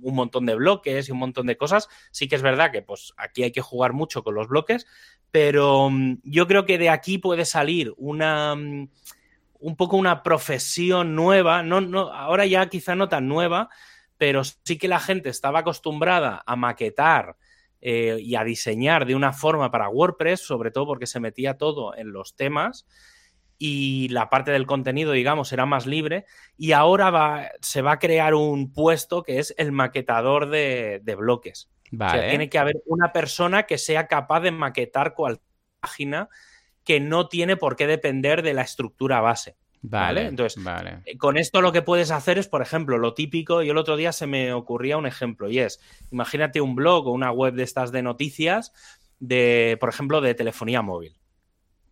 un 0.00 0.14
montón 0.14 0.46
de 0.46 0.54
bloques 0.54 1.08
y 1.08 1.12
un 1.12 1.18
montón 1.18 1.46
de 1.46 1.58
cosas. 1.58 1.88
Sí 2.10 2.26
que 2.26 2.36
es 2.36 2.42
verdad 2.42 2.72
que 2.72 2.80
pues 2.80 3.12
aquí 3.18 3.42
hay 3.42 3.52
que 3.52 3.60
jugar 3.60 3.92
mucho 3.92 4.24
con 4.24 4.34
los 4.34 4.48
bloques, 4.48 4.86
pero 5.30 5.90
mm, 5.90 6.20
yo 6.24 6.46
creo 6.46 6.64
que 6.64 6.78
de 6.78 6.88
aquí 6.88 7.18
puede 7.18 7.44
salir 7.44 7.92
una 7.98 8.54
mm, 8.54 8.88
un 9.64 9.76
poco 9.76 9.96
una 9.96 10.22
profesión 10.22 11.14
nueva, 11.14 11.62
no, 11.62 11.80
no, 11.80 12.12
ahora 12.12 12.44
ya 12.44 12.68
quizá 12.68 12.94
no 12.94 13.08
tan 13.08 13.26
nueva, 13.28 13.70
pero 14.18 14.42
sí 14.44 14.78
que 14.78 14.88
la 14.88 15.00
gente 15.00 15.28
estaba 15.28 15.60
acostumbrada 15.60 16.42
a 16.46 16.56
maquetar 16.56 17.36
eh, 17.80 18.18
y 18.20 18.34
a 18.36 18.44
diseñar 18.44 19.06
de 19.06 19.14
una 19.14 19.32
forma 19.32 19.70
para 19.70 19.88
WordPress, 19.88 20.40
sobre 20.40 20.70
todo 20.70 20.86
porque 20.86 21.06
se 21.06 21.20
metía 21.20 21.58
todo 21.58 21.94
en 21.96 22.12
los 22.12 22.34
temas 22.34 22.86
y 23.58 24.08
la 24.08 24.30
parte 24.30 24.50
del 24.50 24.66
contenido, 24.66 25.12
digamos, 25.12 25.52
era 25.52 25.66
más 25.66 25.86
libre. 25.86 26.26
Y 26.56 26.72
ahora 26.72 27.10
va, 27.10 27.50
se 27.60 27.82
va 27.82 27.92
a 27.92 27.98
crear 27.98 28.34
un 28.34 28.72
puesto 28.72 29.22
que 29.22 29.38
es 29.38 29.54
el 29.58 29.72
maquetador 29.72 30.50
de, 30.50 31.00
bloques. 31.16 31.70
Vale. 31.90 32.28
tiene 32.28 32.48
que 32.48 32.58
haber 32.58 32.76
una 32.86 33.12
persona 33.12 33.64
que 33.64 33.78
sea 33.78 34.08
capaz 34.08 34.40
de 34.40 34.50
maquetar 34.50 35.14
cualquier 35.14 35.46
página 35.78 36.28
que 36.82 36.98
no 36.98 37.28
tiene 37.28 37.56
por 37.56 37.76
qué 37.76 37.86
depender 37.86 38.42
de 38.42 38.54
la 38.54 38.62
estructura 38.62 39.20
base. 39.20 39.56
Vale, 39.86 40.28
Entonces, 40.28 40.58
eh, 41.04 41.18
con 41.18 41.36
esto 41.36 41.60
lo 41.60 41.70
que 41.70 41.82
puedes 41.82 42.10
hacer 42.10 42.38
es, 42.38 42.48
por 42.48 42.62
ejemplo, 42.62 42.96
lo 42.96 43.12
típico, 43.12 43.62
y 43.62 43.68
el 43.68 43.76
otro 43.76 43.96
día 43.96 44.12
se 44.12 44.26
me 44.26 44.54
ocurría 44.54 44.96
un 44.96 45.04
ejemplo, 45.04 45.50
y 45.50 45.58
es, 45.58 45.78
imagínate 46.10 46.62
un 46.62 46.74
blog 46.74 47.06
o 47.06 47.10
una 47.10 47.30
web 47.30 47.52
de 47.52 47.64
estas 47.64 47.92
de 47.92 48.02
noticias, 48.02 48.72
de, 49.20 49.76
por 49.78 49.90
ejemplo, 49.90 50.22
de 50.22 50.34
telefonía 50.34 50.80
móvil. 50.80 51.18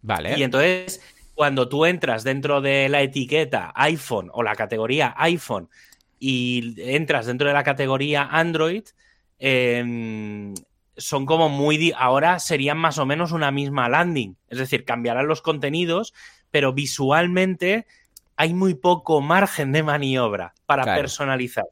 Vale. 0.00 0.38
Y 0.38 0.42
entonces, 0.42 1.02
cuando 1.34 1.68
tú 1.68 1.84
entras 1.84 2.24
dentro 2.24 2.62
de 2.62 2.88
la 2.88 3.02
etiqueta 3.02 3.72
iPhone 3.74 4.30
o 4.32 4.42
la 4.42 4.54
categoría 4.54 5.14
iPhone 5.18 5.68
y 6.18 6.74
entras 6.78 7.26
dentro 7.26 7.48
de 7.48 7.54
la 7.54 7.62
categoría 7.62 8.22
Android, 8.22 8.84
em, 9.38 10.54
son 10.96 11.26
como 11.26 11.50
muy... 11.50 11.92
Ahora 11.94 12.38
serían 12.38 12.78
más 12.78 12.96
o 12.96 13.04
menos 13.04 13.32
una 13.32 13.50
misma 13.50 13.90
landing. 13.90 14.36
Es 14.48 14.56
decir, 14.56 14.86
cambiarán 14.86 15.26
los 15.26 15.42
contenidos, 15.42 16.14
pero 16.52 16.72
visualmente 16.72 17.86
hay 18.36 18.54
muy 18.54 18.74
poco 18.74 19.20
margen 19.20 19.72
de 19.72 19.82
maniobra 19.82 20.54
para 20.66 20.84
personalizar. 20.84 21.64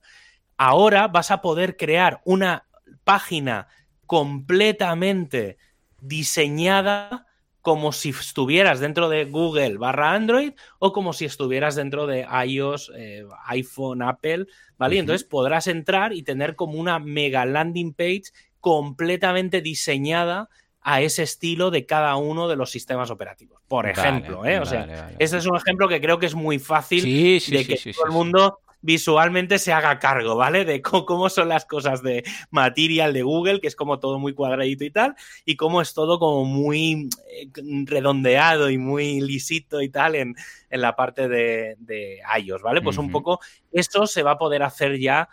Ahora 0.56 1.06
vas 1.06 1.30
a 1.30 1.40
poder 1.40 1.76
crear 1.76 2.20
una 2.24 2.66
página 3.04 3.68
completamente 4.06 5.58
diseñada 6.00 7.26
como 7.60 7.92
si 7.92 8.10
estuvieras 8.10 8.80
dentro 8.80 9.08
de 9.10 9.26
Google 9.26 9.76
barra 9.76 10.14
Android 10.14 10.52
o 10.78 10.92
como 10.92 11.12
si 11.12 11.26
estuvieras 11.26 11.74
dentro 11.74 12.06
de 12.06 12.26
iOS, 12.46 12.90
eh, 12.96 13.24
iPhone, 13.46 14.02
Apple, 14.02 14.46
¿vale? 14.78 14.98
Entonces 14.98 15.28
podrás 15.28 15.66
entrar 15.66 16.14
y 16.14 16.22
tener 16.22 16.56
como 16.56 16.74
una 16.74 16.98
mega 16.98 17.44
landing 17.44 17.92
page 17.92 18.32
completamente 18.60 19.60
diseñada 19.60 20.48
a 20.82 21.02
ese 21.02 21.22
estilo 21.22 21.70
de 21.70 21.86
cada 21.86 22.16
uno 22.16 22.48
de 22.48 22.56
los 22.56 22.70
sistemas 22.70 23.10
operativos. 23.10 23.60
Por 23.68 23.88
ejemplo, 23.88 24.44
¿eh? 24.44 24.60
O 24.60 24.66
sea, 24.66 25.14
este 25.18 25.36
es 25.36 25.46
un 25.46 25.56
ejemplo 25.56 25.88
que 25.88 26.00
creo 26.00 26.18
que 26.18 26.26
es 26.26 26.34
muy 26.34 26.58
fácil 26.58 27.02
de 27.04 27.66
que 27.66 27.92
todo 27.92 28.06
el 28.06 28.12
mundo 28.12 28.60
visualmente 28.82 29.58
se 29.58 29.72
haga 29.72 29.98
cargo, 29.98 30.36
¿vale? 30.36 30.64
De 30.64 30.80
cómo 30.82 31.28
son 31.28 31.48
las 31.48 31.66
cosas 31.66 32.02
de 32.02 32.24
Material 32.50 33.12
de 33.12 33.22
Google, 33.22 33.60
que 33.60 33.68
es 33.68 33.76
como 33.76 33.98
todo 33.98 34.18
muy 34.18 34.34
cuadradito 34.34 34.84
y 34.84 34.90
tal, 34.90 35.14
y 35.44 35.56
cómo 35.56 35.82
es 35.82 35.92
todo 35.92 36.18
como 36.18 36.44
muy 36.44 37.08
eh, 37.28 37.50
redondeado 37.84 38.70
y 38.70 38.78
muy 38.78 39.20
lisito 39.20 39.82
y 39.82 39.90
tal 39.90 40.14
en, 40.14 40.34
la 40.70 40.94
parte 40.96 41.28
de, 41.28 41.76
de 41.78 42.20
iOS, 42.38 42.62
¿vale? 42.62 42.80
Pues 42.80 42.96
un 42.96 43.10
poco 43.10 43.40
esto 43.72 44.06
se 44.06 44.22
va 44.22 44.32
a 44.32 44.38
poder 44.38 44.62
hacer 44.62 44.98
ya 44.98 45.28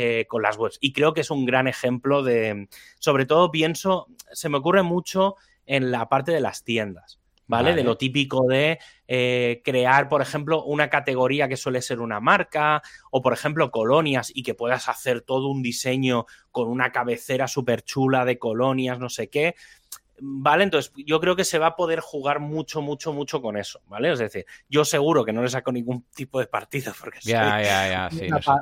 eh, 0.00 0.26
con 0.28 0.42
las 0.42 0.56
webs. 0.56 0.78
Y 0.80 0.92
creo 0.92 1.12
que 1.12 1.22
es 1.22 1.30
un 1.32 1.44
gran 1.44 1.66
ejemplo 1.66 2.22
de, 2.22 2.68
sobre 3.00 3.26
todo 3.26 3.50
pienso, 3.50 4.06
se 4.30 4.48
me 4.48 4.58
ocurre 4.58 4.84
mucho 4.84 5.34
en 5.66 5.90
la 5.90 6.08
parte 6.08 6.30
de 6.30 6.38
las 6.38 6.62
tiendas. 6.62 7.18
¿Vale? 7.48 7.74
De 7.74 7.82
lo 7.82 7.96
típico 7.96 8.46
de 8.46 8.78
eh, 9.08 9.62
crear, 9.64 10.08
por 10.08 10.22
ejemplo, 10.22 10.62
una 10.62 10.88
categoría 10.88 11.48
que 11.48 11.56
suele 11.56 11.82
ser 11.82 11.98
una 11.98 12.20
marca, 12.20 12.80
o 13.10 13.22
por 13.22 13.32
ejemplo, 13.32 13.72
colonias, 13.72 14.30
y 14.32 14.44
que 14.44 14.54
puedas 14.54 14.88
hacer 14.88 15.22
todo 15.22 15.48
un 15.48 15.62
diseño 15.62 16.26
con 16.52 16.68
una 16.68 16.92
cabecera 16.92 17.48
súper 17.48 17.82
chula 17.82 18.24
de 18.24 18.38
colonias, 18.38 19.00
no 19.00 19.08
sé 19.08 19.30
qué. 19.30 19.56
¿Vale? 20.20 20.64
Entonces, 20.64 20.92
yo 20.96 21.20
creo 21.20 21.36
que 21.36 21.44
se 21.44 21.58
va 21.58 21.68
a 21.68 21.76
poder 21.76 22.00
jugar 22.00 22.40
mucho, 22.40 22.82
mucho, 22.82 23.12
mucho 23.12 23.40
con 23.40 23.56
eso, 23.56 23.80
¿vale? 23.86 24.12
Es 24.12 24.18
decir, 24.18 24.46
yo 24.68 24.84
seguro 24.84 25.24
que 25.24 25.32
no 25.32 25.42
le 25.42 25.48
saco 25.48 25.72
ningún 25.72 26.04
tipo 26.14 26.40
de 26.40 26.46
partido 26.46 26.92
porque 26.98 27.20
soy 27.20 27.34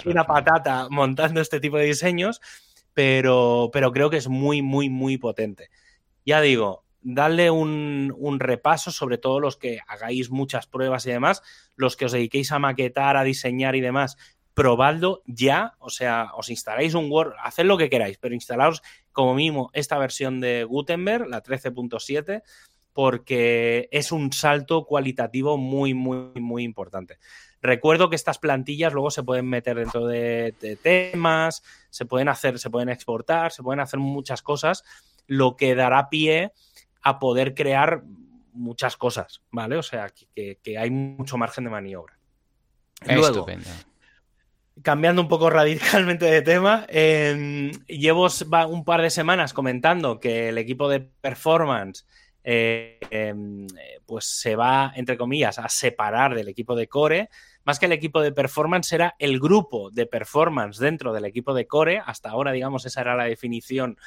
una, 0.07 0.25
patata 0.25 0.89
montando 0.91 1.41
este 1.41 1.61
tipo 1.61 1.79
de 1.79 1.85
diseños, 1.85 2.41
pero, 2.93 3.71
pero 3.73 3.93
creo 3.93 4.11
que 4.11 4.19
es 4.19 4.29
muy, 4.29 4.63
muy, 4.63 4.89
muy 4.89 5.19
potente. 5.19 5.71
Ya 6.25 6.41
digo, 6.41 6.85
darle 7.01 7.51
un, 7.51 8.13
un, 8.17 8.41
repaso, 8.41 8.91
sobre 8.91 9.17
todo 9.17 9.39
los 9.39 9.57
que 9.57 9.81
hagáis 9.87 10.31
muchas 10.31 10.67
pruebas 10.67 11.07
y 11.07 11.11
demás, 11.11 11.43
los 11.77 11.97
que 11.97 12.07
os 12.07 12.13
dediquéis 12.13 12.53
a 12.53 12.59
maquetar, 12.59 13.17
a 13.17 13.25
diseñar 13.25 13.77
y 13.77 13.81
demás, 13.81 14.17
probadlo 14.57 15.23
ya, 15.27 15.75
o 15.81 15.91
sea, 15.91 16.31
os 16.35 16.49
instaláis 16.49 16.95
un 16.95 17.13
Word, 17.13 17.35
haced 17.45 17.67
lo 17.67 17.77
que 17.77 17.91
queráis, 17.91 18.17
pero 18.17 18.35
instalaos 18.35 18.83
como 19.13 19.35
mínimo 19.35 19.71
esta 19.75 19.99
versión 19.99 20.41
de 20.41 20.65
Gutenberg, 20.65 21.29
la 21.29 21.43
13.7, 21.43 22.43
porque 22.95 23.87
es 23.93 24.13
un 24.13 24.33
salto 24.33 24.87
cualitativo 24.87 25.59
muy, 25.59 25.93
muy, 25.93 26.41
muy 26.41 26.65
importante. 26.65 27.19
Recuerdo 27.61 28.09
que 28.09 28.17
estas 28.17 28.39
plantillas 28.39 28.95
luego 28.95 29.11
se 29.11 29.23
pueden 29.23 29.47
meter 29.47 29.77
dentro 29.77 30.07
de, 30.07 30.55
temas, 30.83 31.63
se 31.91 32.07
pueden 32.07 32.29
hacer, 32.29 32.59
se 32.59 32.71
pueden 32.71 32.89
exportar, 32.89 33.53
se 33.53 33.63
pueden 33.63 33.81
hacer 33.81 34.01
muchas 34.01 34.41
cosas, 34.41 34.85
lo 35.27 35.57
que 35.57 35.75
dará 35.75 36.09
pie 36.09 36.53
a 37.03 37.19
poder 37.19 37.55
crear 37.55 38.05
muchas 38.55 38.97
cosas, 38.97 39.43
¿vale? 39.51 39.77
O 39.77 39.83
sea, 39.83 40.11
que, 40.35 40.79
hay 40.79 40.91
mucho 40.91 41.37
margen 41.37 41.65
de 41.65 41.71
maniobra. 41.71 42.19
Luego, 43.07 43.47
cambiando 44.83 45.23
un 45.23 45.29
poco 45.29 45.51
radicalmente 45.51 46.27
de 46.27 46.43
tema, 46.43 46.87
em, 46.89 47.71
llevo 47.87 48.29
un 48.69 48.85
par 48.85 49.03
de 49.03 49.11
semanas 49.11 49.53
comentando 49.53 50.21
que 50.21 50.49
el 50.49 50.59
equipo 50.59 50.89
de 50.89 51.01
performance 51.01 52.07
eh, 52.49 53.01
em, 53.11 53.67
pues 54.07 54.25
se 54.25 54.55
va, 54.55 54.93
entre 54.95 55.17
comillas, 55.17 55.59
a 55.59 55.69
separar 55.69 56.37
del 56.37 56.49
equipo 56.49 56.77
de 56.77 56.87
core. 56.87 57.29
Más 57.65 57.81
que 57.81 57.87
el 57.87 57.93
equipo 57.93 58.21
de 58.21 58.31
performance, 58.31 58.87
será 58.87 59.17
el 59.19 59.41
grupo 59.41 59.91
de 59.91 60.07
performance 60.07 60.79
dentro 60.79 61.13
del 61.13 61.25
equipo 61.25 61.55
de 61.55 61.67
core. 61.67 62.01
Hasta 62.07 62.31
ahora, 62.31 62.53
digamos, 62.53 62.87
esa 62.87 63.01
era 63.01 63.17
la 63.17 63.25
definición 63.25 63.99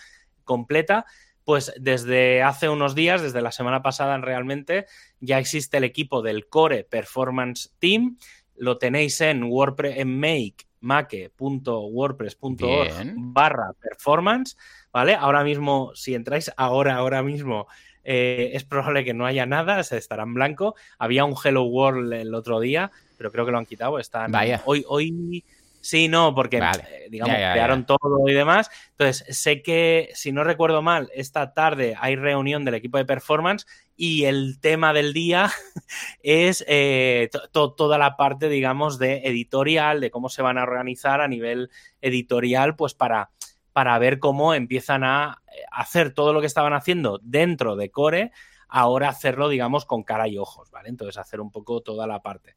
completa. 0.45 1.05
Pues 1.43 1.73
desde 1.77 2.41
hace 2.41 2.69
unos 2.69 2.95
días, 2.95 3.21
desde 3.21 3.41
la 3.41 3.51
semana 3.51 3.82
pasada 3.82 4.17
realmente, 4.19 4.86
ya 5.19 5.39
existe 5.39 5.77
el 5.77 5.84
equipo 5.84 6.21
del 6.21 6.47
Core 6.47 6.86
Performance 6.86 7.73
Team, 7.79 8.17
lo 8.60 8.78
tenéis 8.78 9.19
en 9.22 9.43
WordPress, 9.43 9.98
en 9.98 10.19
make, 10.19 10.67
make.wordpress.org 10.82 13.13
barra 13.15 13.74
performance, 13.82 14.56
¿vale? 14.91 15.15
Ahora 15.15 15.43
mismo, 15.43 15.91
si 15.95 16.13
entráis 16.13 16.52
ahora, 16.56 16.95
ahora 16.95 17.24
mismo, 17.24 17.67
eh, 18.04 18.52
es 18.54 18.63
probable 18.63 19.04
que 19.04 19.13
no 19.13 19.26
haya 19.26 19.45
nada, 19.45 19.84
se 19.84 19.98
estará 19.98 20.24
en 20.24 20.34
blanco. 20.34 20.76
Había 20.98 21.26
un 21.26 21.36
Hello 21.43 21.63
World 21.63 22.13
el 22.13 22.34
otro 22.34 22.60
día, 22.60 22.91
pero 23.17 23.32
creo 23.32 23.45
que 23.45 23.52
lo 23.52 23.58
han 23.58 23.65
quitado. 23.65 24.00
Están 24.00 24.32
Vaya. 24.32 24.62
hoy, 24.65 24.86
hoy 24.88 25.43
Sí, 25.82 26.08
no, 26.08 26.36
porque 26.36 26.58
eh, 26.58 27.08
digamos, 27.10 27.36
crearon 27.36 27.86
todo 27.86 28.28
y 28.28 28.34
demás. 28.34 28.70
Entonces, 28.92 29.38
sé 29.38 29.62
que, 29.62 30.10
si 30.13 30.32
no 30.32 30.44
recuerdo 30.44 30.82
mal, 30.82 31.10
esta 31.13 31.54
tarde 31.54 31.96
hay 32.00 32.15
reunión 32.15 32.65
del 32.65 32.76
equipo 32.76 32.98
de 32.98 33.06
performance 33.06 33.65
y 33.96 34.26
el 34.26 34.60
tema 34.60 34.94
del 34.94 35.13
día 35.13 35.50
es 36.24 36.65
eh, 36.68 37.30
toda 37.52 37.98
la 37.98 38.18
parte, 38.18 38.50
digamos, 38.50 39.00
de 39.00 39.22
editorial, 39.26 40.02
de 40.02 40.12
cómo 40.12 40.30
se 40.30 40.42
van 40.42 40.58
a 40.58 40.63
organizar 40.63 41.22
a 41.22 41.28
nivel 41.28 41.70
editorial, 42.02 42.76
pues 42.76 42.94
para 42.94 43.32
para 43.80 43.98
ver 43.98 44.20
cómo 44.20 44.54
empiezan 44.54 45.06
a 45.06 45.42
hacer 45.72 46.13
todo 46.13 46.34
lo 46.34 46.42
que 46.42 46.48
estaban 46.48 46.74
haciendo 46.74 47.20
dentro 47.24 47.78
de 47.78 47.92
Core, 47.92 48.32
ahora 48.68 49.08
hacerlo, 49.10 49.48
digamos, 49.48 49.86
con 49.86 50.04
cara 50.04 50.28
y 50.28 50.38
ojos, 50.38 50.70
¿vale? 50.72 50.89
Entonces, 50.89 51.18
hacer 51.18 51.39
un 51.39 51.50
poco 51.50 51.82
toda 51.82 52.06
la 52.06 52.22
parte. 52.22 52.56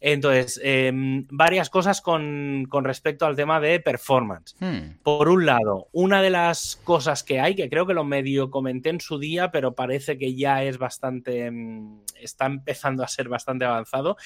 Entonces, 0.00 0.60
em, 0.62 1.26
varias 1.30 1.70
cosas 1.70 2.00
con, 2.00 2.68
respecto 2.84 3.24
al 3.24 3.36
tema 3.36 3.60
de 3.60 3.80
performance. 3.80 4.54
Hmm. 4.60 4.98
Por 5.02 5.28
un 5.28 5.46
lado, 5.46 5.88
una 5.92 6.20
de 6.20 6.30
las 6.30 6.76
cosas 6.84 7.22
que 7.22 7.40
hay, 7.40 7.54
que 7.54 7.70
creo 7.70 7.86
que 7.86 7.94
lo 7.94 8.04
medio 8.04 8.50
comenté 8.50 8.90
en 8.90 9.00
su 9.00 9.18
día, 9.18 9.50
pero 9.50 9.74
parece 9.74 10.18
que 10.18 10.34
ya 10.34 10.62
es 10.62 10.78
bastante, 10.78 11.46
em, 11.46 12.00
está 12.20 12.46
empezando 12.46 13.02
a 13.02 13.08
ser 13.08 13.28
bastante 13.28 13.64
avanzado, 13.64 14.16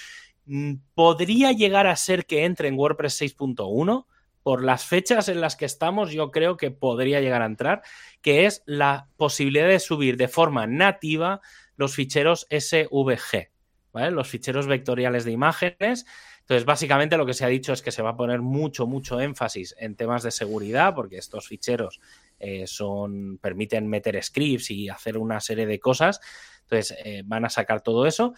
mm, 0.46 0.74
podría 0.94 1.52
llegar 1.52 1.86
a 1.86 1.96
ser 1.96 2.26
que 2.26 2.44
entre 2.44 2.68
en 2.68 2.78
WordPress 2.78 3.14
6.1. 3.14 4.06
Por 4.42 4.64
las 4.64 4.86
fechas 4.86 5.28
en 5.28 5.40
las 5.40 5.54
que 5.54 5.66
estamos, 5.66 6.12
yo 6.12 6.30
creo 6.30 6.56
que 6.56 6.70
podría 6.70 7.20
llegar 7.20 7.42
a 7.42 7.46
entrar, 7.46 7.82
que 8.22 8.46
es 8.46 8.62
la 8.64 9.06
posibilidad 9.16 9.68
de 9.68 9.78
subir 9.78 10.16
de 10.16 10.28
forma 10.28 10.66
nativa 10.66 11.40
los 11.76 11.94
ficheros 11.94 12.46
SVG. 12.50 13.49
Los 13.92 14.28
ficheros 14.28 14.66
vectoriales 14.66 15.24
de 15.24 15.32
imágenes. 15.32 16.06
Entonces, 16.40 16.64
básicamente 16.64 17.16
lo 17.16 17.26
que 17.26 17.34
se 17.34 17.44
ha 17.44 17.48
dicho 17.48 17.72
es 17.72 17.82
que 17.82 17.92
se 17.92 18.02
va 18.02 18.10
a 18.10 18.16
poner 18.16 18.40
mucho, 18.40 18.86
mucho 18.86 19.20
énfasis 19.20 19.74
en 19.78 19.94
temas 19.94 20.22
de 20.22 20.30
seguridad, 20.30 20.94
porque 20.94 21.16
estos 21.16 21.46
ficheros 21.46 22.00
eh, 22.38 22.66
son, 22.66 23.38
permiten 23.38 23.86
meter 23.86 24.20
scripts 24.22 24.70
y 24.70 24.88
hacer 24.88 25.16
una 25.16 25.40
serie 25.40 25.66
de 25.66 25.78
cosas. 25.78 26.20
Entonces, 26.62 26.96
eh, 27.04 27.22
van 27.24 27.44
a 27.44 27.50
sacar 27.50 27.82
todo 27.82 28.06
eso. 28.06 28.34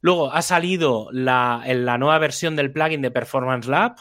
Luego 0.00 0.32
ha 0.32 0.42
salido 0.42 1.08
la, 1.12 1.62
la 1.66 1.98
nueva 1.98 2.18
versión 2.18 2.56
del 2.56 2.72
plugin 2.72 3.02
de 3.02 3.10
Performance 3.10 3.68
Lab 3.68 3.96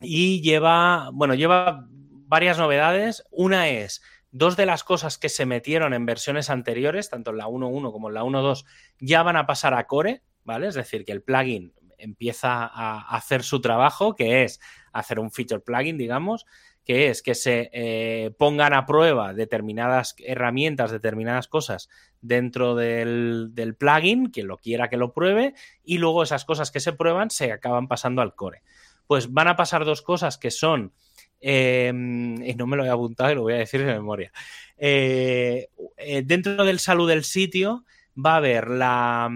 y 0.00 0.40
lleva, 0.42 1.10
bueno, 1.12 1.34
lleva 1.34 1.86
varias 1.90 2.58
novedades. 2.58 3.24
Una 3.30 3.68
es 3.68 4.02
Dos 4.30 4.56
de 4.56 4.66
las 4.66 4.84
cosas 4.84 5.18
que 5.18 5.28
se 5.28 5.46
metieron 5.46 5.94
en 5.94 6.04
versiones 6.06 6.50
anteriores, 6.50 7.08
tanto 7.08 7.30
en 7.30 7.38
la 7.38 7.46
1.1 7.46 7.92
como 7.92 8.08
en 8.08 8.14
la 8.14 8.24
1.2, 8.24 8.64
ya 9.00 9.22
van 9.22 9.36
a 9.36 9.46
pasar 9.46 9.74
a 9.74 9.86
Core, 9.86 10.22
¿vale? 10.44 10.68
Es 10.68 10.74
decir, 10.74 11.04
que 11.04 11.12
el 11.12 11.22
plugin 11.22 11.72
empieza 11.96 12.64
a 12.64 13.16
hacer 13.16 13.42
su 13.42 13.60
trabajo, 13.60 14.14
que 14.14 14.44
es 14.44 14.60
hacer 14.92 15.18
un 15.18 15.30
feature 15.30 15.60
plugin, 15.60 15.98
digamos, 15.98 16.46
que 16.84 17.10
es 17.10 17.22
que 17.22 17.34
se 17.34 17.68
eh, 17.72 18.30
pongan 18.38 18.72
a 18.72 18.86
prueba 18.86 19.34
determinadas 19.34 20.14
herramientas, 20.24 20.90
determinadas 20.90 21.46
cosas 21.46 21.90
dentro 22.22 22.74
del, 22.74 23.50
del, 23.52 23.74
plugin, 23.74 24.30
quien 24.30 24.46
lo 24.46 24.56
quiera 24.56 24.88
que 24.88 24.96
lo 24.96 25.12
pruebe, 25.12 25.54
y 25.84 25.98
luego 25.98 26.22
esas 26.22 26.46
cosas 26.46 26.70
que 26.70 26.80
se 26.80 26.94
prueban 26.94 27.30
se 27.30 27.52
acaban 27.52 27.88
pasando 27.88 28.22
al 28.22 28.34
core. 28.34 28.62
Pues 29.06 29.32
van 29.32 29.48
a 29.48 29.56
pasar 29.56 29.84
dos 29.84 30.00
cosas 30.00 30.38
que 30.38 30.50
son 30.50 30.94
Em, 31.40 32.42
y 32.42 32.54
no 32.54 32.66
me 32.66 32.76
lo 32.76 32.84
he 32.84 32.90
apuntado 32.90 33.30
y 33.30 33.34
lo 33.34 33.42
voy 33.42 33.54
a 33.54 33.58
decir 33.58 33.84
de 33.84 33.92
memoria. 33.92 34.32
Eh, 34.76 35.68
eh, 35.96 36.22
dentro 36.24 36.64
del 36.64 36.78
salud 36.78 37.08
del 37.08 37.24
sitio 37.24 37.84
va 38.16 38.34
a 38.34 38.36
haber 38.38 38.68
la, 38.68 39.30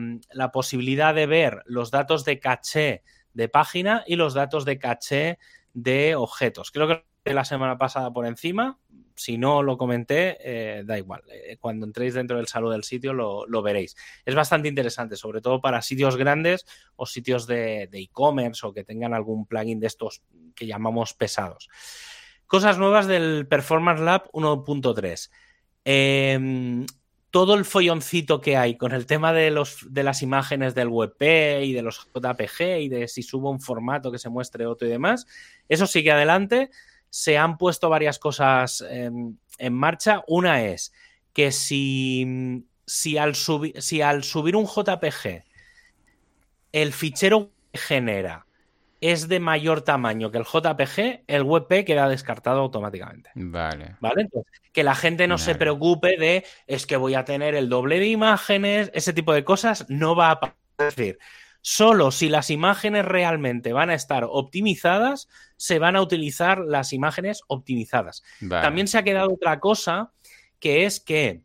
posibilidad 0.52 1.14
de 1.14 1.26
ver 1.26 1.62
los 1.66 1.90
datos 1.90 2.24
de 2.24 2.40
caché 2.40 3.02
de 3.34 3.48
página 3.48 4.04
y 4.06 4.16
los 4.16 4.34
datos 4.34 4.64
de 4.64 4.78
caché 4.78 5.38
de 5.72 6.16
objetos. 6.16 6.70
Creo 6.72 6.88
que 6.88 7.04
la 7.32 7.44
semana 7.44 7.78
pasada 7.78 8.12
por 8.12 8.26
encima, 8.26 8.80
si 9.14 9.38
no 9.38 9.62
lo 9.62 9.78
comenté, 9.78 10.38
eh, 10.40 10.82
da 10.84 10.98
igual. 10.98 11.22
cuando 11.60 11.86
entréis 11.86 12.14
dentro 12.14 12.36
del 12.36 12.48
salud 12.48 12.72
del 12.72 12.82
sitio 12.82 13.12
lo, 13.12 13.62
veréis. 13.62 13.94
Es 14.24 14.34
bastante 14.34 14.68
interesante, 14.68 15.14
sobre 15.14 15.40
todo 15.40 15.60
para 15.60 15.80
sitios 15.82 16.16
grandes 16.16 16.66
o 16.96 17.06
sitios 17.06 17.46
de 17.46 17.88
e-commerce 17.92 18.66
o 18.66 18.72
que 18.72 18.82
tengan 18.82 19.14
algún 19.14 19.46
plugin 19.46 19.78
de 19.78 19.86
estos 19.86 20.22
que 20.54 20.66
llamamos 20.66 21.14
pesados. 21.14 21.68
Cosas 22.46 22.78
nuevas 22.78 23.06
del 23.06 23.46
Performance 23.46 24.00
Lab 24.00 24.30
1.3. 24.32 25.30
Em, 25.84 26.86
todo 27.30 27.54
el 27.54 27.64
folloncito 27.64 28.42
que 28.42 28.58
hay 28.58 28.76
con 28.76 28.92
el 28.92 29.06
tema 29.06 29.32
de, 29.32 29.50
los, 29.50 29.86
de 29.88 30.02
las 30.02 30.20
imágenes 30.20 30.74
del 30.74 30.88
WebP 30.88 31.62
y 31.64 31.72
de 31.72 31.80
los 31.80 32.06
JPG 32.14 32.80
y 32.80 32.88
de 32.88 33.08
si 33.08 33.22
subo 33.22 33.50
un 33.50 33.58
formato 33.58 34.12
que 34.12 34.18
se 34.18 34.28
muestre 34.28 34.66
otro 34.66 34.86
y 34.86 34.90
demás, 34.90 35.26
eso 35.68 35.86
sigue 35.86 36.12
adelante. 36.12 36.70
Se 37.08 37.38
han 37.38 37.56
puesto 37.56 37.88
varias 37.88 38.18
cosas 38.18 38.84
em, 38.88 39.36
en 39.56 39.72
marcha. 39.72 40.22
Una 40.26 40.62
es 40.62 40.92
que 41.32 41.52
si, 41.52 42.66
si, 42.86 43.16
al 43.16 43.34
si 43.34 44.02
al 44.02 44.24
subir 44.24 44.56
un 44.56 44.66
JPG 44.66 45.44
el 46.72 46.92
fichero 46.92 47.50
genera 47.72 48.46
es 49.02 49.26
de 49.26 49.40
mayor 49.40 49.82
tamaño 49.82 50.30
que 50.30 50.38
el 50.38 50.44
JPG, 50.44 51.24
el 51.26 51.42
WebP 51.42 51.84
queda 51.84 52.08
descartado 52.08 52.60
automáticamente. 52.60 53.30
Vale. 53.34 53.96
¿Vale? 54.00 54.22
Entonces, 54.22 54.52
que 54.72 54.84
la 54.84 54.94
gente 54.94 55.26
no 55.26 55.38
se 55.38 55.56
preocupe 55.56 56.16
de 56.16 56.44
es 56.68 56.86
que 56.86 56.96
voy 56.96 57.14
a 57.14 57.24
tener 57.24 57.56
el 57.56 57.68
doble 57.68 57.98
de 57.98 58.06
imágenes, 58.06 58.92
ese 58.94 59.12
tipo 59.12 59.34
de 59.34 59.42
cosas 59.42 59.86
no 59.88 60.14
va 60.14 60.30
a 60.30 60.40
pasar. 60.40 60.56
Es 60.78 60.94
decir, 60.94 61.18
solo 61.60 62.12
si 62.12 62.28
las 62.28 62.48
imágenes 62.48 63.04
realmente 63.04 63.72
van 63.72 63.90
a 63.90 63.94
estar 63.94 64.24
optimizadas, 64.24 65.28
se 65.56 65.80
van 65.80 65.96
a 65.96 66.00
utilizar 66.00 66.60
las 66.60 66.92
imágenes 66.92 67.42
optimizadas. 67.48 68.22
También 68.48 68.86
se 68.86 68.98
ha 68.98 69.02
quedado 69.02 69.34
otra 69.34 69.58
cosa, 69.58 70.12
que 70.60 70.86
es 70.86 71.00
que 71.00 71.42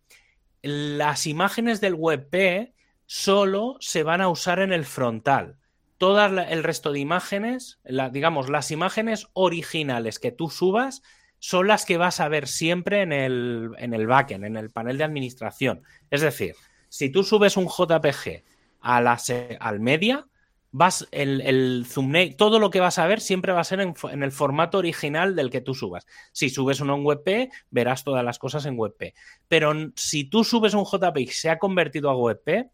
las 0.61 1.25
imágenes 1.25 1.81
del 1.81 1.95
WebP 1.95 2.75
solo 3.07 3.77
se 3.79 4.03
van 4.03 4.21
a 4.21 4.29
usar 4.29 4.59
en 4.59 4.73
el 4.73 4.85
frontal 4.85 5.57
todo 5.97 6.23
el 6.25 6.63
resto 6.63 6.91
de 6.91 6.99
imágenes, 6.99 7.79
digamos, 8.11 8.49
las 8.49 8.71
imágenes 8.71 9.27
originales 9.33 10.19
que 10.19 10.31
tú 10.31 10.49
subas 10.49 11.01
son 11.39 11.67
las 11.67 11.85
que 11.85 11.97
vas 11.97 12.19
a 12.19 12.27
ver 12.27 12.47
siempre 12.47 13.01
en 13.01 13.11
el, 13.11 13.71
en 13.77 13.93
el 13.93 14.07
backend, 14.07 14.45
en 14.45 14.57
el 14.57 14.69
panel 14.69 14.97
de 14.97 15.03
administración. 15.03 15.83
Es 16.09 16.21
decir, 16.21 16.55
si 16.89 17.09
tú 17.09 17.23
subes 17.23 17.57
un 17.57 17.67
JPG 17.67 18.43
a 18.81 19.01
la, 19.01 19.19
al 19.59 19.79
media, 19.79 20.27
vas 20.71 21.07
el, 21.11 21.41
el 21.41 21.85
thumbnail, 21.91 22.35
todo 22.35 22.59
lo 22.59 22.69
que 22.69 22.79
vas 22.79 22.99
a 22.99 23.07
ver 23.07 23.21
siempre 23.21 23.53
va 23.53 23.61
a 23.61 23.65
ser 23.65 23.81
en, 23.81 24.23
el 24.23 24.31
formato 24.31 24.77
original 24.77 25.35
del 25.35 25.49
que 25.49 25.61
tú 25.61 25.73
subas. 25.73 26.05
Si 26.31 26.49
subes 26.49 26.79
uno 26.81 26.95
en 26.95 27.05
WebP, 27.05 27.51
verás 27.71 28.03
todas 28.03 28.23
las 28.23 28.39
cosas 28.39 28.65
en 28.65 28.77
WebP. 28.77 29.13
Pero 29.47 29.73
si 29.95 30.25
tú 30.25 30.43
subes 30.43 30.73
un 30.73 30.85
JPG 30.85 31.19
y 31.19 31.27
se 31.27 31.49
ha 31.49 31.59
convertido 31.59 32.09
a 32.09 32.17
WebP, 32.17 32.69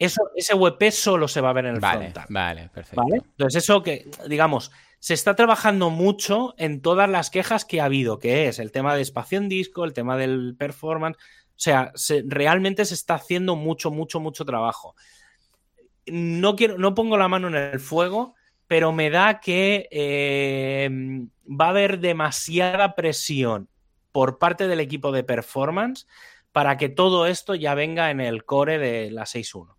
eso, 0.00 0.30
ese 0.34 0.54
WebP 0.54 0.90
solo 0.90 1.28
se 1.28 1.42
va 1.42 1.50
a 1.50 1.52
ver 1.52 1.66
en 1.66 1.74
el 1.74 1.80
frontal. 1.80 2.24
Vale, 2.30 2.70
perfecto. 2.72 3.04
Entonces, 3.12 3.62
eso 3.62 3.82
que, 3.82 4.10
digamos, 4.26 4.72
se 4.98 5.12
está 5.12 5.36
trabajando 5.36 5.90
mucho 5.90 6.54
en 6.56 6.80
todas 6.80 7.08
las 7.08 7.28
quejas 7.28 7.66
que 7.66 7.82
ha 7.82 7.84
habido, 7.84 8.18
que 8.18 8.48
es 8.48 8.58
el 8.58 8.72
tema 8.72 8.94
de 8.94 9.02
espacio 9.02 9.36
en 9.36 9.50
disco, 9.50 9.84
el 9.84 9.92
tema 9.92 10.16
del 10.16 10.56
performance. 10.58 11.18
O 11.18 11.62
sea, 11.62 11.92
realmente 12.24 12.86
se 12.86 12.94
está 12.94 13.16
haciendo 13.16 13.56
mucho, 13.56 13.90
mucho, 13.90 14.20
mucho 14.20 14.46
trabajo. 14.46 14.96
No, 16.06 16.56
quiero, 16.56 16.78
no 16.78 16.94
pongo 16.94 17.18
la 17.18 17.28
mano 17.28 17.48
en 17.48 17.56
el 17.56 17.78
fuego, 17.78 18.34
pero 18.66 18.92
me 18.92 19.10
da 19.10 19.38
que 19.38 19.86
eh, 19.90 20.88
va 21.46 21.66
a 21.66 21.70
haber 21.70 22.00
demasiada 22.00 22.94
presión 22.94 23.68
por 24.12 24.38
parte 24.38 24.66
del 24.66 24.80
equipo 24.80 25.12
de 25.12 25.24
performance 25.24 26.06
para 26.52 26.78
que 26.78 26.88
todo 26.88 27.26
esto 27.26 27.54
ya 27.54 27.74
venga 27.74 28.10
en 28.10 28.22
el 28.22 28.46
core 28.46 28.78
de 28.78 29.10
la 29.10 29.24
6.1. 29.24 29.76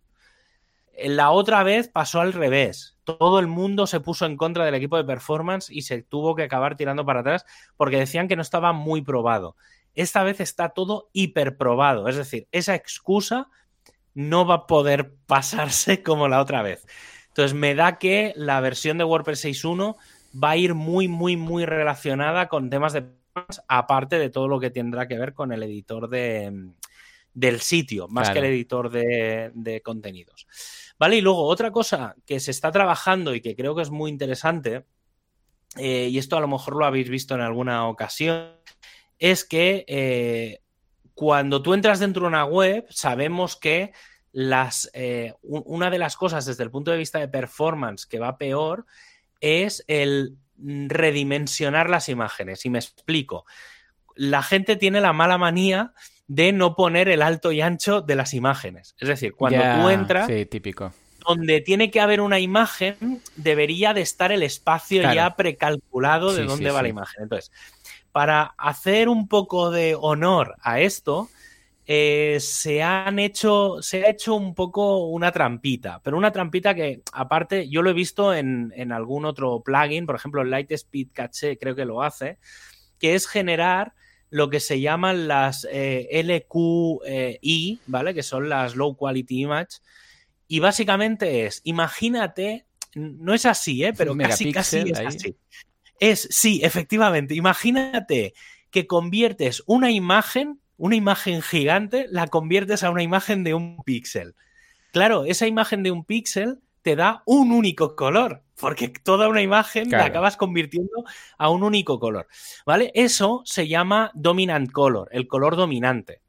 La 0.98 1.32
otra 1.32 1.64
vez 1.64 1.88
pasó 1.88 2.22
al 2.22 2.34
revés. 2.34 2.98
Todo 3.04 3.40
el 3.40 3.48
mundo 3.48 3.88
se 3.88 4.00
puso 4.00 4.26
en 4.26 4.38
contra 4.38 4.66
del 4.66 4.76
equipo 4.76 4.98
de 4.98 5.04
performance 5.04 5.70
y 5.70 5.82
se 5.84 6.04
tuvo 6.04 6.36
que 6.36 6.44
acabar 6.44 6.76
tirando 6.76 7.06
para 7.06 7.22
atrás 7.22 7.46
porque 7.78 7.98
decían 7.98 8.28
que 8.28 8.36
no 8.36 8.42
estaba 8.42 8.74
muy 8.74 9.02
probado. 9.02 9.56
Esta 9.96 10.24
vez 10.24 10.40
está 10.40 10.70
todo 10.70 11.10
hiperprobado. 11.14 12.08
Es 12.08 12.16
decir, 12.16 12.48
esa 12.52 12.76
excusa 12.76 13.50
no 14.14 14.46
va 14.46 14.56
a 14.56 14.68
poder 14.68 15.14
pasarse 15.26 16.04
como 16.04 16.28
la 16.28 16.42
otra 16.42 16.62
vez. 16.62 16.86
Entonces 17.30 17.54
me 17.54 17.76
da 17.76 17.98
que 17.98 18.34
la 18.36 18.60
versión 18.60 18.98
de 18.98 19.06
WordPress 19.06 19.46
6.1 19.46 19.96
va 20.42 20.52
a 20.52 20.58
ir 20.58 20.76
muy, 20.76 21.08
muy, 21.08 21.38
muy 21.38 21.66
relacionada 21.66 22.48
con 22.48 22.70
temas 22.70 22.94
de 22.94 23.06
aparte 23.68 24.20
de 24.20 24.30
todo 24.30 24.50
lo 24.50 24.60
que 24.60 24.70
tendrá 24.70 25.08
que 25.08 25.18
ver 25.18 25.34
con 25.34 25.54
el 25.54 25.64
editor 25.64 26.10
de, 26.10 26.74
del 27.34 27.62
sitio, 27.62 28.08
más 28.08 28.30
que 28.30 28.40
el 28.40 28.46
editor 28.46 28.92
de 28.92 29.82
contenidos. 29.84 30.48
¿Vale? 31.02 31.16
Y 31.16 31.22
luego 31.22 31.46
otra 31.46 31.72
cosa 31.72 32.16
que 32.28 32.40
se 32.40 32.52
está 32.52 32.72
trabajando 32.72 33.34
y 33.34 33.42
que 33.42 33.56
creo 33.56 33.76
que 33.76 33.82
es 33.82 33.90
muy 33.90 34.12
interesante, 34.12 34.86
eh, 35.76 36.10
y 36.12 36.20
esto 36.20 36.38
a 36.38 36.40
lo 36.40 36.48
mejor 36.48 36.76
lo 36.76 36.86
habéis 36.86 37.10
visto 37.10 37.34
en 37.34 37.42
alguna 37.42 37.88
ocasión, 37.88 38.52
es 39.18 39.44
que 39.44 39.84
eh, 39.88 40.60
cuando 41.16 41.64
tú 41.64 41.74
entras 41.74 42.00
dentro 42.00 42.22
de 42.22 42.28
una 42.28 42.46
web, 42.46 42.86
sabemos 42.92 43.56
que 43.56 43.94
las, 44.32 44.92
eh, 44.94 45.34
una 45.42 45.90
de 45.90 45.98
las 45.98 46.16
cosas 46.18 46.46
desde 46.46 46.64
el 46.64 46.70
punto 46.70 46.92
de 46.92 47.00
vista 47.00 47.18
de 47.18 47.28
performance 47.28 48.06
que 48.06 48.20
va 48.20 48.38
peor 48.38 48.86
es 49.40 49.84
el 49.88 50.38
redimensionar 50.56 51.90
las 51.90 52.10
imágenes. 52.10 52.64
Y 52.66 52.70
me 52.70 52.78
explico. 52.78 53.46
La 54.16 54.44
gente 54.44 54.76
tiene 54.76 55.02
la 55.02 55.14
mala 55.14 55.40
manía 55.40 55.94
de 56.28 56.52
no 56.52 56.76
poner 56.76 57.10
el 57.10 57.22
alto 57.22 57.52
y 57.52 57.62
ancho 57.62 58.02
de 58.02 58.16
las 58.16 58.34
imágenes. 58.34 58.96
Es 59.00 59.08
decir, 59.08 59.34
cuando 59.34 59.60
tú 59.60 59.90
entras. 59.90 60.28
Sí, 60.28 60.46
típico. 60.46 60.94
donde 61.28 61.62
tiene 61.62 61.92
que 61.92 62.00
haber 62.00 62.22
una 62.22 62.40
imagen, 62.40 63.22
debería 63.36 63.94
de 63.94 64.02
estar 64.02 64.32
el 64.32 64.44
espacio 64.44 65.02
ya 65.14 65.36
precalculado 65.36 66.34
de 66.34 66.46
dónde 66.46 66.72
va 66.72 66.82
la 66.82 66.88
imagen. 66.88 67.24
Entonces, 67.24 67.52
para 68.12 68.56
hacer 68.58 69.08
un 69.08 69.28
poco 69.28 69.72
de 69.72 69.96
honor 70.00 70.56
a 70.62 70.80
esto, 70.80 71.30
eh, 71.86 72.38
se 72.40 72.84
han 72.84 73.20
hecho, 73.20 73.82
se 73.82 74.06
ha 74.06 74.10
hecho 74.12 74.36
un 74.36 74.54
poco 74.54 75.08
una 75.08 75.32
trampita, 75.32 76.00
pero 76.04 76.18
una 76.18 76.32
trampita 76.32 76.76
que 76.76 77.02
aparte 77.12 77.68
yo 77.70 77.82
lo 77.82 77.90
he 77.90 77.94
visto 77.94 78.34
en, 78.34 78.92
algún 78.92 79.26
otro 79.26 79.62
plugin, 79.62 80.06
por 80.06 80.16
ejemplo 80.16 80.44
Lightspeed 80.44 81.10
Cache 81.12 81.58
creo 81.58 81.76
que 81.76 81.86
lo 81.86 82.02
hace, 82.04 82.38
que 83.00 83.16
es 83.16 83.28
generar 83.28 83.94
lo 84.32 84.50
que 84.50 84.60
se 84.60 84.82
llaman 84.82 85.28
las 85.28 85.68
eh, 85.72 86.10
LQI, 86.24 87.80
¿vale? 87.86 88.14
Que 88.16 88.24
son 88.24 88.50
las 88.50 88.76
Low 88.76 88.96
Quality 88.96 89.42
Image. 89.42 89.78
Y 90.48 90.60
básicamente 90.60 91.46
es, 91.46 91.62
imagínate, 91.66 92.66
no 92.96 93.36
es 93.36 93.46
así, 93.46 93.84
¿eh? 93.84 93.94
Pero 93.96 94.18
casi, 94.18 94.52
casi 94.52 94.80
es 94.80 95.00
así. 95.00 95.36
Es, 96.00 96.28
sí, 96.32 96.62
efectivamente, 96.64 97.36
imagínate 97.36 98.34
que 98.72 98.88
conviertes 98.88 99.62
una 99.68 99.92
imagen 99.92 100.62
una 100.82 100.96
imagen 100.96 101.44
gigante 101.44 102.08
la 102.10 102.26
conviertes 102.26 102.82
a 102.82 102.90
una 102.90 103.04
imagen 103.04 103.44
de 103.44 103.54
un 103.54 103.84
píxel. 103.84 104.34
Claro, 104.92 105.26
esa 105.26 105.46
imagen 105.46 105.84
de 105.84 105.92
un 105.92 106.04
píxel 106.04 106.58
te 106.82 106.96
da 106.96 107.22
un 107.28 107.52
único 107.52 107.96
color, 107.96 108.42
porque 108.62 108.88
toda 108.90 109.28
una 109.28 109.42
imagen 109.42 109.90
la 109.90 110.06
acabas 110.06 110.38
convirtiendo 110.38 111.04
a 111.38 111.50
un 111.50 111.64
único 111.64 112.00
color. 112.00 112.28
¿Vale? 112.66 112.92
Eso 112.94 113.42
se 113.44 113.68
llama 113.68 114.12
dominant 114.14 114.72
color, 114.72 115.10
el 115.12 115.28
color 115.28 115.58
dominante. 115.58 116.22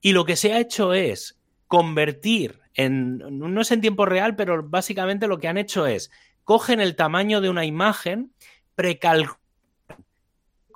Y 0.00 0.12
lo 0.12 0.24
que 0.26 0.36
se 0.36 0.52
ha 0.52 0.60
hecho 0.60 0.92
es 0.92 1.38
convertir 1.66 2.60
en, 2.74 3.18
no 3.18 3.60
es 3.60 3.70
en 3.70 3.80
tiempo 3.80 4.04
real, 4.04 4.36
pero 4.36 4.62
básicamente 4.62 5.26
lo 5.26 5.38
que 5.38 5.48
han 5.48 5.56
hecho 5.56 5.86
es, 5.86 6.10
cogen 6.44 6.80
el 6.80 6.96
tamaño 6.96 7.40
de 7.40 7.48
una 7.48 7.64
imagen, 7.64 8.32
precalculan 8.74 9.46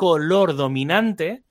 color 0.00 0.56
dominante 0.56 1.42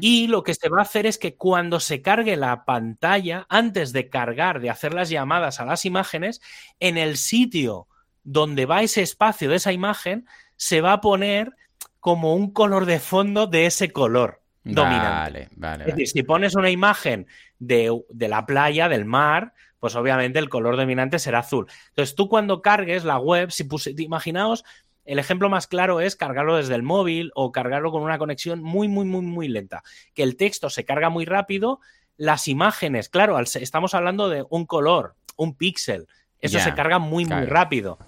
y 0.00 0.28
lo 0.28 0.44
que 0.44 0.54
se 0.54 0.68
va 0.68 0.78
a 0.78 0.82
hacer 0.82 1.06
es 1.06 1.18
que 1.18 1.34
cuando 1.34 1.80
se 1.80 2.02
cargue 2.02 2.36
la 2.36 2.64
pantalla, 2.64 3.46
antes 3.48 3.92
de 3.92 4.08
cargar, 4.08 4.60
de 4.60 4.70
hacer 4.70 4.94
las 4.94 5.10
llamadas 5.10 5.58
a 5.58 5.64
las 5.64 5.84
imágenes, 5.84 6.40
en 6.78 6.98
el 6.98 7.16
sitio 7.16 7.88
donde 8.26 8.66
va 8.66 8.82
ese 8.82 9.02
espacio 9.02 9.48
de 9.48 9.56
esa 9.56 9.72
imagen, 9.72 10.26
se 10.56 10.80
va 10.80 10.92
a 10.92 11.00
poner 11.00 11.52
como 12.00 12.34
un 12.34 12.52
color 12.52 12.84
de 12.84 12.98
fondo 12.98 13.46
de 13.46 13.66
ese 13.66 13.92
color 13.92 14.42
dominante. 14.64 15.48
es 15.80 15.86
decir, 15.86 16.08
si 16.08 16.22
pones 16.24 16.56
una 16.56 16.70
imagen 16.70 17.28
de, 17.60 17.96
de 18.10 18.28
la 18.28 18.44
playa, 18.44 18.88
del 18.88 19.04
mar, 19.04 19.54
pues 19.78 19.94
obviamente 19.94 20.40
el 20.40 20.48
color 20.48 20.76
dominante 20.76 21.20
será 21.20 21.38
azul. 21.38 21.66
Entonces 21.90 22.16
tú 22.16 22.28
cuando 22.28 22.62
cargues 22.62 23.04
la 23.04 23.18
web, 23.18 23.52
si 23.52 23.62
puse, 23.62 23.94
imaginaos 23.96 24.64
el 25.04 25.20
ejemplo 25.20 25.48
más 25.48 25.68
claro 25.68 26.00
es 26.00 26.16
cargarlo 26.16 26.56
desde 26.56 26.74
el 26.74 26.82
móvil 26.82 27.30
o 27.36 27.52
cargarlo 27.52 27.92
con 27.92 28.02
una 28.02 28.18
conexión 28.18 28.60
muy, 28.60 28.88
muy, 28.88 29.04
muy, 29.04 29.22
muy 29.22 29.46
lenta. 29.46 29.84
Que 30.14 30.24
el 30.24 30.36
texto 30.36 30.68
se 30.68 30.84
carga 30.84 31.10
muy 31.10 31.26
rápido, 31.26 31.78
las 32.16 32.48
imágenes, 32.48 33.08
claro, 33.08 33.38
estamos 33.38 33.94
hablando 33.94 34.28
de 34.28 34.44
un 34.50 34.66
color, 34.66 35.14
un 35.36 35.54
píxel, 35.54 36.08
eso 36.40 36.58
se 36.58 36.74
carga 36.74 36.98
muy, 36.98 37.24
muy 37.24 37.44
rápido. 37.44 37.98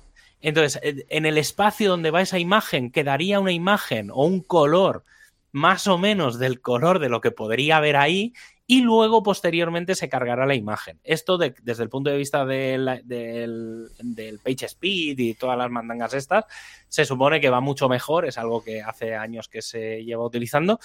Entonces, 0.41 0.81
en 0.83 1.27
el 1.27 1.39
espacio 1.39 1.91
donde 1.91 2.11
va 2.11 2.23
esa 2.23 2.39
imagen, 2.39 2.91
quedaría 2.91 3.41
una 3.41 3.53
imagen 3.53 4.11
o 4.11 4.25
un 4.25 4.41
color 4.41 5.05
más 5.53 5.87
o 5.87 5.99
menos 5.99 6.39
del 6.39 6.61
color 6.61 6.99
de 6.99 7.09
lo 7.09 7.21
que 7.21 7.31
podría 7.31 7.79
haber 7.79 7.97
ahí 7.97 8.33
y 8.71 8.83
luego 8.83 9.23
posteriormente 9.23 9.95
se 9.95 10.11
cargará 10.11 10.45
la 10.45 10.55
imagen. 10.55 11.01
Esto 11.03 11.39
desde 11.39 11.83
el 11.83 11.89
punto 11.89 12.11
de 12.11 12.19
vista 12.19 12.45
del, 12.45 13.01
del, 13.05 14.41
page 14.45 14.67
speed 14.67 15.19
y 15.19 15.35
todas 15.35 15.57
las 15.57 15.71
mandangas 15.71 16.13
estas, 16.13 16.45
se 16.87 17.07
supone 17.07 17.41
que 17.41 17.49
va 17.49 17.61
mucho 17.61 17.89
mejor, 17.89 18.27
es 18.27 18.37
algo 18.37 18.63
que 18.63 18.83
hace 18.83 19.15
años 19.15 19.49
que 19.49 19.63
se 19.63 20.05
lleva 20.05 20.25
utilizando 20.25 20.79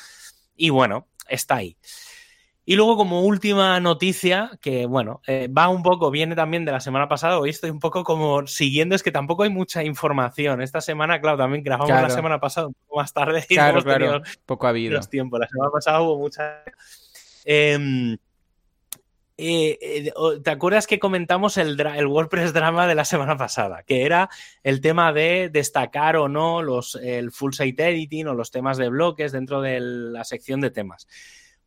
y 0.55 0.69
bueno, 0.69 1.07
está 1.27 1.57
ahí. 1.57 1.75
Y 2.65 2.75
luego 2.75 2.95
como 2.95 3.23
última 3.23 3.79
noticia, 3.79 4.51
que 4.61 4.85
bueno, 4.85 5.21
eh, 5.27 5.49
va 5.49 5.67
un 5.67 5.83
poco, 5.83 6.09
viene 6.11 6.35
también 6.35 6.63
de 6.63 6.71
la 6.71 6.79
semana 6.79 7.09
pasada, 7.09 7.39
hoy 7.39 7.49
estoy 7.49 7.69
un 7.69 7.79
poco 7.79 8.03
como 8.03 8.47
siguiendo, 8.47 8.95
es 8.95 9.03
que 9.03 9.11
tampoco 9.11 9.43
hay 9.43 9.49
mucha 9.49 9.83
información. 9.83 10.61
Esta 10.61 10.79
semana, 10.79 11.19
claro, 11.19 11.37
también 11.37 11.63
grabamos 11.63 11.89
la 11.89 12.09
semana 12.09 12.39
pasada 12.39 12.67
un 12.67 12.73
poco 12.73 13.01
más 13.01 13.11
tarde. 13.11 13.43
Y 13.49 13.55
claro, 13.55 13.83
claro, 13.83 14.21
poco 14.45 14.65
ha 14.65 14.69
habido. 14.69 14.99
Tiempo. 15.01 15.37
La 15.37 15.47
semana 15.47 15.71
pasada 15.71 16.01
hubo 16.01 16.17
mucha 16.17 16.63
Em, 17.45 18.17
eh, 19.37 19.77
eh, 19.81 20.13
¿Te 20.43 20.51
acuerdas 20.51 20.87
que 20.87 20.99
comentamos 20.99 21.57
el, 21.57 21.75
WordPress 22.07 22.53
drama 22.53 22.87
de 22.87 22.95
la 22.95 23.05
semana 23.05 23.35
pasada? 23.35 23.83
Que 23.83 24.05
era 24.05 24.29
el 24.63 24.79
tema 24.79 25.11
de 25.11 25.49
destacar 25.49 26.15
o 26.17 26.29
no 26.29 26.61
los, 26.61 26.95
el 26.95 27.31
full 27.31 27.53
site 27.53 27.89
editing 27.89 28.27
o 28.27 28.33
los 28.33 28.51
temas 28.51 28.77
de 28.77 28.89
bloques 28.89 29.31
dentro 29.31 29.61
de 29.61 29.79
la 29.79 30.23
sección 30.23 30.61
de 30.61 30.71
temas. 30.71 31.07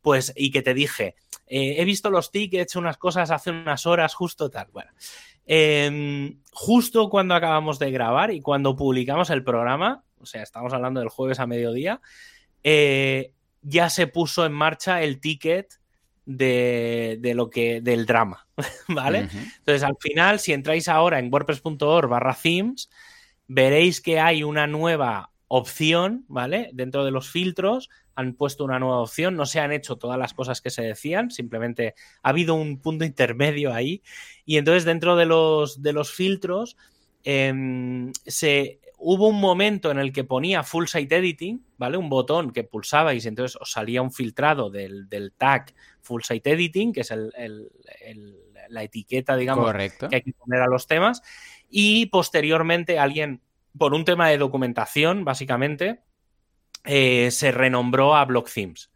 Pues, 0.07 0.31
y 0.37 0.51
que 0.51 0.61
te 0.61 0.73
dije, 0.73 1.15
eh, 1.47 1.75
he 1.79 1.83
visto 1.83 2.09
los 2.09 2.31
tickets, 2.31 2.77
unas 2.77 2.95
cosas 2.95 3.29
hace 3.29 3.51
unas 3.51 3.85
horas, 3.85 4.13
justo 4.13 4.49
tal. 4.49 4.67
Bueno, 4.71 4.89
em, 5.45 6.39
justo 6.53 7.09
cuando 7.09 7.35
acabamos 7.35 7.77
de 7.77 7.91
grabar 7.91 8.31
y 8.31 8.39
cuando 8.39 8.73
publicamos 8.73 9.29
el 9.31 9.43
programa, 9.43 10.05
o 10.21 10.25
sea, 10.25 10.43
estamos 10.43 10.71
hablando 10.71 11.01
del 11.01 11.09
jueves 11.09 11.41
a 11.41 11.45
mediodía, 11.45 11.99
ya 12.63 13.89
se 13.89 14.07
puso 14.07 14.45
en 14.45 14.53
marcha 14.53 15.01
el 15.01 15.19
ticket 15.19 15.73
de, 16.25 17.33
lo 17.35 17.49
que 17.49 17.81
del 17.81 18.05
drama, 18.05 18.47
¿vale? 18.87 19.27
Entonces, 19.57 19.83
al 19.83 19.97
final, 19.99 20.39
si 20.39 20.53
entráis 20.53 20.87
ahora 20.87 21.19
en 21.19 21.29
wordpress.org 21.29 22.07
barra 22.07 22.33
themes, 22.41 22.89
veréis 23.45 23.99
que 23.99 24.21
hay 24.21 24.41
una 24.43 24.67
nueva 24.67 25.31
opción, 25.47 26.25
¿vale? 26.27 26.69
Dentro 26.73 27.05
de 27.05 27.11
los 27.11 27.29
filtros 27.29 27.89
han 28.15 28.33
puesto 28.33 28.63
una 28.63 28.79
nueva 28.79 28.99
opción, 28.99 29.35
no 29.35 29.45
se 29.45 29.59
han 29.59 29.71
hecho 29.71 29.97
todas 29.97 30.17
las 30.17 30.33
cosas 30.33 30.61
que 30.61 30.69
se 30.69 30.81
decían, 30.81 31.31
simplemente 31.31 31.93
ha 32.23 32.29
habido 32.29 32.55
un 32.55 32.79
punto 32.79 33.05
intermedio 33.05 33.73
ahí 33.73 34.01
y 34.45 34.57
entonces 34.57 34.85
dentro 34.85 35.15
de 35.15 35.25
los, 35.25 35.81
de 35.81 35.93
los 35.93 36.11
filtros 36.11 36.77
em, 37.23 38.11
se 38.25 38.79
hubo 38.97 39.27
un 39.27 39.39
momento 39.39 39.91
en 39.91 39.99
el 39.99 40.11
que 40.11 40.23
ponía 40.23 40.63
full 40.63 40.87
site 40.87 41.15
editing, 41.15 41.63
¿vale? 41.77 41.97
Un 41.97 42.09
botón 42.09 42.51
que 42.51 42.63
pulsabais 42.63 43.23
y 43.23 43.27
entonces 43.27 43.57
os 43.61 43.71
salía 43.71 44.01
un 44.01 44.11
filtrado 44.11 44.69
del, 44.69 45.07
tag 45.37 45.73
full 46.01 46.23
site 46.23 46.51
editing, 46.51 46.93
que 46.93 47.01
es 47.01 47.13
la 48.69 48.83
etiqueta, 48.83 49.35
digamos, 49.35 49.71
que 50.09 50.15
hay 50.15 50.21
que 50.23 50.33
poner 50.33 50.61
a 50.61 50.67
los 50.67 50.87
temas. 50.87 51.21
Y 51.69 52.07
posteriormente 52.07 52.97
alguien, 52.97 53.41
por 53.77 53.93
un 53.93 54.05
tema 54.05 54.29
de 54.29 54.37
documentación, 54.37 55.25
básicamente, 55.25 56.01
eh, 56.83 57.31
se 57.31 57.51
renombró 57.51 58.15
a 58.15 58.25
Block 58.25 58.49
Themes. 58.53 58.91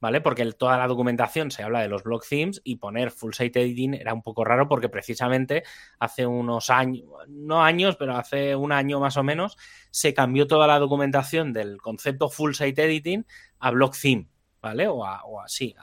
¿vale? 0.00 0.20
Porque 0.20 0.44
toda 0.52 0.76
la 0.78 0.86
documentación 0.86 1.50
se 1.50 1.62
habla 1.62 1.80
de 1.80 1.88
los 1.88 2.02
block 2.02 2.24
themes 2.28 2.60
y 2.64 2.76
poner 2.76 3.10
full 3.10 3.32
site 3.32 3.60
editing 3.60 3.94
era 3.94 4.14
un 4.14 4.22
poco 4.22 4.44
raro 4.44 4.68
porque 4.68 4.88
precisamente 4.88 5.64
hace 5.98 6.26
unos 6.26 6.70
años, 6.70 7.04
no 7.28 7.62
años, 7.62 7.96
pero 7.96 8.16
hace 8.16 8.54
un 8.54 8.72
año 8.72 9.00
más 9.00 9.16
o 9.16 9.22
menos, 9.22 9.56
se 9.90 10.14
cambió 10.14 10.46
toda 10.46 10.66
la 10.66 10.78
documentación 10.78 11.52
del 11.52 11.78
concepto 11.78 12.28
full 12.28 12.52
site 12.52 12.84
editing 12.84 13.26
a 13.58 13.70
block 13.70 13.96
theme, 14.00 14.28
¿vale? 14.60 14.86
O, 14.86 15.04
así, 15.40 15.74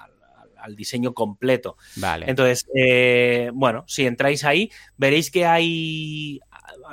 al, 0.58 0.76
diseño 0.78 1.14
completo. 1.14 1.76
Vale. 1.98 2.26
Entonces, 2.30 2.66
eh, 2.74 3.52
bueno, 3.54 3.84
si 3.86 4.06
entráis 4.06 4.46
ahí, 4.46 4.72
veréis 4.96 5.30
que 5.30 5.46
hay. 5.46 6.40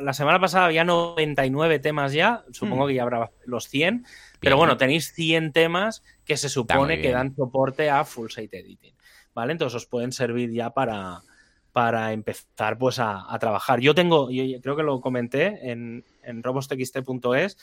La 0.00 0.12
semana 0.12 0.40
pasada 0.40 0.66
había 0.66 0.84
99 0.84 1.78
temas 1.78 2.12
ya, 2.12 2.44
supongo 2.52 2.84
hmm. 2.84 2.88
que 2.88 2.94
ya 2.94 3.02
habrá 3.02 3.30
los 3.46 3.68
100 3.68 4.04
pero 4.40 4.56
bueno, 4.56 4.76
tenéis 4.76 5.12
100 5.12 5.52
temas 5.52 6.02
que 6.24 6.36
se 6.36 6.48
supone 6.48 7.00
que 7.00 7.12
dan 7.12 7.36
soporte 7.36 7.90
a 7.90 8.04
full 8.04 8.30
site 8.30 8.58
editing. 8.58 8.94
¿Vale? 9.34 9.52
Entonces 9.52 9.76
os 9.76 9.86
pueden 9.86 10.12
servir 10.12 10.50
ya 10.50 10.70
para, 10.70 11.22
para 11.72 12.12
empezar 12.12 12.78
pues 12.78 12.98
a, 12.98 13.36
trabajar. 13.38 13.80
Yo 13.80 13.94
tengo, 13.94 14.30
yo 14.30 14.60
creo 14.60 14.76
que 14.76 14.82
lo 14.82 15.00
comenté 15.00 15.70
en, 15.70 16.04
en 16.22 16.42
robostxt.es, 16.42 17.58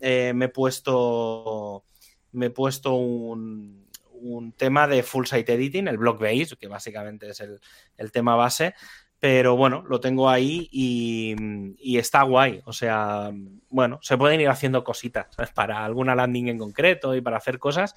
eh, 0.00 0.32
me 0.34 0.46
he 0.46 0.48
puesto, 0.48 1.84
me 2.32 2.46
he 2.46 2.50
puesto 2.50 2.94
un, 2.94 3.86
un, 4.14 4.52
tema 4.52 4.88
de 4.88 5.02
full 5.04 5.26
site 5.26 5.52
editing, 5.52 5.86
el 5.86 5.98
block 5.98 6.20
base, 6.20 6.56
que 6.58 6.66
básicamente 6.66 7.28
es 7.30 7.40
el, 7.40 7.60
el 7.98 8.10
tema 8.10 8.34
base, 8.34 8.74
pero 9.22 9.54
bueno, 9.54 9.84
lo 9.88 10.00
tengo 10.00 10.28
ahí 10.28 10.68
y, 10.72 11.96
está 11.96 12.24
guay. 12.24 12.60
O 12.64 12.72
sea, 12.72 13.30
bueno, 13.68 14.00
se 14.02 14.18
pueden 14.18 14.40
ir 14.40 14.48
haciendo 14.48 14.82
cositas 14.82 15.28
para 15.54 15.84
alguna 15.84 16.16
landing 16.16 16.48
en 16.48 16.58
concreto 16.58 17.14
y 17.14 17.20
para 17.20 17.36
hacer 17.36 17.60
cosas. 17.60 17.94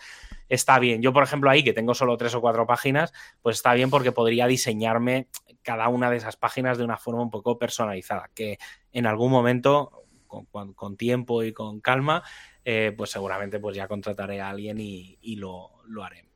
Está 0.49 0.77
bien. 0.77 1.01
Yo, 1.01 1.13
por 1.13 1.23
ejemplo, 1.23 1.49
ahí 1.49 1.63
que 1.63 1.73
tengo 1.73 1.95
solo 1.95 2.15
tres 2.15 2.35
o 2.35 2.41
cuatro 2.41 2.67
páginas, 2.67 3.11
pues 3.41 3.55
está 3.55 3.73
bien 3.73 3.89
porque 3.89 4.11
podría 4.11 4.45
diseñarme 4.45 5.27
cada 5.63 5.87
una 5.87 6.11
de 6.11 6.17
esas 6.17 6.37
páginas 6.37 6.77
de 6.77 6.83
una 6.83 6.97
forma 6.97 7.23
un 7.23 7.31
poco 7.31 7.57
personalizada, 7.57 8.29
que 8.35 8.59
en 8.91 9.07
algún 9.07 9.31
momento, 9.31 10.03
con, 10.27 10.95
tiempo 10.95 11.41
y 11.41 11.53
con 11.53 11.81
calma, 11.81 12.21
eh, 12.63 12.93
pues 12.95 13.09
seguramente 13.09 13.57
pues 13.59 13.75
ya 13.75 13.87
contrataré 13.87 14.41
a 14.41 14.51
alguien 14.51 14.77
y, 14.79 15.35
lo, 15.37 15.71
lo 15.87 16.03
haré. 16.03 16.34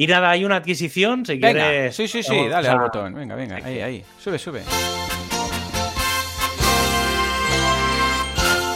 Y 0.00 0.06
nada, 0.06 0.30
hay 0.30 0.44
una 0.44 0.54
adquisición, 0.54 1.26
si 1.26 1.40
quieres. 1.40 1.96
Sí, 1.96 2.06
sí, 2.06 2.22
sí, 2.22 2.46
dale 2.46 2.68
al 2.68 2.78
botón. 2.78 3.14
Venga, 3.14 3.34
venga, 3.34 3.56
ahí, 3.56 3.80
ahí. 3.80 4.04
Sube, 4.16 4.38
sube. 4.38 4.62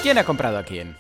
¿Quién 0.03 0.18
ha 0.18 0.25
comprado 0.25 0.59
a 0.59 0.64
quién? 0.64 0.97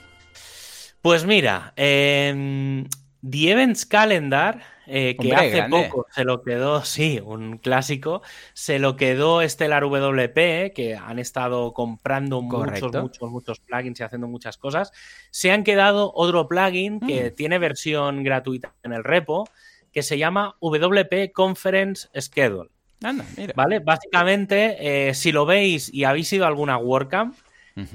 Pues 1.02 1.26
mira, 1.26 1.72
eh, 1.74 2.84
The 3.28 3.50
Events 3.50 3.84
Calendar, 3.84 4.62
eh, 4.86 5.16
que 5.20 5.34
hace 5.34 5.64
poco 5.64 6.06
se 6.14 6.22
lo 6.22 6.44
quedó, 6.44 6.84
sí, 6.84 7.20
un 7.20 7.58
clásico, 7.58 8.22
se 8.52 8.78
lo 8.78 8.94
quedó 8.94 9.42
Stellar 9.42 9.82
WP, 9.82 10.72
que 10.72 10.94
han 10.94 11.18
estado 11.18 11.74
comprando 11.74 12.42
muchos, 12.42 12.94
muchos, 12.94 13.28
muchos 13.28 13.58
plugins 13.58 13.98
y 13.98 14.04
haciendo 14.04 14.28
muchas 14.28 14.56
cosas. 14.56 14.92
Se 15.32 15.50
han 15.50 15.64
quedado 15.64 16.12
otro 16.14 16.46
plugin 16.46 17.00
que 17.00 17.32
mm. 17.32 17.34
tiene 17.34 17.58
versión 17.58 18.22
gratuita 18.22 18.72
en 18.84 18.92
el 18.92 19.02
repo, 19.02 19.48
que 19.92 20.02
se 20.02 20.18
llama 20.18 20.56
WP 20.60 21.32
Conference 21.32 22.08
Schedule. 22.18 22.70
Anda, 23.02 23.24
mira. 23.36 23.52
¿Vale? 23.56 23.80
Básicamente, 23.80 25.08
eh, 25.08 25.14
si 25.14 25.32
lo 25.32 25.44
veis 25.44 25.92
y 25.92 26.04
habéis 26.04 26.32
ido 26.32 26.44
a 26.44 26.48
alguna 26.48 26.78
WordCamp, 26.78 27.34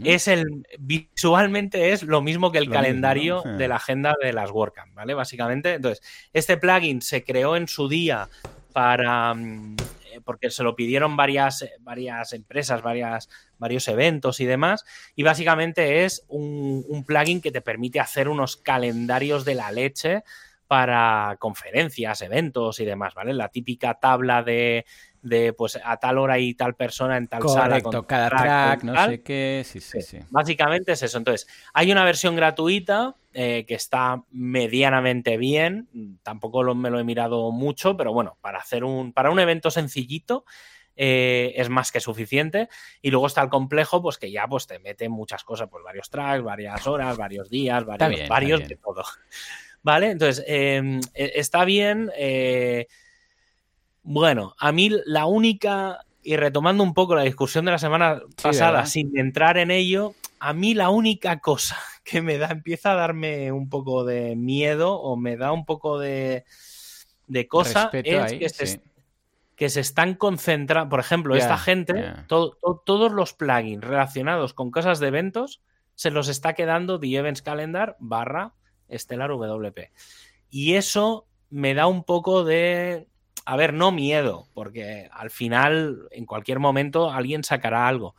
es 0.04 0.28
el 0.28 0.66
visualmente 0.80 1.92
es 1.92 2.02
lo 2.02 2.22
mismo 2.22 2.52
que 2.52 2.58
el 2.58 2.70
calendario 2.70 3.44
de 3.44 3.68
la 3.68 3.76
agenda 3.76 4.16
de 4.20 4.34
las 4.34 4.50
WordCamp, 4.50 4.96
¿vale? 4.96 5.14
Básicamente, 5.14 5.76
entonces, 5.76 6.04
este 6.34 6.58
plugin 6.58 7.02
se 7.02 7.24
creó 7.24 7.56
en 7.56 7.68
su 7.68 7.88
día 7.88 8.28
para 8.74 9.34
mm, 9.36 9.76
eh, 10.12 10.22
porque 10.24 10.50
se 10.50 10.64
lo 10.64 10.76
pidieron 10.76 11.16
varias, 11.16 11.64
varias 11.82 12.34
empresas, 12.34 12.82
varias, 12.82 13.30
varios 13.60 13.88
eventos 13.88 14.40
y 14.40 14.46
demás. 14.46 14.84
Y 15.16 15.24
básicamente 15.24 16.06
es 16.06 16.26
un, 16.28 16.84
un, 16.88 17.04
plugin 17.04 17.42
que 17.42 17.52
te 17.52 17.62
permite 17.62 18.00
hacer 18.00 18.30
unos 18.30 18.58
calendarios 18.58 19.46
de 19.46 19.56
la 19.56 19.72
leche 19.72 20.24
para 20.68 21.38
conferencias, 21.40 22.22
eventos 22.22 22.80
y 22.80 22.86
demás, 22.86 23.14
¿vale? 23.14 23.34
La 23.34 23.50
típica 23.50 23.96
tabla 23.96 24.44
de, 24.44 24.86
de 25.22 25.54
pues 25.54 25.80
a 25.84 25.98
tal 25.98 26.18
hora 26.18 26.40
y 26.40 26.54
tal 26.54 26.76
persona 26.76 27.18
en 27.18 27.28
tal 27.28 27.48
sala. 27.48 27.82
Con 27.82 28.04
cada 28.04 28.30
track, 28.30 28.84
no 28.84 29.06
sé 29.06 29.22
qué. 29.22 29.64
Sí, 29.66 29.80
sí, 29.80 30.02
sí, 30.02 30.20
Básicamente 30.30 30.92
es 30.92 31.04
eso. 31.04 31.18
Entonces, 31.18 31.48
hay 31.74 31.92
una 31.92 32.04
versión 32.04 32.36
gratuita 32.36 33.16
eh, 33.34 33.66
que 33.68 33.76
está 33.76 34.24
medianamente 34.32 35.38
bien. 35.38 35.88
Tampoco 36.24 36.76
me 36.76 36.90
lo 36.90 37.00
he 37.00 37.04
mirado 37.04 37.52
mucho, 37.52 37.96
pero 37.96 38.14
bueno, 38.14 38.38
para 38.42 38.60
hacer 38.60 38.84
un, 38.84 39.14
para 39.14 39.32
un 39.32 39.40
evento 39.40 39.72
sencillito. 39.72 40.46
Eh, 41.00 41.54
es 41.56 41.70
más 41.70 41.92
que 41.92 42.00
suficiente. 42.00 42.70
Y 43.04 43.12
luego 43.12 43.28
está 43.28 43.44
el 43.44 43.50
complejo, 43.50 44.02
pues 44.02 44.18
que 44.18 44.32
ya 44.32 44.48
pues 44.48 44.66
te 44.66 44.80
mete 44.80 45.10
muchas 45.10 45.44
cosas, 45.44 45.70
pues 45.70 45.84
varios 45.84 46.10
tracks, 46.10 46.44
varias 46.44 46.88
horas, 46.88 47.16
varios 47.16 47.52
días, 47.52 47.86
varios, 47.86 48.28
varios 48.28 48.68
de 48.68 48.76
todo. 48.78 49.04
¿Vale? 49.88 50.12
Entonces, 50.12 50.44
em, 50.50 51.00
e, 51.14 51.32
está 51.36 51.64
bien. 51.64 52.12
Eh, 52.18 52.88
bueno, 54.04 54.54
a 54.60 54.74
mí 54.74 54.92
la 55.06 55.28
única, 55.28 56.04
y 56.22 56.36
retomando 56.36 56.84
un 56.84 56.94
poco 56.94 57.16
la 57.16 57.22
discusión 57.22 57.64
de 57.64 57.72
la 57.72 57.78
semana 57.78 58.22
pasada, 58.44 58.86
sin 58.86 59.18
entrar 59.18 59.58
en 59.58 59.72
ello, 59.72 60.14
a 60.40 60.52
mí 60.52 60.74
la 60.74 60.90
única 60.90 61.40
cosa 61.40 61.78
que 62.04 62.22
me 62.22 62.38
da, 62.38 62.50
empieza 62.50 62.92
a 62.92 62.96
darme 62.96 63.54
un 63.54 63.70
poco 63.70 64.04
de 64.04 64.36
miedo 64.36 65.00
o 65.00 65.16
me 65.16 65.38
da 65.38 65.54
un 65.54 65.64
poco 65.64 66.00
de, 66.00 66.44
de 67.28 67.48
cosa 67.48 67.90
es 67.94 68.04
que, 68.34 68.50
se, 68.50 68.82
que, 69.56 69.70
se, 69.70 69.80
están 69.80 70.16
concentrando, 70.16 70.90
por 70.90 71.00
ejemplo, 71.00 71.34
esta 71.34 71.58
gente, 71.58 72.14
todos 72.28 73.12
los 73.14 73.32
plugins 73.32 73.86
relacionados 73.86 74.54
con 74.54 74.70
cosas 74.70 75.00
de 75.00 75.08
eventos, 75.08 75.62
se 75.96 76.12
los 76.12 76.28
está 76.28 76.56
quedando 76.56 77.00
The 77.00 77.16
Events 77.16 77.42
Calendar 77.42 77.96
barra 78.00 78.52
Stellar 78.92 79.32
WP. 79.32 79.92
Y 80.50 80.74
eso 80.76 81.28
me 81.50 81.74
da 81.74 81.88
un 81.88 82.04
poco 82.04 82.44
de 82.44 83.08
a 83.48 83.56
ver, 83.56 83.74
no 83.74 83.94
miedo, 83.94 84.50
porque 84.54 85.08
al 85.10 85.30
final, 85.30 86.10
en 86.12 86.26
cualquier 86.26 86.60
momento, 86.60 87.10
alguien 87.10 87.46
sacará 87.46 87.88
algo. 87.88 88.14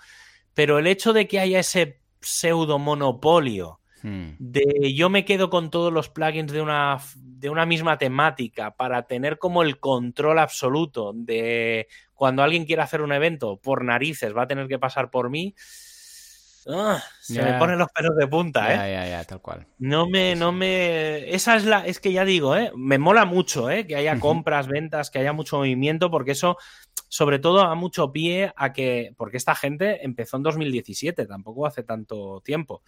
Pero 0.54 0.78
el 0.78 0.86
hecho 0.86 1.12
de 1.12 1.28
que 1.28 1.38
haya 1.38 1.60
ese 1.60 2.00
pseudo 2.22 2.78
monopolio 2.78 3.78
hmm. 4.02 4.30
de 4.38 4.94
yo 4.94 5.10
me 5.10 5.26
quedo 5.26 5.50
con 5.50 5.70
todos 5.70 5.92
los 5.92 6.08
plugins 6.08 6.50
de 6.50 6.62
una, 6.62 6.98
de 7.16 7.50
una 7.50 7.66
misma 7.66 7.98
temática 7.98 8.70
para 8.70 9.02
tener 9.02 9.38
como 9.38 9.62
el 9.62 9.78
control 9.78 10.38
absoluto 10.38 11.12
de 11.14 11.88
cuando 12.14 12.42
alguien 12.42 12.64
quiera 12.64 12.84
hacer 12.84 13.02
un 13.02 13.12
evento 13.12 13.58
por 13.58 13.84
narices 13.84 14.34
va 14.34 14.44
a 14.44 14.48
tener 14.48 14.66
que 14.66 14.78
pasar 14.78 15.10
por 15.10 15.30
mí 15.30 15.54
Ah, 16.66 17.02
se 17.20 17.42
me 17.42 17.58
ponen 17.58 17.78
los 17.78 17.88
pelos 17.92 18.16
de 18.16 18.26
punta, 18.26 18.72
¿eh? 18.72 18.76
Ya, 18.76 18.88
ya, 18.88 19.08
ya, 19.08 19.24
tal 19.24 19.40
cual. 19.40 19.66
No 19.78 20.08
me, 20.08 20.34
no 20.34 20.52
me. 20.52 21.30
Esa 21.34 21.56
es 21.56 21.64
la. 21.64 21.86
Es 21.86 22.00
que 22.00 22.12
ya 22.12 22.24
digo, 22.24 22.56
¿eh? 22.56 22.72
Me 22.76 22.98
mola 22.98 23.24
mucho, 23.24 23.70
¿eh? 23.70 23.86
Que 23.86 23.96
haya 23.96 24.18
compras, 24.18 24.66
ventas, 24.66 25.10
que 25.10 25.18
haya 25.18 25.32
mucho 25.32 25.58
movimiento, 25.58 26.10
porque 26.10 26.32
eso, 26.32 26.56
sobre 27.08 27.38
todo, 27.38 27.58
da 27.58 27.74
mucho 27.74 28.12
pie 28.12 28.52
a 28.56 28.72
que. 28.72 29.14
Porque 29.16 29.36
esta 29.36 29.54
gente 29.54 30.04
empezó 30.04 30.36
en 30.36 30.42
2017, 30.42 31.26
tampoco 31.26 31.66
hace 31.66 31.82
tanto 31.82 32.40
tiempo. 32.44 32.82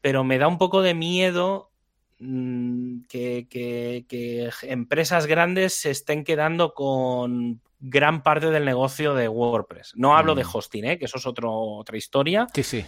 Pero 0.00 0.24
me 0.24 0.38
da 0.38 0.48
un 0.48 0.58
poco 0.58 0.80
de 0.80 0.94
miedo 0.94 1.70
mm, 2.18 3.02
que, 3.08 3.46
que, 3.50 4.50
empresas 4.62 5.26
grandes 5.26 5.74
se 5.74 5.90
estén 5.90 6.24
quedando 6.24 6.72
con 6.72 7.60
gran 7.80 8.22
parte 8.22 8.50
del 8.50 8.64
negocio 8.64 9.14
de 9.14 9.28
WordPress. 9.28 9.94
No 9.96 10.16
hablo 10.16 10.34
de 10.34 10.44
mm. 10.44 10.48
hosting, 10.52 10.84
¿eh? 10.84 10.98
que 10.98 11.06
eso 11.06 11.18
es 11.18 11.26
otro, 11.26 11.52
otra 11.52 11.96
historia. 11.96 12.46
Sí, 12.54 12.62
sí. 12.62 12.84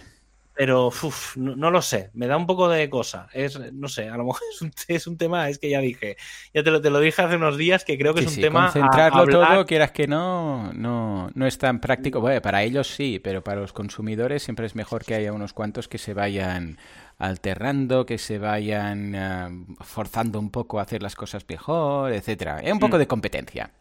Pero 0.55 0.91
no, 1.35 1.71
lo 1.71 1.81
sé, 1.81 2.11
me 2.13 2.27
da 2.27 2.37
un 2.37 2.45
poco 2.45 2.69
de 2.69 2.87
cosa. 2.87 3.27
Es, 3.33 3.59
no 3.73 3.87
sé, 3.87 4.07
a 4.07 4.17
lo 4.17 4.25
mejor 4.25 4.41
es 4.87 5.07
un, 5.07 5.17
tema, 5.17 5.49
es 5.49 5.57
que 5.57 5.71
ya 5.71 5.79
dije, 5.79 6.15
ya 6.53 6.63
te 6.63 6.69
lo, 6.69 6.79
te 6.79 6.91
lo 6.91 6.99
dije 6.99 7.23
hace 7.23 7.37
unos 7.37 7.57
días 7.57 7.83
que 7.83 7.97
creo 7.97 8.13
que 8.13 8.21
es 8.21 8.37
un 8.37 8.41
tema. 8.41 8.71
Concentrarlo 8.71 9.25
todo, 9.25 9.65
quieras 9.65 9.91
que 9.91 10.05
no, 10.05 10.71
no, 10.73 11.31
no 11.33 11.47
es 11.47 11.57
tan 11.57 11.79
práctico. 11.79 12.21
Bueno, 12.21 12.39
para 12.41 12.61
ellos 12.61 12.87
sí, 12.87 13.19
pero 13.23 13.43
para 13.43 13.61
los 13.61 13.73
consumidores 13.73 14.43
siempre 14.43 14.67
es 14.67 14.75
mejor 14.75 15.03
que 15.03 15.15
haya 15.15 15.33
unos 15.33 15.53
cuantos 15.53 15.87
que 15.87 15.97
se 15.97 16.13
vayan 16.13 16.77
alternando, 17.17 18.05
que 18.05 18.19
se 18.19 18.37
vayan 18.37 19.15
eh, 19.15 19.75
forzando 19.81 20.37
un 20.37 20.51
poco 20.51 20.77
a 20.77 20.83
hacer 20.83 21.01
las 21.01 21.15
cosas 21.15 21.45
mejor, 21.49 22.13
etcétera. 22.13 22.59
Es 22.59 22.71
un 22.71 22.79
poco 22.79 22.97
mm. 22.97 22.99
de 22.99 23.07
competencia. 23.07 23.71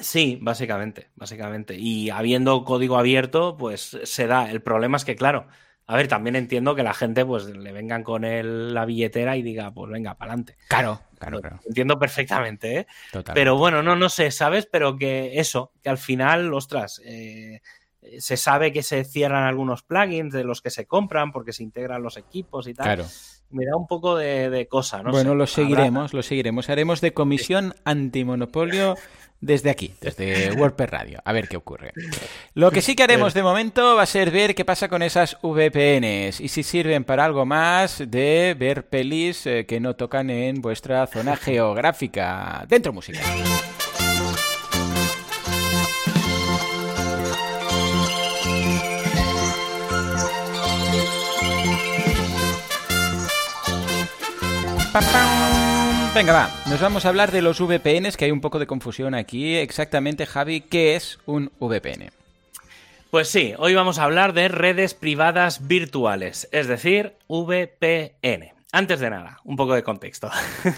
Sí, 0.00 0.38
básicamente, 0.40 1.08
básicamente. 1.14 1.74
Y 1.76 2.10
habiendo 2.10 2.64
código 2.64 2.96
abierto, 2.98 3.56
pues 3.56 3.98
se 4.04 4.26
da. 4.26 4.50
El 4.50 4.62
problema 4.62 4.96
es 4.96 5.04
que, 5.04 5.16
claro, 5.16 5.46
a 5.86 5.96
ver, 5.96 6.08
también 6.08 6.36
entiendo 6.36 6.74
que 6.74 6.82
la 6.82 6.94
gente 6.94 7.24
pues 7.26 7.44
le 7.44 7.72
vengan 7.72 8.02
con 8.02 8.22
la 8.24 8.84
billetera 8.86 9.36
y 9.36 9.42
diga, 9.42 9.72
pues 9.72 9.90
venga, 9.90 10.14
para 10.14 10.32
adelante. 10.32 10.56
Claro, 10.68 11.02
claro, 11.18 11.40
claro. 11.40 11.60
Entiendo 11.66 11.98
perfectamente, 11.98 12.78
¿eh? 12.78 12.86
Pero 13.34 13.58
bueno, 13.58 13.82
no, 13.82 13.94
no 13.94 14.08
sé, 14.08 14.30
¿sabes? 14.30 14.66
Pero 14.66 14.96
que 14.96 15.38
eso, 15.38 15.72
que 15.82 15.90
al 15.90 15.98
final, 15.98 16.54
ostras, 16.54 17.02
eh, 17.04 17.60
se 18.18 18.36
sabe 18.38 18.72
que 18.72 18.82
se 18.82 19.04
cierran 19.04 19.44
algunos 19.44 19.82
plugins 19.82 20.32
de 20.32 20.44
los 20.44 20.62
que 20.62 20.70
se 20.70 20.86
compran 20.86 21.32
porque 21.32 21.52
se 21.52 21.62
integran 21.62 22.02
los 22.02 22.16
equipos 22.16 22.66
y 22.66 22.74
tal. 22.74 22.86
Claro. 22.86 23.04
Me 23.50 23.66
da 23.66 23.76
un 23.76 23.86
poco 23.86 24.16
de, 24.16 24.66
cosa, 24.70 25.02
¿no? 25.02 25.10
Bueno, 25.10 25.34
lo 25.34 25.46
seguiremos, 25.46 26.14
lo 26.14 26.22
seguiremos. 26.22 26.70
Haremos 26.70 27.00
de 27.00 27.12
comisión 27.12 27.74
antimonopolio 27.84 28.96
desde 29.44 29.70
aquí, 29.70 29.92
desde 30.00 30.52
WordPress 30.52 30.90
Radio, 30.90 31.20
a 31.24 31.32
ver 31.32 31.48
qué 31.48 31.56
ocurre. 31.56 31.92
Lo 32.54 32.70
que 32.70 32.80
sí 32.80 32.96
que 32.96 33.02
haremos 33.02 33.34
de 33.34 33.42
momento 33.42 33.94
va 33.94 34.02
a 34.02 34.06
ser 34.06 34.30
ver 34.30 34.54
qué 34.54 34.64
pasa 34.64 34.88
con 34.88 35.02
esas 35.02 35.36
VPNs 35.42 36.40
y 36.40 36.48
si 36.48 36.62
sirven 36.62 37.04
para 37.04 37.26
algo 37.26 37.44
más 37.44 38.02
de 38.06 38.56
ver 38.58 38.86
pelis 38.86 39.46
eh, 39.46 39.66
que 39.66 39.80
no 39.80 39.94
tocan 39.96 40.30
en 40.30 40.62
vuestra 40.62 41.06
zona 41.06 41.36
geográfica. 41.44 42.64
Dentro 42.68 42.92
música. 42.92 43.20
Venga, 56.14 56.32
va, 56.32 56.48
nos 56.70 56.80
vamos 56.80 57.04
a 57.04 57.08
hablar 57.08 57.32
de 57.32 57.42
los 57.42 57.58
VPNs, 57.58 58.16
que 58.16 58.26
hay 58.26 58.30
un 58.30 58.40
poco 58.40 58.60
de 58.60 58.68
confusión 58.68 59.16
aquí. 59.16 59.56
Exactamente, 59.56 60.26
Javi, 60.26 60.60
¿qué 60.60 60.94
es 60.94 61.18
un 61.26 61.50
VPN? 61.58 62.12
Pues 63.10 63.28
sí, 63.28 63.52
hoy 63.58 63.74
vamos 63.74 63.98
a 63.98 64.04
hablar 64.04 64.32
de 64.32 64.46
redes 64.46 64.94
privadas 64.94 65.66
virtuales, 65.66 66.48
es 66.52 66.68
decir, 66.68 67.16
VPN. 67.26 68.52
Antes 68.70 69.00
de 69.00 69.10
nada, 69.10 69.40
un 69.42 69.56
poco 69.56 69.74
de 69.74 69.82
contexto. 69.82 70.30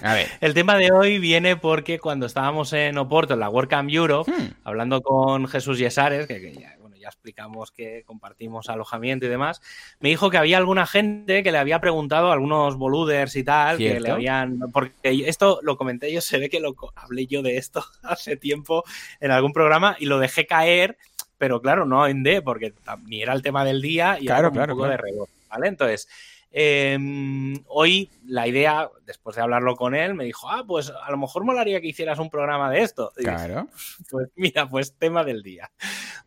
A 0.02 0.14
ver. 0.14 0.28
El 0.40 0.54
tema 0.54 0.76
de 0.76 0.90
hoy 0.90 1.18
viene 1.18 1.56
porque 1.56 1.98
cuando 1.98 2.24
estábamos 2.24 2.72
en 2.72 2.96
Oporto, 2.96 3.34
en 3.34 3.40
la 3.40 3.50
WordCamp 3.50 3.90
Europe, 3.90 4.30
hmm. 4.30 4.54
hablando 4.64 5.02
con 5.02 5.48
Jesús 5.48 5.78
Yesares, 5.78 6.26
que, 6.26 6.40
que 6.40 6.66
explicamos 7.08 7.70
que 7.70 8.02
compartimos 8.04 8.68
alojamiento 8.68 9.26
y 9.26 9.28
demás, 9.28 9.60
me 10.00 10.08
dijo 10.08 10.30
que 10.30 10.38
había 10.38 10.58
alguna 10.58 10.86
gente 10.86 11.42
que 11.42 11.52
le 11.52 11.58
había 11.58 11.80
preguntado, 11.80 12.32
algunos 12.32 12.76
boluders 12.76 13.36
y 13.36 13.44
tal, 13.44 13.78
que 13.78 14.00
le 14.00 14.10
habían. 14.10 14.58
Porque 14.72 15.28
esto 15.28 15.60
lo 15.62 15.76
comenté 15.76 16.12
yo, 16.12 16.20
se 16.20 16.38
ve 16.38 16.48
que 16.48 16.60
lo 16.60 16.74
hablé 16.94 17.26
yo 17.26 17.42
de 17.42 17.56
esto 17.56 17.84
hace 18.02 18.36
tiempo 18.36 18.84
en 19.20 19.30
algún 19.30 19.52
programa 19.52 19.96
y 19.98 20.06
lo 20.06 20.18
dejé 20.18 20.46
caer, 20.46 20.98
pero 21.38 21.60
claro, 21.60 21.84
no 21.84 22.06
en 22.06 22.22
D, 22.22 22.42
porque 22.42 22.74
ni 23.04 23.22
era 23.22 23.32
el 23.32 23.42
tema 23.42 23.64
del 23.64 23.82
día 23.82 24.18
y 24.20 24.26
claro, 24.26 24.50
un 24.50 24.66
poco 24.66 24.86
de 24.86 24.96
rebote, 24.96 25.32
¿vale? 25.50 25.68
Entonces. 25.68 26.08
Em, 26.50 27.62
hoy 27.66 28.10
la 28.24 28.46
idea, 28.46 28.88
después 29.04 29.36
de 29.36 29.42
hablarlo 29.42 29.76
con 29.76 29.94
él, 29.94 30.14
me 30.14 30.24
dijo, 30.24 30.48
ah, 30.50 30.64
pues 30.66 30.90
a 30.90 31.10
lo 31.10 31.16
mejor 31.18 31.44
molaría 31.44 31.80
que 31.80 31.88
hicieras 31.88 32.18
un 32.18 32.30
programa 32.30 32.70
de 32.70 32.82
esto. 32.82 33.12
claro. 33.16 33.68
Pues 34.10 34.28
mira, 34.36 34.68
pues 34.68 34.96
tema 34.96 35.24
del 35.24 35.42
día. 35.42 35.70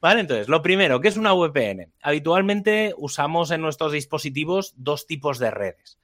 Vale, 0.02 0.22
entonces, 0.22 0.48
lo 0.48 0.62
primero, 0.62 1.00
¿qué 1.02 1.08
es 1.08 1.18
una 1.18 1.34
VPN? 1.34 1.92
Habitualmente 2.02 2.94
usamos 2.98 3.52
en 3.52 3.62
nuestros 3.62 3.92
dispositivos 3.92 4.74
dos 4.78 5.08
tipos 5.08 5.40
de 5.40 5.52
redes 5.52 6.00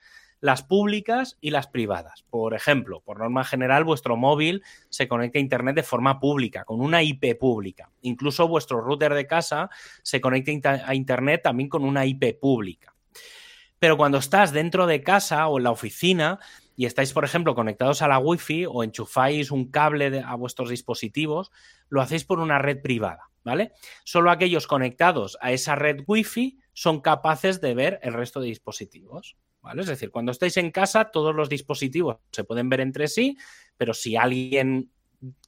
las 0.46 0.62
públicas 0.64 1.38
y 1.42 1.50
las 1.50 1.68
privadas. 1.68 2.24
Por 2.30 2.54
ejemplo, 2.54 3.02
por 3.02 3.20
norma 3.20 3.44
general, 3.44 3.84
vuestro 3.84 4.16
móvil 4.16 4.64
se 4.90 5.08
conecta 5.08 5.40
a 5.40 5.42
Internet 5.42 5.76
de 5.76 5.84
forma 5.84 6.20
pública, 6.20 6.66
con 6.66 6.82
una 6.82 7.02
IP 7.02 7.36
pública. 7.40 7.90
Incluso 8.02 8.48
vuestro 8.48 8.82
router 8.82 9.14
de 9.14 9.26
casa 9.26 9.70
se 10.04 10.22
conecta 10.22 10.84
a 10.86 10.94
Internet 10.94 11.42
también 11.44 11.70
con 11.70 11.84
una 11.84 12.06
IP 12.06 12.40
pública. 12.40 12.95
Pero 13.80 13.98
cuando 13.98 14.18
estás 14.18 14.52
dentro 14.52 14.88
de 14.88 15.04
casa 15.04 15.48
o 15.48 15.58
en 15.58 15.64
la 15.64 15.72
oficina 15.72 16.40
y 16.76 16.86
estáis, 16.86 17.14
por 17.14 17.26
ejemplo, 17.26 17.56
conectados 17.56 18.02
a 18.02 18.08
la 18.08 18.20
Wi-Fi 18.20 18.66
o 18.66 18.84
enchufáis 18.84 19.52
un 19.52 19.72
cable 19.72 20.22
a 20.26 20.36
vuestros 20.36 20.70
dispositivos, 20.70 21.52
lo 21.90 22.02
hacéis 22.02 22.26
por 22.26 22.40
una 22.40 22.60
red 22.60 22.82
privada, 22.82 23.30
¿vale? 23.44 23.74
Solo 24.04 24.32
aquellos 24.32 24.68
conectados 24.68 25.38
a 25.42 25.52
esa 25.52 25.76
red 25.76 26.02
Wi-Fi 26.06 26.60
son 26.74 27.02
capaces 27.02 27.62
de 27.62 27.74
ver 27.74 28.00
el 28.02 28.14
resto 28.14 28.42
de 28.42 28.48
dispositivos. 28.48 29.38
Es 29.78 29.88
decir, 29.88 30.12
cuando 30.12 30.32
estáis 30.32 30.58
en 30.58 30.70
casa, 30.70 31.06
todos 31.06 31.34
los 31.34 31.50
dispositivos 31.50 32.18
se 32.32 32.44
pueden 32.44 32.70
ver 32.70 32.82
entre 32.82 33.08
sí, 33.08 33.38
pero 33.78 33.94
si 33.94 34.16
alguien 34.16 34.92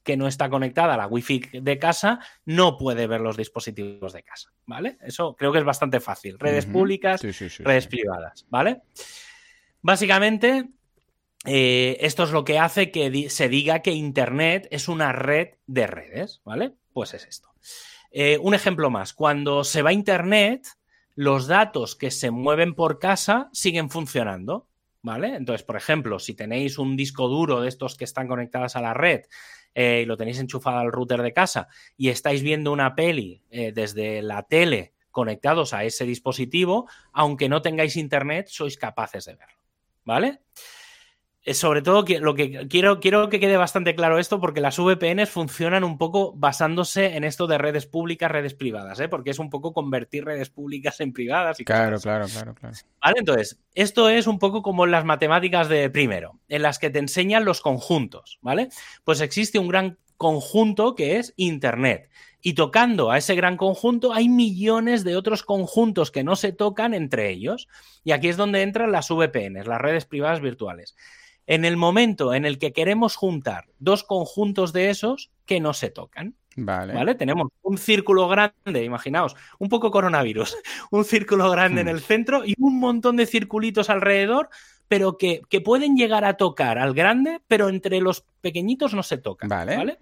que 0.02 0.16
no 0.16 0.26
está 0.26 0.48
conectada 0.48 0.94
a 0.94 0.96
la 0.96 1.06
Wi-Fi 1.06 1.60
de 1.60 1.78
casa 1.78 2.20
no 2.44 2.78
puede 2.78 3.06
ver 3.06 3.20
los 3.20 3.36
dispositivos 3.36 4.12
de 4.12 4.22
casa, 4.22 4.52
¿vale? 4.66 4.98
Eso 5.00 5.36
creo 5.36 5.52
que 5.52 5.58
es 5.58 5.64
bastante 5.64 6.00
fácil. 6.00 6.38
Redes 6.38 6.66
públicas, 6.66 7.20
redes 7.60 7.86
privadas, 7.86 8.46
¿vale? 8.48 8.82
Básicamente, 9.82 10.68
eh, 11.44 11.96
esto 12.00 12.24
es 12.24 12.30
lo 12.30 12.44
que 12.44 12.58
hace 12.58 12.90
que 12.90 13.30
se 13.30 13.48
diga 13.48 13.80
que 13.80 13.92
Internet 13.92 14.68
es 14.70 14.88
una 14.88 15.12
red 15.12 15.54
de 15.66 15.86
redes, 15.86 16.40
¿vale? 16.44 16.74
Pues 16.92 17.14
es 17.14 17.26
esto. 17.26 17.48
Eh, 18.10 18.38
un 18.40 18.54
ejemplo 18.54 18.90
más, 18.90 19.12
cuando 19.12 19.64
se 19.64 19.82
va 19.82 19.90
a 19.90 19.94
Internet, 19.94 20.66
los 21.14 21.46
datos 21.46 21.96
que 21.96 22.10
se 22.10 22.30
mueven 22.30 22.74
por 22.74 22.98
casa 22.98 23.50
siguen 23.52 23.90
funcionando, 23.90 24.67
¿vale? 25.02 25.34
Entonces, 25.34 25.64
por 25.64 25.76
ejemplo, 25.76 26.18
si 26.18 26.34
tenéis 26.34 26.78
un 26.78 26.96
disco 26.96 27.28
duro 27.28 27.60
de 27.60 27.68
estos 27.68 27.96
que 27.96 28.04
están 28.04 28.28
conectados 28.28 28.76
a 28.76 28.80
la 28.80 28.94
red 28.94 29.22
eh, 29.74 30.00
y 30.02 30.06
lo 30.06 30.16
tenéis 30.16 30.38
enchufado 30.38 30.78
al 30.78 30.92
router 30.92 31.22
de 31.22 31.32
casa 31.32 31.68
y 31.96 32.08
estáis 32.08 32.42
viendo 32.42 32.72
una 32.72 32.94
peli 32.94 33.42
eh, 33.50 33.72
desde 33.72 34.22
la 34.22 34.42
tele 34.44 34.94
conectados 35.10 35.72
a 35.74 35.84
ese 35.84 36.04
dispositivo, 36.04 36.88
aunque 37.12 37.48
no 37.48 37.62
tengáis 37.62 37.96
internet, 37.96 38.46
sois 38.48 38.76
capaces 38.76 39.24
de 39.24 39.34
verlo, 39.34 39.58
¿vale? 40.04 40.40
Eh, 41.44 41.54
sobre 41.54 41.82
todo 41.82 42.04
lo 42.20 42.34
que 42.34 42.68
quiero, 42.68 43.00
quiero 43.00 43.28
que 43.28 43.40
quede 43.40 43.56
bastante 43.56 43.94
claro 43.94 44.18
esto 44.18 44.40
porque 44.40 44.60
las 44.60 44.76
VPNs 44.78 45.30
funcionan 45.30 45.84
un 45.84 45.96
poco 45.96 46.32
basándose 46.34 47.16
en 47.16 47.24
esto 47.24 47.46
de 47.46 47.58
redes 47.58 47.86
públicas, 47.86 48.30
redes 48.30 48.54
privadas, 48.54 48.98
¿eh? 49.00 49.08
porque 49.08 49.30
es 49.30 49.38
un 49.38 49.48
poco 49.48 49.72
convertir 49.72 50.24
redes 50.24 50.50
públicas 50.50 51.00
en 51.00 51.12
privadas. 51.12 51.60
Y 51.60 51.64
claro, 51.64 51.98
claro, 52.00 52.26
claro, 52.26 52.54
claro. 52.54 52.76
Vale, 53.00 53.16
entonces, 53.18 53.58
esto 53.74 54.08
es 54.08 54.26
un 54.26 54.38
poco 54.38 54.62
como 54.62 54.86
las 54.86 55.04
matemáticas 55.04 55.68
de 55.68 55.88
primero, 55.90 56.38
en 56.48 56.62
las 56.62 56.78
que 56.78 56.90
te 56.90 56.98
enseñan 56.98 57.44
los 57.44 57.60
conjuntos, 57.60 58.38
¿vale? 58.42 58.68
Pues 59.04 59.20
existe 59.20 59.58
un 59.58 59.68
gran 59.68 59.96
conjunto 60.16 60.96
que 60.96 61.16
es 61.16 61.32
Internet. 61.36 62.10
Y 62.40 62.54
tocando 62.54 63.10
a 63.10 63.18
ese 63.18 63.34
gran 63.34 63.56
conjunto 63.56 64.12
hay 64.12 64.28
millones 64.28 65.02
de 65.02 65.16
otros 65.16 65.42
conjuntos 65.42 66.10
que 66.10 66.24
no 66.24 66.36
se 66.36 66.52
tocan 66.52 66.94
entre 66.94 67.30
ellos. 67.30 67.68
Y 68.04 68.12
aquí 68.12 68.28
es 68.28 68.36
donde 68.36 68.62
entran 68.62 68.92
las 68.92 69.08
VPNs, 69.08 69.66
las 69.66 69.80
redes 69.80 70.04
privadas 70.04 70.40
virtuales 70.40 70.94
en 71.48 71.64
el 71.64 71.78
momento 71.78 72.34
en 72.34 72.44
el 72.44 72.58
que 72.58 72.72
queremos 72.72 73.16
juntar 73.16 73.64
dos 73.78 74.04
conjuntos 74.04 74.74
de 74.74 74.90
esos 74.90 75.30
que 75.46 75.60
no 75.60 75.72
se 75.72 75.88
tocan. 75.88 76.36
Vale. 76.56 76.92
¿Vale? 76.92 77.14
Tenemos 77.14 77.48
un 77.62 77.78
círculo 77.78 78.28
grande, 78.28 78.84
imaginaos, 78.84 79.34
un 79.58 79.70
poco 79.70 79.90
coronavirus, 79.90 80.56
un 80.90 81.04
círculo 81.04 81.50
grande 81.50 81.80
en 81.80 81.86
hmm. 81.86 81.90
el 81.90 82.00
centro 82.00 82.44
y 82.44 82.54
un 82.58 82.78
montón 82.78 83.16
de 83.16 83.26
circulitos 83.26 83.88
alrededor, 83.88 84.50
pero 84.88 85.16
que, 85.16 85.42
pueden 85.64 85.96
llegar 85.96 86.26
a 86.26 86.36
tocar 86.36 86.78
al 86.78 86.92
grande, 86.92 87.40
pero 87.48 87.70
entre 87.70 88.00
los 88.00 88.26
pequeñitos 88.42 88.92
no 88.92 89.02
se 89.02 89.16
tocan. 89.16 89.48
Vale. 89.48 89.76
¿vale? 89.76 89.98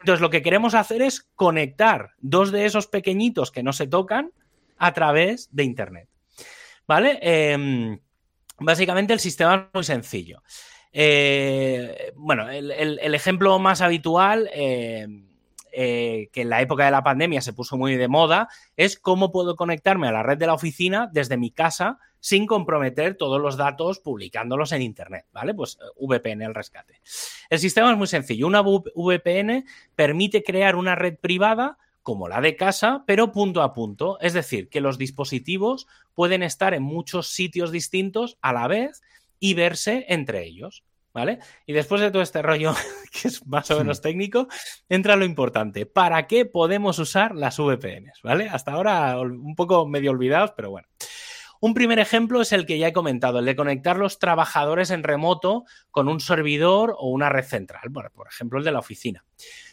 Entonces, 0.00 0.20
lo 0.20 0.30
que 0.30 0.42
queremos 0.42 0.74
hacer 0.74 1.02
es 1.02 1.28
conectar 1.36 2.14
dos 2.18 2.50
de 2.50 2.66
esos 2.66 2.88
pequeñitos 2.88 3.52
que 3.52 3.62
no 3.62 3.72
se 3.72 3.86
tocan 3.86 4.32
a 4.76 4.92
través 4.92 5.48
de 5.52 5.62
Internet. 5.62 6.08
¿Vale? 6.88 7.20
Em, 7.22 8.00
básicamente 8.58 9.12
el 9.12 9.20
sistema 9.20 9.54
es 9.54 9.74
muy 9.74 9.84
sencillo. 9.84 10.42
Eh, 10.92 12.12
bueno, 12.16 12.48
el, 12.48 13.14
ejemplo 13.14 13.58
más 13.58 13.80
habitual, 13.80 14.50
eh, 14.52 15.06
eh, 15.72 16.28
que 16.32 16.42
en 16.42 16.50
la 16.50 16.60
época 16.60 16.84
de 16.84 16.90
la 16.90 17.02
pandemia 17.02 17.40
se 17.40 17.52
puso 17.52 17.76
muy 17.76 17.96
de 17.96 18.08
moda, 18.08 18.48
es 18.76 18.98
cómo 18.98 19.30
puedo 19.30 19.56
conectarme 19.56 20.08
a 20.08 20.12
la 20.12 20.22
red 20.22 20.38
de 20.38 20.46
la 20.46 20.54
oficina 20.54 21.08
desde 21.12 21.36
mi 21.36 21.50
casa 21.50 21.98
sin 22.18 22.46
comprometer 22.46 23.16
todos 23.16 23.40
los 23.40 23.56
datos 23.56 24.00
publicándolos 24.00 24.72
en 24.72 24.82
Internet, 24.82 25.26
¿vale? 25.32 25.54
Pues 25.54 25.78
VPN, 25.96 26.42
el 26.42 26.54
rescate. 26.54 27.00
El 27.48 27.58
sistema 27.58 27.90
es 27.90 27.96
muy 27.96 28.08
sencillo. 28.08 28.46
Una 28.46 28.62
VPN 28.62 29.64
permite 29.94 30.42
crear 30.42 30.76
una 30.76 30.96
red 30.96 31.16
privada 31.18 31.78
como 32.02 32.28
la 32.28 32.40
de 32.40 32.56
casa, 32.56 33.04
pero 33.06 33.32
punto 33.32 33.62
a 33.62 33.72
punto. 33.72 34.18
Es 34.20 34.32
decir, 34.32 34.68
que 34.68 34.80
los 34.80 34.98
dispositivos 34.98 35.86
pueden 36.14 36.42
estar 36.42 36.74
en 36.74 36.82
muchos 36.82 37.28
sitios 37.28 37.70
distintos 37.70 38.38
a 38.42 38.52
la 38.52 38.66
vez 38.66 39.02
y 39.40 39.54
verse 39.54 40.06
entre 40.08 40.44
ellos. 40.44 40.84
¿Vale? 41.12 41.40
Y 41.66 41.72
después 41.72 42.00
de 42.00 42.12
todo 42.12 42.22
este 42.22 42.40
rollo, 42.40 42.72
que 43.10 43.26
es 43.26 43.44
más 43.44 43.68
o 43.72 43.78
menos 43.78 44.00
técnico, 44.00 44.46
entra 44.88 45.16
lo 45.16 45.24
importante. 45.24 45.84
¿Para 45.84 46.28
qué 46.28 46.46
podemos 46.46 47.00
usar 47.00 47.34
las 47.34 47.58
VPNs? 47.58 48.22
¿Vale? 48.22 48.48
Hasta 48.48 48.70
ahora 48.70 49.18
un 49.18 49.56
poco 49.56 49.88
medio 49.88 50.12
olvidados, 50.12 50.52
pero 50.54 50.70
bueno. 50.70 50.86
Un 51.62 51.74
primer 51.74 51.98
ejemplo 51.98 52.40
es 52.40 52.52
el 52.52 52.64
que 52.64 52.78
ya 52.78 52.88
he 52.88 52.92
comentado, 52.94 53.40
el 53.40 53.44
de 53.44 53.54
conectar 53.54 53.98
los 53.98 54.18
trabajadores 54.18 54.90
en 54.90 55.02
remoto 55.02 55.64
con 55.90 56.08
un 56.08 56.18
servidor 56.20 56.94
o 56.96 57.10
una 57.10 57.28
red 57.28 57.44
central, 57.44 57.90
bueno, 57.90 58.08
por 58.14 58.28
ejemplo 58.28 58.58
el 58.58 58.64
de 58.64 58.72
la 58.72 58.78
oficina. 58.78 59.26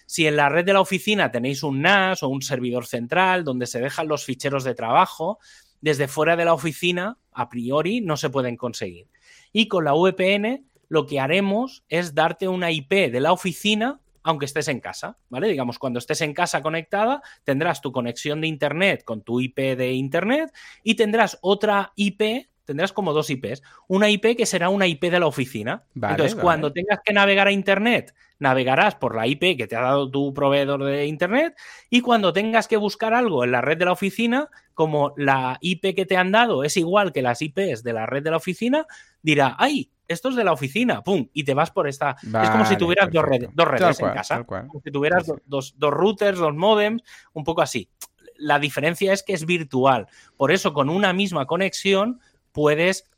Si 0.06 0.28
en 0.28 0.36
la 0.36 0.50
red 0.50 0.66
de 0.66 0.74
la 0.74 0.82
oficina 0.82 1.32
tenéis 1.32 1.64
un 1.64 1.82
NAS 1.82 2.24
o 2.24 2.28
un 2.28 2.42
servidor 2.42 2.86
central 2.86 3.46
donde 3.46 3.68
se 3.68 3.80
dejan 3.80 4.10
los 4.10 4.26
ficheros 4.26 4.66
de 4.66 4.76
trabajo, 4.76 5.40
desde 5.80 6.10
fuera 6.10 6.36
de 6.36 6.44
la 6.44 6.54
oficina, 6.54 7.20
a 7.32 7.48
priori, 7.48 8.02
no 8.02 8.18
se 8.18 8.30
pueden 8.30 8.58
conseguir. 8.58 9.08
Y 9.52 9.68
con 9.68 9.86
la 9.86 9.94
VPN 9.94 10.66
lo 10.90 11.06
que 11.06 11.20
haremos 11.20 11.84
es 11.90 12.16
darte 12.16 12.48
una 12.48 12.72
IP 12.72 13.12
de 13.12 13.20
la 13.20 13.32
oficina 13.34 14.00
aunque 14.28 14.44
estés 14.44 14.68
en 14.68 14.82
casa, 14.82 15.18
¿vale? 15.30 15.48
Digamos, 15.48 15.80
cuando 15.80 16.00
estés 16.00 16.20
en 16.20 16.34
casa 16.34 16.62
conectada, 16.62 17.22
tendrás 17.46 17.80
tu 17.80 17.94
conexión 17.94 18.42
de 18.42 18.48
Internet 18.48 19.06
con 19.06 19.22
tu 19.22 19.40
IP 19.40 19.58
de 19.78 19.94
Internet 19.94 20.54
y 20.84 20.96
tendrás 20.96 21.38
otra 21.40 21.94
IP, 21.96 22.50
tendrás 22.66 22.92
como 22.92 23.14
dos 23.14 23.30
IPs. 23.30 23.62
Una 23.88 24.10
IP 24.10 24.36
que 24.36 24.46
será 24.46 24.68
una 24.68 24.86
IP 24.86 25.04
de 25.04 25.22
la 25.22 25.28
oficina. 25.28 25.86
Entonces, 25.96 26.36
cuando 26.36 26.74
tengas 26.74 27.00
que 27.06 27.14
navegar 27.14 27.48
a 27.48 27.54
Internet, 27.54 28.14
navegarás 28.40 28.96
por 28.96 29.16
la 29.16 29.28
IP 29.28 29.58
que 29.58 29.68
te 29.68 29.76
ha 29.76 29.82
dado 29.82 30.10
tu 30.10 30.34
proveedor 30.34 30.84
de 30.84 31.06
Internet 31.06 31.58
y 31.90 32.02
cuando 32.02 32.34
tengas 32.34 32.68
que 32.68 32.78
buscar 32.78 33.14
algo 33.14 33.44
en 33.44 33.52
la 33.52 33.62
red 33.62 33.78
de 33.78 33.86
la 33.86 33.92
oficina, 33.92 34.50
como 34.74 35.14
la 35.18 35.58
IP 35.62 35.96
que 35.96 36.06
te 36.06 36.18
han 36.18 36.32
dado 36.32 36.64
es 36.64 36.78
igual 36.78 37.12
que 37.12 37.22
las 37.22 37.42
IPs 37.42 37.84
de 37.84 37.94
la 37.94 38.06
red 38.06 38.24
de 38.24 38.32
la 38.32 38.38
oficina, 38.38 38.86
dirá, 39.22 39.56
¡ay! 39.58 39.92
esto 40.08 40.30
es 40.30 40.36
de 40.36 40.44
la 40.44 40.54
oficina, 40.54 41.04
¡pum! 41.04 41.28
Y 41.34 41.44
te 41.44 41.54
vas 41.54 41.72
por 41.72 41.88
esta. 41.88 42.16
es 42.22 42.50
como 42.50 42.66
si 42.66 42.78
tuvieras 42.78 43.10
dos 43.12 43.26
redes, 43.26 43.50
dos 43.54 43.68
redes 43.68 44.00
en 44.00 44.12
casa. 44.12 44.44
Como 44.44 44.82
si 44.84 44.92
tuvieras 44.92 45.32
dos, 45.46 45.76
routers, 45.80 46.40
dos 46.40 46.56
modems, 46.56 47.04
un 47.34 47.44
poco 47.44 47.62
así. 47.62 47.90
La 48.38 48.60
diferencia 48.60 49.14
es 49.14 49.24
que 49.24 49.34
es 49.34 49.46
virtual. 49.46 50.08
Por 50.36 50.52
eso, 50.52 50.74
con 50.74 50.90
una 50.90 51.12
misma 51.12 51.46
conexión, 51.46 52.22
puedes 52.52 53.10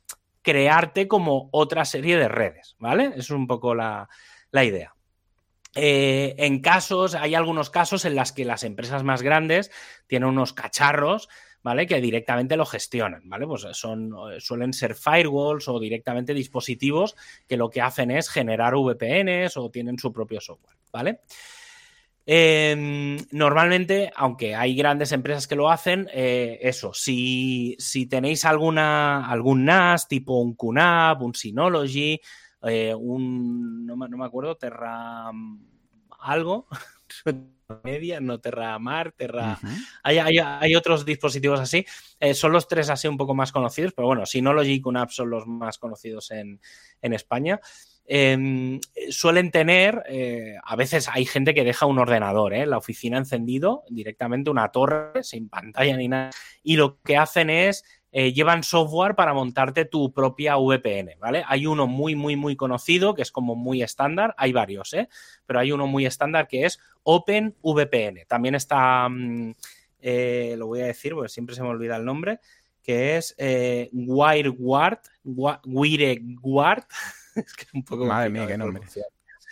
crearte 0.42 1.06
como 1.06 1.48
otra 1.52 1.84
serie 1.84 2.16
de 2.16 2.28
redes, 2.28 2.76
¿vale? 2.78 3.12
Es 3.16 3.30
un 3.30 3.46
poco 3.46 3.74
la, 3.74 4.08
idea. 4.52 4.94
Eh, 5.74 6.34
en 6.38 6.60
casos, 6.60 7.14
hay 7.14 7.34
algunos 7.34 7.70
casos 7.70 8.04
en 8.04 8.16
los 8.16 8.32
que 8.32 8.44
las 8.44 8.64
empresas 8.64 9.04
más 9.04 9.22
grandes 9.22 9.70
tienen 10.08 10.28
unos 10.28 10.52
cacharros 10.52 11.28
¿vale? 11.62 11.86
Que 11.86 12.00
directamente 12.00 12.56
lo 12.56 12.66
gestionan, 12.66 13.28
¿vale? 13.28 13.46
Pues 13.46 13.66
son, 13.72 14.12
suelen 14.38 14.72
ser 14.72 14.94
firewalls 14.94 15.68
o 15.68 15.78
directamente 15.78 16.34
dispositivos 16.34 17.16
que 17.46 17.56
lo 17.56 17.70
que 17.70 17.80
hacen 17.80 18.10
es 18.10 18.28
generar 18.28 18.74
VPNs 18.74 19.56
o 19.56 19.70
tienen 19.70 19.98
su 19.98 20.12
propio 20.12 20.40
software, 20.40 20.76
¿vale? 20.92 21.20
Em, 22.26 23.16
normalmente, 23.32 24.12
aunque 24.14 24.54
hay 24.54 24.76
grandes 24.76 25.10
empresas 25.12 25.48
que 25.48 25.56
lo 25.56 25.70
hacen, 25.70 26.08
eh, 26.12 26.58
eso, 26.62 26.92
si, 26.94 27.76
si, 27.78 28.06
tenéis 28.06 28.44
alguna, 28.44 29.28
algún 29.28 29.64
NAS, 29.64 30.06
tipo 30.06 30.40
un 30.40 30.54
QNAP, 30.54 31.22
un 31.22 31.34
Synology, 31.34 32.20
eh, 32.62 32.94
un, 32.94 33.86
no, 33.86 33.96
me 33.96 34.24
acuerdo, 34.24 34.56
Terra 34.56 35.30
algo, 36.20 36.66
Media, 37.84 38.20
no 38.20 38.40
Terra 38.40 38.78
Mar, 38.78 39.12
Terra... 39.12 39.58
hay, 40.02 40.74
otros 40.74 41.04
dispositivos 41.04 41.60
así. 41.60 41.86
Eh, 42.18 42.34
son 42.34 42.52
los 42.52 42.68
tres 42.68 42.90
así 42.90 43.08
un 43.08 43.16
poco 43.16 43.34
más 43.34 43.52
conocidos, 43.52 43.92
pero 43.92 44.08
bueno, 44.08 44.26
si 44.26 44.42
no 44.42 44.52
los 44.52 44.66
Apps 44.96 45.14
son 45.14 45.30
los 45.30 45.46
más 45.46 45.78
conocidos 45.78 46.30
en, 46.32 46.60
España. 47.00 47.60
Em, 48.04 48.80
suelen 49.10 49.52
tener, 49.52 50.02
eh, 50.08 50.56
a 50.64 50.74
veces 50.74 51.08
hay 51.08 51.24
gente 51.24 51.54
que 51.54 51.62
deja 51.62 51.86
un 51.86 51.98
ordenador 51.98 52.54
en 52.54 52.70
la 52.70 52.78
oficina 52.78 53.18
encendido, 53.18 53.84
directamente 53.88 54.50
una 54.50 54.70
torre, 54.70 55.22
sin 55.22 55.48
pantalla 55.48 55.96
ni 55.96 56.08
nada, 56.08 56.30
y 56.62 56.76
lo 56.76 57.00
que 57.02 57.16
hacen 57.16 57.50
es 57.50 57.84
eh, 58.12 58.32
llevan 58.32 58.64
software 58.64 59.14
para 59.14 59.32
montarte 59.32 59.84
tu 59.84 60.12
propia 60.12 60.56
VPN, 60.56 61.16
¿vale? 61.20 61.44
Hay 61.46 61.66
uno 61.66 61.86
muy, 61.86 62.16
muy, 62.16 62.34
muy 62.34 62.56
conocido, 62.56 63.14
que 63.14 63.22
es 63.22 63.30
como 63.30 63.54
muy 63.54 63.82
estándar, 63.82 64.34
hay 64.36 64.52
varios, 64.52 64.92
¿eh? 64.94 65.08
Pero 65.46 65.60
hay 65.60 65.70
uno 65.70 65.86
muy 65.86 66.06
estándar 66.06 66.48
que 66.48 66.64
es 66.64 66.80
OpenVPN. 67.04 68.26
También 68.26 68.56
está, 68.56 69.08
mm, 69.08 69.54
eh, 70.00 70.54
lo 70.58 70.66
voy 70.66 70.80
a 70.80 70.86
decir 70.86 71.14
porque 71.14 71.28
siempre 71.28 71.54
se 71.54 71.62
me 71.62 71.68
olvida 71.68 71.96
el 71.96 72.04
nombre, 72.04 72.40
que 72.82 73.16
es 73.16 73.34
eh, 73.38 73.88
WireGuard, 73.92 75.00
WireGuard, 75.24 76.84
es 77.36 77.54
que 77.54 77.66
un 77.74 77.84
poco... 77.84 78.06
Madre 78.06 78.30
mía, 78.30 78.46
qué 78.46 78.58
nombre. 78.58 78.82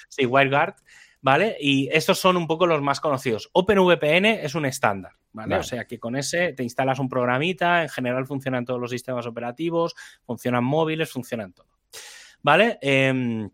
Sí, 0.09 0.26
WireGuard, 0.26 0.74
¿vale? 1.20 1.56
Y 1.60 1.88
estos 1.92 2.18
son 2.18 2.36
un 2.36 2.46
poco 2.46 2.66
los 2.66 2.82
más 2.82 3.00
conocidos. 3.00 3.50
OpenVPN 3.52 4.26
es 4.26 4.54
un 4.54 4.66
estándar. 4.66 5.12
¿vale? 5.32 5.56
O 5.56 5.62
sea 5.62 5.86
que 5.86 5.98
con 5.98 6.16
ese 6.16 6.52
te 6.52 6.62
instalas 6.62 6.98
un 6.98 7.08
programita, 7.08 7.82
en 7.82 7.88
general 7.88 8.26
funcionan 8.26 8.64
todos 8.64 8.80
los 8.80 8.90
sistemas 8.90 9.26
operativos, 9.26 9.94
funcionan 10.24 10.64
móviles, 10.64 11.10
funcionan 11.10 11.52
todo. 11.52 11.68
¿Vale? 12.42 12.78
Em, 12.80 13.50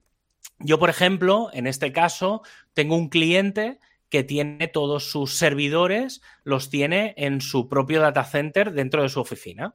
yo, 0.58 0.78
por 0.78 0.90
ejemplo, 0.90 1.50
en 1.52 1.66
este 1.66 1.92
caso, 1.92 2.42
tengo 2.72 2.96
un 2.96 3.08
cliente 3.08 3.80
que 4.08 4.22
tiene 4.22 4.68
todos 4.68 5.10
sus 5.10 5.36
servidores, 5.36 6.22
los 6.44 6.70
tiene 6.70 7.14
en 7.16 7.40
su 7.40 7.68
propio 7.68 8.00
data 8.00 8.24
center 8.24 8.72
dentro 8.72 9.02
de 9.02 9.08
su 9.08 9.20
oficina. 9.20 9.74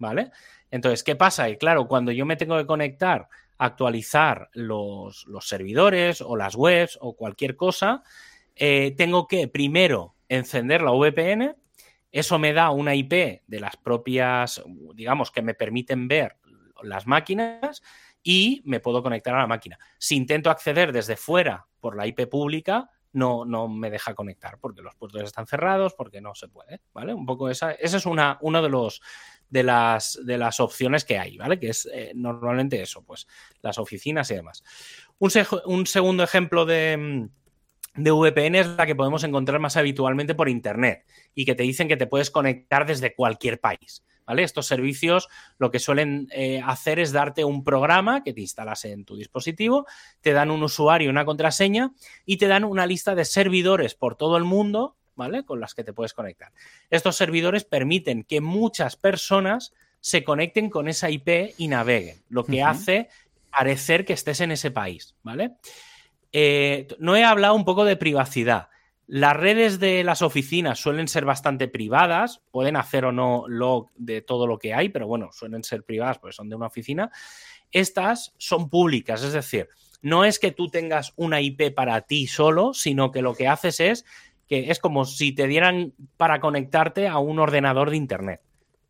¿Vale? 0.00 0.30
Entonces, 0.70 1.02
¿qué 1.02 1.16
pasa? 1.16 1.48
Y 1.48 1.56
claro, 1.56 1.88
cuando 1.88 2.12
yo 2.12 2.24
me 2.24 2.36
tengo 2.36 2.56
que 2.56 2.66
conectar, 2.66 3.28
actualizar 3.58 4.48
los, 4.52 5.26
servidores 5.40 6.20
o 6.20 6.36
las 6.36 6.54
webs 6.54 6.98
o 7.00 7.16
cualquier 7.16 7.56
cosa, 7.56 8.02
eh, 8.54 8.94
tengo 8.96 9.26
que 9.26 9.48
primero 9.48 10.14
encender 10.28 10.82
la 10.82 10.92
VPN. 10.92 11.56
Eso 12.10 12.38
me 12.38 12.52
da 12.52 12.70
una 12.70 12.94
IP 12.94 13.42
de 13.46 13.60
las 13.60 13.76
propias, 13.76 14.62
digamos, 14.94 15.30
que 15.30 15.42
me 15.42 15.54
permiten 15.54 16.08
ver 16.08 16.36
las 16.82 17.06
máquinas 17.06 17.82
y 18.22 18.62
me 18.64 18.80
puedo 18.80 19.02
conectar 19.02 19.34
a 19.34 19.40
la 19.40 19.46
máquina. 19.46 19.78
Si 19.98 20.16
intento 20.16 20.50
acceder 20.50 20.92
desde 20.92 21.16
fuera 21.16 21.66
por 21.80 21.96
la 21.96 22.06
IP 22.06 22.28
pública, 22.28 22.90
no, 23.12 23.44
no 23.44 23.68
me 23.68 23.90
deja 23.90 24.14
conectar 24.14 24.58
porque 24.60 24.82
los 24.82 24.94
puertos 24.94 25.22
están 25.22 25.46
cerrados, 25.46 25.94
porque 25.94 26.20
no 26.20 26.34
se 26.34 26.48
puede, 26.48 26.80
¿vale? 26.92 27.14
Un 27.14 27.26
poco 27.26 27.48
esa, 27.48 27.72
esa 27.72 27.96
es 27.96 28.06
una, 28.06 28.38
uno 28.40 28.62
de 28.62 28.68
los 28.68 29.00
de 29.50 29.62
las, 29.62 30.18
de 30.24 30.38
las 30.38 30.60
opciones 30.60 31.04
que 31.04 31.18
hay, 31.18 31.36
¿vale? 31.38 31.58
Que 31.58 31.70
es 31.70 31.88
eh, 31.92 32.12
normalmente 32.14 32.80
eso, 32.80 33.02
pues 33.02 33.26
las 33.62 33.78
oficinas 33.78 34.30
y 34.30 34.34
demás. 34.34 34.62
Un, 35.18 35.30
un 35.66 35.86
segundo 35.86 36.22
ejemplo 36.22 36.66
de, 36.66 37.28
de 37.98 38.10
VPN 38.12 38.54
es 38.54 38.66
la 38.68 38.86
que 38.86 38.94
podemos 38.94 39.24
encontrar 39.24 39.58
más 39.60 39.76
habitualmente 39.76 40.34
por 40.34 40.48
Internet 40.48 41.04
y 41.34 41.44
que 41.44 41.54
te 41.54 41.64
dicen 41.64 41.88
que 41.88 41.96
te 41.96 42.06
puedes 42.06 42.30
conectar 42.30 42.86
desde 42.86 43.14
cualquier 43.14 43.60
país. 43.60 44.04
¿Vale? 44.26 44.42
Estos 44.42 44.66
servicios 44.66 45.28
lo 45.56 45.70
que 45.70 45.78
suelen 45.78 46.28
eh, 46.32 46.60
hacer 46.62 46.98
es 46.98 47.12
darte 47.12 47.44
un 47.44 47.64
programa 47.64 48.22
que 48.22 48.34
te 48.34 48.42
instalas 48.42 48.84
en 48.84 49.06
tu 49.06 49.16
dispositivo, 49.16 49.86
te 50.20 50.34
dan 50.34 50.50
un 50.50 50.62
usuario 50.62 51.06
y 51.06 51.10
una 51.10 51.24
contraseña 51.24 51.92
y 52.26 52.36
te 52.36 52.46
dan 52.46 52.64
una 52.64 52.84
lista 52.84 53.14
de 53.14 53.24
servidores 53.24 53.94
por 53.94 54.16
todo 54.16 54.36
el 54.36 54.44
mundo, 54.44 54.96
¿vale? 55.18 55.44
Con 55.44 55.58
las 55.60 55.74
que 55.74 55.84
te 55.84 55.92
puedes 55.92 56.14
conectar. 56.14 56.52
Estos 56.88 57.16
servidores 57.16 57.64
permiten 57.64 58.22
que 58.22 58.40
muchas 58.40 58.96
personas 58.96 59.74
se 60.00 60.22
conecten 60.22 60.70
con 60.70 60.86
esa 60.86 61.10
IP 61.10 61.54
y 61.58 61.66
naveguen, 61.66 62.22
lo 62.28 62.44
que 62.44 62.62
hace 62.62 63.08
parecer 63.50 64.04
que 64.04 64.12
estés 64.12 64.40
en 64.40 64.52
ese 64.52 64.70
país, 64.70 65.16
¿vale? 65.24 65.56
Eh, 66.32 66.86
no 67.00 67.16
he 67.16 67.24
hablado 67.24 67.54
un 67.54 67.64
poco 67.64 67.84
de 67.84 67.96
privacidad. 67.96 68.68
Las 69.08 69.36
redes 69.36 69.80
de 69.80 70.04
las 70.04 70.22
oficinas 70.22 70.78
suelen 70.78 71.08
ser 71.08 71.24
bastante 71.24 71.66
privadas, 71.66 72.40
pueden 72.52 72.76
hacer 72.76 73.04
o 73.04 73.10
no 73.10 73.44
log 73.48 73.90
de 73.96 74.22
todo 74.22 74.46
lo 74.46 74.58
que 74.58 74.72
hay, 74.72 74.88
pero 74.88 75.08
bueno, 75.08 75.30
suelen 75.32 75.64
ser 75.64 75.82
privadas 75.82 76.18
porque 76.18 76.36
son 76.36 76.48
de 76.48 76.54
una 76.54 76.66
oficina. 76.66 77.10
Estas 77.72 78.34
son 78.38 78.70
públicas, 78.70 79.24
es 79.24 79.32
decir, 79.32 79.68
no 80.00 80.24
es 80.24 80.38
que 80.38 80.52
tú 80.52 80.68
tengas 80.68 81.12
una 81.16 81.40
IP 81.40 81.74
para 81.74 82.02
ti 82.02 82.28
solo, 82.28 82.72
sino 82.72 83.10
que 83.10 83.22
lo 83.22 83.34
que 83.34 83.48
haces 83.48 83.80
es 83.80 84.04
que 84.48 84.70
es 84.70 84.78
como 84.78 85.04
si 85.04 85.32
te 85.32 85.46
dieran 85.46 85.92
para 86.16 86.40
conectarte 86.40 87.06
a 87.06 87.18
un 87.18 87.38
ordenador 87.38 87.90
de 87.90 87.96
Internet, 87.96 88.40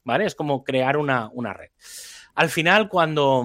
¿vale? 0.04 0.24
Es 0.24 0.34
como 0.34 0.64
crear 0.64 0.96
una, 0.96 1.28
una 1.32 1.52
red. 1.52 1.70
Al 2.34 2.48
final, 2.48 2.88
cuando 2.88 3.44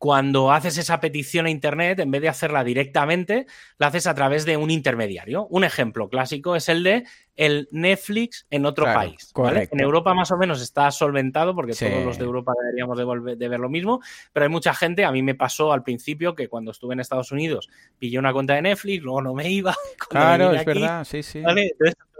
cuando 0.00 0.50
haces 0.50 0.78
esa 0.78 0.98
petición 0.98 1.44
a 1.44 1.50
Internet, 1.50 1.98
en 1.98 2.10
vez 2.10 2.22
de 2.22 2.30
hacerla 2.30 2.64
directamente, 2.64 3.44
la 3.76 3.88
haces 3.88 4.06
a 4.06 4.14
través 4.14 4.46
de 4.46 4.56
un 4.56 4.70
intermediario. 4.70 5.46
Un 5.48 5.62
ejemplo 5.62 6.08
clásico 6.08 6.56
es 6.56 6.70
el 6.70 6.82
de 6.82 7.04
el 7.36 7.68
Netflix 7.70 8.46
en 8.48 8.64
otro 8.64 8.86
país. 8.86 9.30
En 9.70 9.78
Europa 9.78 10.14
más 10.14 10.30
o 10.30 10.38
menos 10.38 10.62
está 10.62 10.90
solventado 10.90 11.54
porque 11.54 11.74
todos 11.74 12.02
los 12.02 12.16
de 12.16 12.24
Europa 12.24 12.54
deberíamos 12.62 12.96
de, 12.96 13.36
de, 13.36 13.48
ver 13.48 13.60
lo 13.60 13.68
mismo, 13.68 14.00
pero 14.32 14.44
hay 14.44 14.50
mucha 14.50 14.72
gente, 14.72 15.04
a 15.04 15.12
mí 15.12 15.22
me 15.22 15.34
pasó 15.34 15.70
al 15.70 15.82
principio 15.82 16.34
que 16.34 16.48
cuando 16.48 16.70
estuve 16.70 16.94
en 16.94 17.00
Estados 17.00 17.30
Unidos 17.30 17.68
pillé 17.98 18.18
una 18.18 18.32
cuenta 18.32 18.54
de 18.54 18.62
Netflix, 18.62 19.02
luego 19.02 19.20
no 19.20 19.34
me 19.34 19.50
iba. 19.50 19.76
Claro, 20.08 20.52
es 20.52 20.64
verdad, 20.64 21.04
sí, 21.04 21.22
sí 21.22 21.42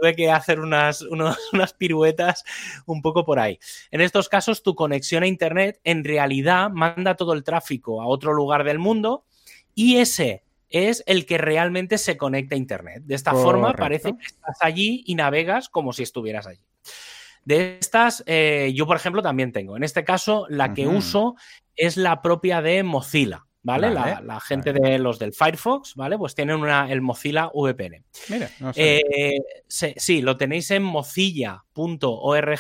tuve 0.00 0.14
que 0.14 0.30
hacer 0.30 0.60
unas, 0.60 1.02
unas 1.52 1.72
piruetas 1.74 2.44
un 2.86 3.02
poco 3.02 3.24
por 3.24 3.38
ahí. 3.38 3.58
En 3.90 4.00
estos 4.00 4.28
casos, 4.28 4.62
tu 4.62 4.74
conexión 4.74 5.22
a 5.22 5.26
Internet 5.26 5.80
en 5.84 6.04
realidad 6.04 6.70
manda 6.70 7.16
todo 7.16 7.32
el 7.32 7.44
tráfico 7.44 8.00
a 8.00 8.06
otro 8.06 8.32
lugar 8.32 8.64
del 8.64 8.78
mundo 8.78 9.24
y 9.74 9.96
ese 9.96 10.42
es 10.68 11.02
el 11.06 11.26
que 11.26 11.36
realmente 11.36 11.98
se 11.98 12.16
conecta 12.16 12.54
a 12.54 12.58
Internet. 12.58 13.02
De 13.04 13.14
esta 13.14 13.32
forma 13.32 13.72
parece 13.74 14.12
que 14.16 14.24
estás 14.24 14.58
allí 14.60 15.02
y 15.04 15.16
navegas 15.16 15.68
como 15.68 15.92
si 15.92 16.04
estuvieras 16.04 16.46
allí. 16.46 16.60
De 17.44 17.78
estas, 17.80 18.22
eh, 18.26 18.72
yo 18.74 18.86
por 18.86 18.96
ejemplo 18.96 19.22
también 19.22 19.52
tengo. 19.52 19.76
En 19.76 19.82
este 19.82 20.04
caso, 20.04 20.46
la 20.48 20.74
que 20.74 20.86
uso 20.86 21.34
es 21.74 21.96
la 21.96 22.22
propia 22.22 22.62
de 22.62 22.82
Mozilla. 22.82 23.46
¿Vale? 23.62 23.90
la, 23.90 24.40
gente 24.40 24.72
de 24.72 24.98
los 24.98 25.18
del 25.18 25.32
Firefox, 25.32 25.94
¿vale? 25.94 26.16
Pues 26.18 26.34
tienen 26.34 26.56
una, 26.56 26.90
el 26.90 27.00
Mozilla 27.00 27.50
VPN. 27.52 28.04
Mira, 28.28 28.50
no 28.60 28.72
sé. 28.72 29.02
Eh, 29.06 29.40
sí, 29.68 30.22
lo 30.22 30.36
tenéis 30.36 30.70
en 30.70 30.82
mozilla.org, 30.82 32.58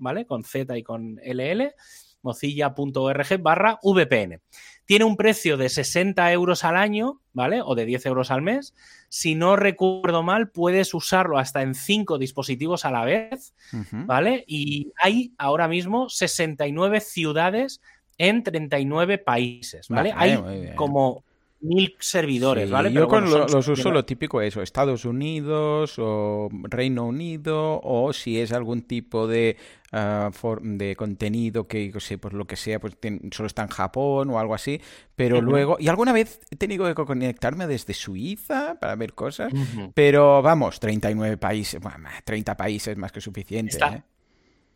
¿vale? 0.00 0.26
Con 0.26 0.44
Z 0.44 0.76
y 0.76 0.82
con 0.82 1.20
LL, 1.22 1.74
mozilla.org 2.22 3.42
barra 3.42 3.78
VPN. 3.82 4.40
Tiene 4.84 5.04
un 5.04 5.18
precio 5.18 5.58
de 5.58 5.68
60 5.68 6.32
euros 6.32 6.64
al 6.64 6.74
año, 6.76 7.20
¿vale? 7.34 7.60
O 7.62 7.74
de 7.74 7.84
10 7.84 8.06
euros 8.06 8.30
al 8.30 8.40
mes. 8.40 8.74
Si 9.10 9.34
no 9.34 9.54
recuerdo 9.54 10.22
mal, 10.22 10.50
puedes 10.50 10.94
usarlo 10.94 11.38
hasta 11.38 11.60
en 11.60 11.74
5 11.74 12.16
dispositivos 12.16 12.86
a 12.86 12.90
la 12.90 13.04
vez, 13.04 13.54
¿vale? 13.92 14.44
Y 14.46 14.92
hay 14.96 15.34
ahora 15.36 15.68
mismo 15.68 16.08
69 16.08 17.00
ciudades 17.00 17.82
en 18.18 18.42
39 18.42 19.18
países, 19.18 19.88
¿vale? 19.88 20.12
Hay 20.14 20.36
como 20.74 21.24
mil 21.60 21.96
servidores, 21.98 22.70
¿vale? 22.70 22.92
yo 22.92 23.08
con 23.08 23.28
los 23.28 23.68
uso 23.68 23.90
lo 23.90 24.04
típico 24.04 24.40
eso, 24.40 24.62
Estados 24.62 25.04
Unidos 25.04 25.96
o 25.98 26.48
Reino 26.52 27.06
Unido 27.06 27.80
o 27.82 28.12
si 28.12 28.38
es 28.38 28.52
algún 28.52 28.82
tipo 28.82 29.26
de, 29.26 29.56
ah, 29.90 30.30
de 30.62 30.94
contenido 30.94 31.66
que, 31.66 31.90
no 31.92 31.98
sé, 31.98 32.18
pues 32.18 32.32
lo 32.34 32.46
que 32.46 32.54
sea, 32.54 32.78
pues 32.78 32.96
solo 33.32 33.48
está 33.48 33.62
en 33.62 33.68
Japón 33.68 34.30
o 34.30 34.38
algo 34.38 34.54
así, 34.54 34.80
pero 35.16 35.40
luego, 35.40 35.76
y 35.80 35.88
alguna 35.88 36.12
vez 36.12 36.40
he 36.50 36.56
tenido 36.56 36.86
que 36.86 36.94
conectarme 36.94 37.66
desde 37.66 37.92
Suiza 37.92 38.78
para 38.78 38.94
ver 38.94 39.14
cosas, 39.14 39.52
pero 39.94 40.42
vamos, 40.42 40.78
39 40.78 41.38
países, 41.38 41.80
bueno, 41.80 42.08
30 42.24 42.56
países 42.56 42.96
más 42.96 43.10
que 43.10 43.20
suficiente, 43.20 43.78
¿eh? 43.78 44.02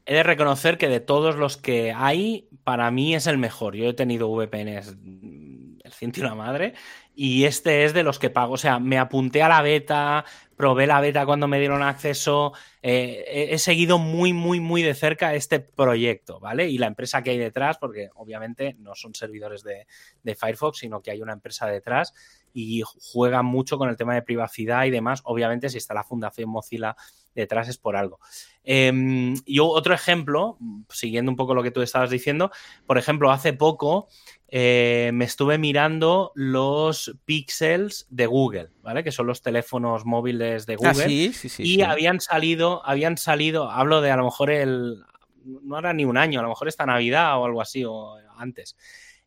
He 0.06 0.14
de 0.14 0.22
reconocer 0.22 0.78
que 0.78 0.88
de 0.88 1.00
todos 1.00 1.36
los 1.36 1.56
que 1.56 1.92
hay, 1.92 2.48
para 2.64 2.90
mí 2.90 3.14
es 3.14 3.26
el 3.26 3.38
mejor. 3.38 3.76
Yo 3.76 3.88
he 3.88 3.94
tenido 3.94 4.28
VPNs 4.28 4.96
mm, 4.96 5.78
el 5.84 5.92
ciento 5.92 6.20
y 6.20 6.22
la 6.22 6.34
madre, 6.34 6.74
y 7.14 7.44
este 7.44 7.84
es 7.84 7.92
de 7.92 8.02
los 8.02 8.18
que 8.18 8.30
pago. 8.30 8.54
O 8.54 8.58
sea, 8.58 8.78
me 8.78 8.98
apunté 8.98 9.42
a 9.42 9.48
la 9.48 9.62
beta, 9.62 10.24
probé 10.56 10.86
la 10.86 11.00
beta 11.00 11.26
cuando 11.26 11.48
me 11.48 11.58
dieron 11.58 11.82
acceso, 11.82 12.52
eh, 12.82 13.48
he, 13.50 13.58
seguido 13.58 13.98
muy, 13.98 14.32
muy, 14.32 14.60
muy 14.60 14.82
de 14.82 14.94
cerca 14.94 15.34
este 15.34 15.60
proyecto, 15.60 16.40
¿vale? 16.40 16.68
Y 16.68 16.78
la 16.78 16.86
empresa 16.86 17.22
que 17.22 17.30
hay 17.30 17.38
detrás, 17.38 17.78
porque 17.78 18.10
obviamente 18.14 18.76
no 18.78 18.94
son 18.94 19.14
servidores 19.14 19.62
de, 19.64 19.86
Firefox, 20.34 20.78
sino 20.78 21.02
que 21.02 21.10
hay 21.10 21.20
una 21.20 21.32
empresa 21.32 21.66
detrás 21.66 22.14
y 22.54 22.82
juegan 23.12 23.46
mucho 23.46 23.76
con 23.78 23.88
el 23.88 23.96
tema 23.96 24.14
de 24.14 24.22
privacidad 24.22 24.84
y 24.84 24.90
demás. 24.90 25.22
Obviamente, 25.24 25.68
si 25.68 25.78
está 25.78 25.94
la 25.94 26.04
Fundación 26.04 26.48
Mozilla 26.48 26.96
detrás 27.34 27.68
es 27.68 27.78
por 27.78 27.96
algo. 27.96 28.20
Eh, 28.64 29.34
yo, 29.46 29.68
otro 29.68 29.94
ejemplo, 29.94 30.58
siguiendo 30.88 31.30
un 31.30 31.36
poco 31.36 31.54
lo 31.54 31.62
que 31.62 31.70
tú 31.70 31.82
estabas 31.82 32.10
diciendo, 32.10 32.50
por 32.86 32.98
ejemplo, 32.98 33.30
hace 33.30 33.52
poco 33.52 34.08
eh, 34.48 35.10
me 35.14 35.24
estuve 35.24 35.58
mirando 35.58 36.32
los 36.34 37.16
pixels 37.24 38.06
de 38.10 38.26
Google, 38.26 38.68
¿vale? 38.82 39.02
Que 39.02 39.12
son 39.12 39.26
los 39.26 39.42
teléfonos 39.42 40.04
móviles 40.04 40.66
de 40.66 40.74
ah, 40.74 40.76
Google. 40.76 41.08
sí, 41.08 41.32
sí, 41.32 41.48
sí, 41.48 41.62
y 41.62 41.82
habían 41.82 42.20
salido, 42.20 42.84
habían 42.84 43.16
salido, 43.16 43.70
hablo 43.70 44.00
de 44.00 44.10
a 44.10 44.16
lo 44.16 44.24
mejor 44.24 44.50
el, 44.50 45.02
no 45.44 45.78
era 45.78 45.92
ni 45.92 46.04
un 46.04 46.16
año, 46.16 46.40
a 46.40 46.42
lo 46.42 46.48
mejor 46.48 46.68
esta 46.68 46.86
Navidad 46.86 47.38
o 47.38 47.44
algo 47.44 47.60
así, 47.60 47.84
o 47.84 48.16
antes. 48.36 48.76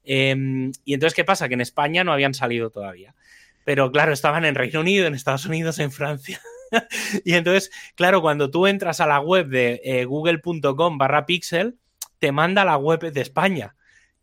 Em, 0.04 0.72
y 0.84 0.94
entonces, 0.94 1.16
¿qué 1.16 1.24
pasa? 1.24 1.48
Que 1.48 1.56
en 1.56 1.62
España 1.62 2.04
no 2.04 2.14
habían 2.14 2.34
salido 2.34 2.70
todavía. 2.70 3.16
Pero 3.64 3.92
claro, 3.92 4.14
estaban 4.14 4.46
en 4.46 4.56
Reino 4.56 4.82
Unido, 4.82 5.08
en 5.08 5.16
Estados 5.16 5.46
Unidos, 5.46 5.80
en 5.80 5.92
Francia. 5.92 6.40
y 7.26 7.34
entonces, 7.34 7.72
claro, 7.96 8.22
cuando 8.22 8.50
tú 8.52 8.68
entras 8.68 9.00
a 9.00 9.08
la 9.08 9.20
web 9.20 9.48
de 9.48 9.82
eh, 9.84 10.06
google.com 10.06 10.98
barra 10.98 11.26
pixel, 11.26 11.78
te 12.20 12.32
manda 12.32 12.66
la 12.66 12.78
web 12.78 13.12
de 13.12 13.22
España 13.22 13.76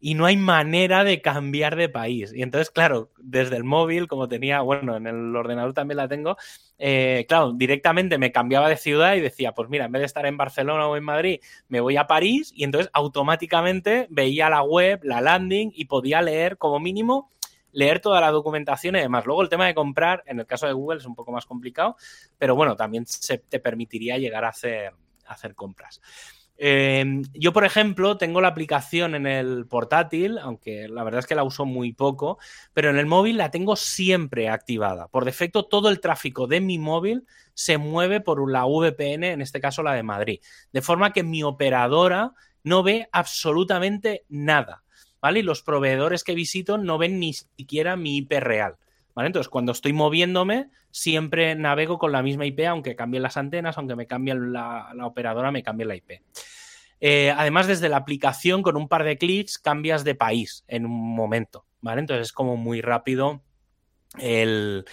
y 0.04 0.14
no 0.14 0.26
hay 0.26 0.36
manera 0.36 1.04
de 1.04 1.22
cambiar 1.22 1.76
de 1.76 1.88
país. 1.88 2.32
Y 2.34 2.42
entonces, 2.42 2.70
claro, 2.70 3.12
desde 3.18 3.56
el 3.56 3.62
móvil, 3.62 4.08
como 4.08 4.26
tenía, 4.26 4.60
bueno, 4.60 4.96
en 4.96 5.06
el 5.06 5.36
ordenador 5.36 5.74
también 5.74 5.98
la 5.98 6.08
tengo, 6.08 6.36
eh, 6.76 7.24
claro, 7.28 7.52
directamente 7.52 8.18
me 8.18 8.32
cambiaba 8.32 8.68
de 8.68 8.76
ciudad 8.76 9.14
y 9.14 9.20
decía, 9.20 9.52
pues 9.52 9.68
mira, 9.68 9.84
en 9.84 9.92
vez 9.92 10.00
de 10.00 10.06
estar 10.06 10.26
en 10.26 10.36
Barcelona 10.36 10.88
o 10.88 10.96
en 10.96 11.04
Madrid, 11.04 11.40
me 11.68 11.78
voy 11.78 11.96
a 11.96 12.08
París 12.08 12.52
y 12.52 12.64
entonces 12.64 12.90
automáticamente 12.92 14.08
veía 14.10 14.50
la 14.50 14.64
web, 14.64 14.98
la 15.04 15.20
landing 15.20 15.70
y 15.72 15.84
podía 15.84 16.20
leer 16.20 16.58
como 16.58 16.80
mínimo 16.80 17.30
leer 17.72 18.00
toda 18.00 18.20
la 18.20 18.30
documentación 18.30 18.96
y 18.96 19.00
demás. 19.00 19.26
Luego 19.26 19.42
el 19.42 19.48
tema 19.48 19.66
de 19.66 19.74
comprar, 19.74 20.22
en 20.26 20.40
el 20.40 20.46
caso 20.46 20.66
de 20.66 20.72
Google 20.72 20.98
es 20.98 21.06
un 21.06 21.14
poco 21.14 21.32
más 21.32 21.46
complicado, 21.46 21.96
pero 22.38 22.54
bueno, 22.54 22.76
también 22.76 23.06
se 23.06 23.38
te 23.38 23.58
permitiría 23.58 24.18
llegar 24.18 24.44
a 24.44 24.48
hacer, 24.48 24.94
compras. 25.54 26.00
Em, 26.58 27.22
yo, 27.32 27.52
por 27.52 27.64
ejemplo, 27.64 28.18
tengo 28.18 28.40
la 28.40 28.48
aplicación 28.48 29.14
en 29.14 29.26
el 29.26 29.66
portátil, 29.66 30.38
aunque 30.38 30.86
la 30.88 31.02
verdad 31.02 31.20
es 31.20 31.26
que 31.26 31.34
la 31.34 31.42
uso 31.42 31.64
muy 31.64 31.92
poco, 31.92 32.38
pero 32.72 32.90
en 32.90 32.98
el 32.98 33.06
móvil 33.06 33.38
la 33.38 33.50
tengo 33.50 33.74
siempre 33.74 34.48
activada. 34.48 35.08
Por 35.08 35.24
defecto, 35.24 35.64
todo 35.64 35.88
el 35.88 36.00
tráfico 36.00 36.46
de 36.46 36.60
mi 36.60 36.78
móvil 36.78 37.26
se 37.54 37.78
mueve 37.78 38.20
por 38.20 38.48
la 38.48 38.64
VPN, 38.64 39.24
en 39.32 39.40
este 39.40 39.60
caso 39.60 39.82
la 39.82 39.94
de 39.94 40.02
Madrid. 40.02 40.40
De 40.72 40.82
forma 40.82 41.12
que 41.12 41.24
mi 41.24 41.42
operadora 41.42 42.32
no 42.62 42.82
ve 42.82 43.08
absolutamente 43.12 44.24
nada. 44.28 44.81
Y 45.22 45.42
los 45.42 45.62
proveedores 45.62 46.24
que 46.24 46.34
visito 46.34 46.78
no 46.78 46.98
ven 46.98 47.20
ni 47.20 47.32
siquiera 47.32 47.96
mi 47.96 48.18
IP 48.18 48.32
real. 48.40 48.76
Entonces, 49.16 49.48
cuando 49.48 49.72
estoy 49.72 49.92
moviéndome, 49.92 50.70
siempre 50.90 51.54
navego 51.54 51.98
con 51.98 52.12
la 52.12 52.22
misma 52.22 52.46
IP, 52.46 52.60
aunque 52.66 52.96
cambien 52.96 53.22
las 53.22 53.36
antenas, 53.36 53.76
aunque 53.78 53.94
me 53.94 54.06
cambien 54.06 54.52
la, 54.52 54.92
operadora, 55.02 55.50
me 55.50 55.62
cambie 55.62 55.86
la 55.86 55.96
IP. 55.96 56.22
Eh, 57.00 57.32
además, 57.36 57.66
desde 57.66 57.88
la 57.88 57.98
aplicación, 57.98 58.62
con 58.62 58.76
un 58.76 58.88
par 58.88 59.04
de 59.04 59.18
clics, 59.18 59.58
cambias 59.58 60.04
de 60.04 60.14
país 60.14 60.64
en 60.66 60.86
un 60.86 61.14
momento. 61.14 61.66
Entonces 61.82 62.28
es 62.28 62.32
como 62.32 62.56
muy 62.56 62.80
rápido 62.80 63.42
el, 64.18 64.84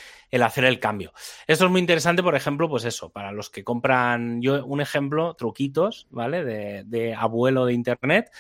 hacer 0.42 0.66
el 0.66 0.80
cambio. 0.80 1.14
Esto 1.48 1.66
es 1.66 1.72
muy 1.72 1.82
interesante, 1.82 2.24
por 2.24 2.36
ejemplo, 2.36 2.70
pues 2.70 2.86
eso, 2.86 3.10
para 3.10 3.32
los 3.32 3.50
que 3.50 3.64
compran, 3.64 4.42
yo 4.42 4.66
un 4.66 4.82
ejemplo, 4.82 5.36
truquitos, 5.36 6.08
¿vale? 6.10 6.44
De, 6.44 7.16
abuelo 7.16 7.66
de 7.66 7.74
Internet. 7.74 8.32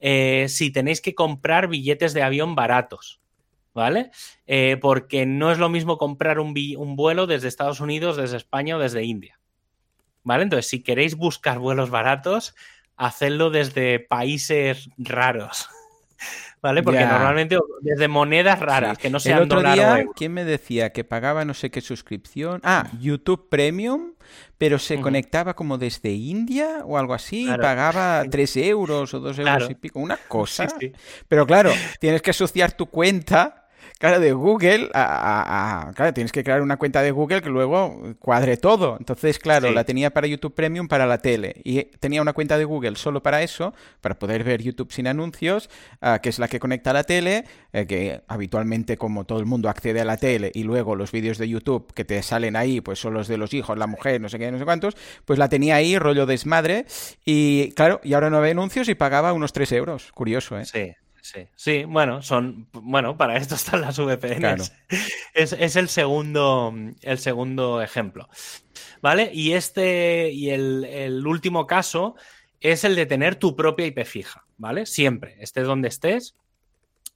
Eh, 0.00 0.46
si 0.48 0.70
tenéis 0.70 1.00
que 1.00 1.14
comprar 1.14 1.68
billetes 1.68 2.12
de 2.12 2.22
avión 2.22 2.54
baratos, 2.54 3.20
¿vale? 3.74 4.10
Eh, 4.46 4.78
porque 4.80 5.26
no 5.26 5.50
es 5.50 5.58
lo 5.58 5.68
mismo 5.68 5.98
comprar 5.98 6.38
un, 6.38 6.54
un, 6.76 6.96
vuelo 6.96 7.26
desde 7.26 7.48
Estados 7.48 7.80
Unidos, 7.80 8.16
desde 8.16 8.36
España 8.36 8.76
o 8.76 8.80
desde 8.80 9.04
India. 9.04 9.38
¿Vale? 10.22 10.42
Entonces, 10.42 10.68
si 10.68 10.82
queréis 10.82 11.14
buscar 11.14 11.58
vuelos 11.58 11.90
baratos, 11.90 12.54
hacedlo 12.96 13.50
desde 13.50 14.00
países 14.00 14.88
raros. 14.98 15.68
¿Vale? 16.62 16.82
Porque 16.82 17.04
normalmente 17.04 17.58
desde 17.80 18.08
monedas 18.08 18.58
raras, 18.58 18.98
que 18.98 19.10
no 19.10 19.20
sean 19.20 19.38
El 19.38 19.44
otro 19.44 19.62
día, 19.62 20.04
¿quién 20.16 20.32
me 20.32 20.44
decía 20.44 20.90
que 20.90 21.04
pagaba 21.04 21.44
no 21.44 21.54
sé 21.54 21.70
qué 21.70 21.80
suscripción? 21.80 22.60
Ah, 22.64 22.90
YouTube 23.00 23.48
Premium, 23.48 24.14
pero 24.58 24.78
se 24.78 25.00
conectaba 25.00 25.54
como 25.54 25.78
desde 25.78 26.10
India 26.10 26.82
o 26.84 26.98
algo 26.98 27.14
así, 27.14 27.48
y 27.48 27.58
pagaba 27.58 28.24
3 28.30 28.56
euros 28.56 29.14
o 29.14 29.20
2 29.20 29.38
euros 29.38 29.70
y 29.70 29.74
pico, 29.74 30.00
una 30.00 30.16
cosa. 30.16 30.66
Pero 31.28 31.46
claro, 31.46 31.70
tienes 32.00 32.22
que 32.22 32.30
asociar 32.30 32.72
tu 32.72 32.86
cuenta 32.86 33.65
claro, 33.98 34.20
de 34.20 34.32
Google, 34.32 34.90
a, 34.94 35.92
claro, 35.94 36.12
tienes 36.12 36.32
que 36.32 36.44
crear 36.44 36.62
una 36.62 36.76
cuenta 36.76 37.02
de 37.02 37.10
Google 37.10 37.42
que 37.42 37.48
luego 37.48 38.14
cuadre 38.18 38.56
todo. 38.56 38.96
Entonces, 38.98 39.38
claro, 39.38 39.70
la 39.70 39.84
tenía 39.84 40.10
para 40.10 40.26
YouTube 40.26 40.54
Premium 40.54 40.88
para 40.88 41.06
la 41.06 41.18
tele 41.18 41.60
y 41.64 41.84
tenía 41.84 42.22
una 42.22 42.32
cuenta 42.32 42.58
de 42.58 42.64
Google 42.64 42.96
solo 42.96 43.22
para 43.22 43.42
eso, 43.42 43.74
para 44.00 44.18
poder 44.18 44.44
ver 44.44 44.62
YouTube 44.62 44.92
sin 44.92 45.06
anuncios, 45.06 45.70
ah, 46.00 46.20
que 46.22 46.28
es 46.28 46.38
la 46.38 46.48
que 46.48 46.60
conecta 46.60 46.90
a 46.90 46.94
la 46.94 47.04
tele, 47.04 47.44
eh, 47.72 47.86
que 47.86 48.22
habitualmente 48.28 48.96
como 48.96 49.24
todo 49.24 49.40
el 49.40 49.46
mundo 49.46 49.68
accede 49.68 50.00
a 50.00 50.04
la 50.04 50.16
tele 50.16 50.50
y 50.54 50.62
luego 50.62 50.96
los 50.96 51.12
vídeos 51.12 51.38
de 51.38 51.48
YouTube 51.48 51.92
que 51.94 52.04
te 52.04 52.22
salen 52.22 52.56
ahí, 52.56 52.80
pues 52.80 52.98
son 52.98 53.14
los 53.14 53.28
de 53.28 53.38
los 53.38 53.54
hijos, 53.54 53.78
la 53.78 53.86
mujer, 53.86 54.20
no 54.20 54.28
sé 54.28 54.38
qué, 54.38 54.50
no 54.50 54.58
sé 54.58 54.64
cuántos, 54.64 54.96
pues 55.24 55.38
la 55.38 55.48
tenía 55.48 55.76
ahí, 55.76 55.98
rollo 55.98 56.26
desmadre, 56.26 56.86
y 57.24 57.72
claro, 57.72 58.00
y 58.02 58.14
ahora 58.14 58.30
no 58.30 58.40
ve 58.40 58.50
anuncios 58.50 58.88
y 58.88 58.94
pagaba 58.94 59.32
unos 59.32 59.52
3 59.52 59.72
euros. 59.72 60.12
Curioso, 60.12 60.58
¿eh? 60.58 60.64
Sí. 60.64 61.05
Sí, 61.26 61.48
sí, 61.56 61.82
bueno, 61.82 62.22
son, 62.22 62.68
bueno, 62.72 63.16
para 63.16 63.36
esto 63.36 63.56
están 63.56 63.80
las 63.80 63.98
VPNs. 63.98 64.72
Es, 65.34 65.74
el 65.74 65.88
segundo, 65.88 66.72
el 67.02 67.18
segundo 67.18 67.82
ejemplo. 67.82 68.28
¿Vale? 69.02 69.30
Y 69.34 69.52
este, 69.52 70.30
y 70.30 70.50
el, 70.50 70.84
el, 70.84 71.26
último 71.26 71.66
caso 71.66 72.14
es 72.60 72.84
el 72.84 72.94
de 72.94 73.06
tener 73.06 73.34
tu 73.34 73.56
propia 73.56 73.86
IP 73.86 74.04
fija, 74.04 74.46
¿vale? 74.56 74.86
Siempre, 74.86 75.36
estés 75.40 75.66
donde 75.66 75.88
estés, 75.88 76.36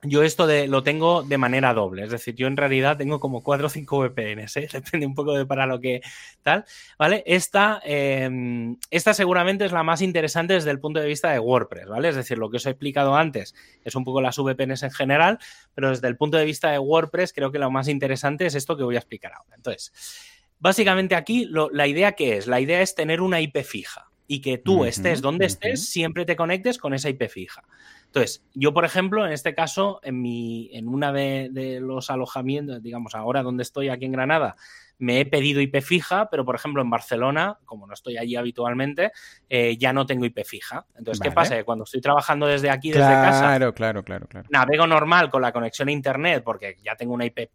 yo 0.02 0.22
esto 0.22 0.46
de, 0.46 0.66
lo 0.66 0.82
tengo 0.82 1.22
de 1.22 1.36
manera 1.36 1.74
doble, 1.74 2.04
es 2.04 2.10
decir, 2.10 2.34
yo 2.34 2.46
en 2.46 2.56
realidad 2.56 2.96
tengo 2.96 3.20
como 3.20 3.42
4 3.42 3.66
o 3.66 3.70
5 3.70 3.98
VPNs, 3.98 4.56
¿eh? 4.56 4.68
depende 4.72 5.06
un 5.06 5.14
poco 5.14 5.34
de 5.34 5.44
para 5.44 5.66
lo 5.66 5.78
que 5.78 6.00
tal, 6.42 6.64
¿vale? 6.98 7.22
Esta, 7.26 7.80
em, 7.84 8.76
esta 8.90 9.12
seguramente 9.12 9.66
es 9.66 9.72
la 9.72 9.82
más 9.82 10.00
interesante 10.00 10.54
desde 10.54 10.70
el 10.70 10.80
punto 10.80 11.00
de 11.00 11.06
vista 11.06 11.30
de 11.30 11.38
WordPress, 11.38 11.88
¿vale? 11.88 12.08
Es 12.08 12.16
decir, 12.16 12.38
lo 12.38 12.50
que 12.50 12.56
os 12.56 12.66
he 12.66 12.70
explicado 12.70 13.14
antes 13.14 13.54
es 13.84 13.94
un 13.94 14.04
poco 14.04 14.22
las 14.22 14.38
VPNs 14.38 14.84
en 14.84 14.90
general, 14.90 15.38
pero 15.74 15.90
desde 15.90 16.08
el 16.08 16.16
punto 16.16 16.38
de 16.38 16.46
vista 16.46 16.70
de 16.70 16.78
WordPress 16.78 17.34
creo 17.34 17.52
que 17.52 17.58
lo 17.58 17.70
más 17.70 17.88
interesante 17.88 18.46
es 18.46 18.54
esto 18.54 18.76
que 18.78 18.84
voy 18.84 18.94
a 18.94 19.00
explicar 19.00 19.34
ahora. 19.34 19.54
Entonces, 19.56 19.92
básicamente 20.58 21.14
aquí 21.14 21.46
la 21.72 21.86
idea 21.86 22.12
que 22.12 22.38
es, 22.38 22.46
la 22.46 22.60
idea 22.60 22.80
es 22.80 22.94
tener 22.94 23.20
una 23.20 23.40
IP 23.40 23.58
fija 23.64 24.10
y 24.26 24.40
que 24.40 24.58
tú 24.58 24.84
estés 24.84 25.20
donde 25.20 25.46
estés, 25.46 25.88
siempre 25.88 26.24
te 26.24 26.36
conectes 26.36 26.78
con 26.78 26.94
esa 26.94 27.08
IP 27.08 27.28
fija. 27.28 27.64
Entonces, 28.10 28.44
yo, 28.54 28.74
por 28.74 28.84
ejemplo, 28.84 29.24
en 29.24 29.30
este 29.30 29.54
caso, 29.54 30.00
en, 30.02 30.20
mi, 30.20 30.68
en 30.72 30.88
una 30.88 31.12
de, 31.12 31.78
los 31.80 32.10
alojamientos, 32.10 32.82
digamos, 32.82 33.14
ahora 33.14 33.44
donde 33.44 33.62
estoy 33.62 33.88
aquí 33.88 34.04
en 34.06 34.12
Granada, 34.12 34.56
me 34.98 35.20
he 35.20 35.26
pedido 35.26 35.60
IP 35.60 35.80
fija, 35.80 36.28
pero 36.28 36.44
por 36.44 36.56
ejemplo 36.56 36.82
en 36.82 36.90
Barcelona, 36.90 37.58
como 37.64 37.86
no 37.86 37.94
estoy 37.94 38.18
allí 38.18 38.34
habitualmente, 38.34 39.12
eh, 39.48 39.76
ya 39.78 39.92
no 39.92 40.06
tengo 40.06 40.24
IP 40.24 40.44
fija. 40.44 40.84
Entonces, 40.98 41.20
¿qué 41.22 41.30
pasa? 41.30 41.62
cuando 41.62 41.84
estoy 41.84 42.00
trabajando 42.00 42.46
desde 42.46 42.68
aquí, 42.68 42.90
desde 42.90 43.04
casa, 43.04 43.46
claro, 43.46 43.72
claro, 43.72 44.02
claro, 44.02 44.48
navego 44.50 44.88
normal 44.88 45.30
con 45.30 45.40
la 45.40 45.52
conexión 45.52 45.88
a 45.88 45.92
internet, 45.92 46.42
porque 46.44 46.78
ya 46.82 46.96
tengo 46.96 47.14
una 47.14 47.24
IP, 47.24 47.38
eh, 47.38 47.50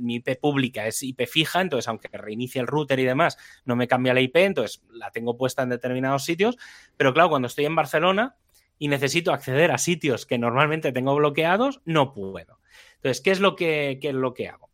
mi 0.00 0.16
IP 0.16 0.38
pública 0.40 0.84
es 0.84 1.00
IP 1.00 1.26
fija, 1.26 1.60
entonces 1.60 1.86
aunque 1.86 2.08
reinicie 2.08 2.60
el 2.60 2.66
router 2.66 2.98
y 2.98 3.04
demás, 3.04 3.38
no 3.64 3.76
me 3.76 3.86
cambia 3.86 4.12
la 4.12 4.20
IP, 4.20 4.36
entonces 4.36 4.82
la 4.90 5.12
tengo 5.12 5.36
puesta 5.36 5.62
en 5.62 5.68
determinados 5.68 6.24
sitios. 6.24 6.58
Pero 6.96 7.14
claro, 7.14 7.30
cuando 7.30 7.46
estoy 7.46 7.64
en 7.66 7.76
Barcelona, 7.76 8.34
y 8.78 8.88
necesito 8.88 9.32
acceder 9.32 9.70
a 9.70 9.78
sitios 9.78 10.26
que 10.26 10.38
normalmente 10.38 10.92
tengo 10.92 11.14
bloqueados, 11.14 11.80
no 11.84 12.12
puedo. 12.12 12.60
Entonces, 12.96 13.20
¿qué 13.22 13.30
es 13.30 13.40
lo 13.40 13.56
que, 13.56 13.98
es 14.02 14.14
lo 14.14 14.34
que 14.34 14.48
hago? 14.48 14.70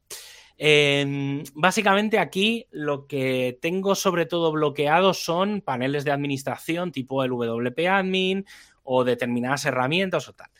Em, 0.58 1.42
básicamente 1.54 2.18
aquí 2.18 2.66
lo 2.70 3.06
que 3.06 3.58
tengo 3.60 3.94
sobre 3.94 4.26
todo 4.26 4.52
bloqueado 4.52 5.12
son 5.14 5.60
paneles 5.60 6.04
de 6.04 6.12
administración 6.12 6.92
tipo 6.92 7.24
el 7.24 7.30
WP 7.30 7.88
Admin 7.88 8.46
o 8.84 9.02
determinadas 9.02 9.64
herramientas 9.64 10.28
o 10.28 10.34
tal. 10.34 10.50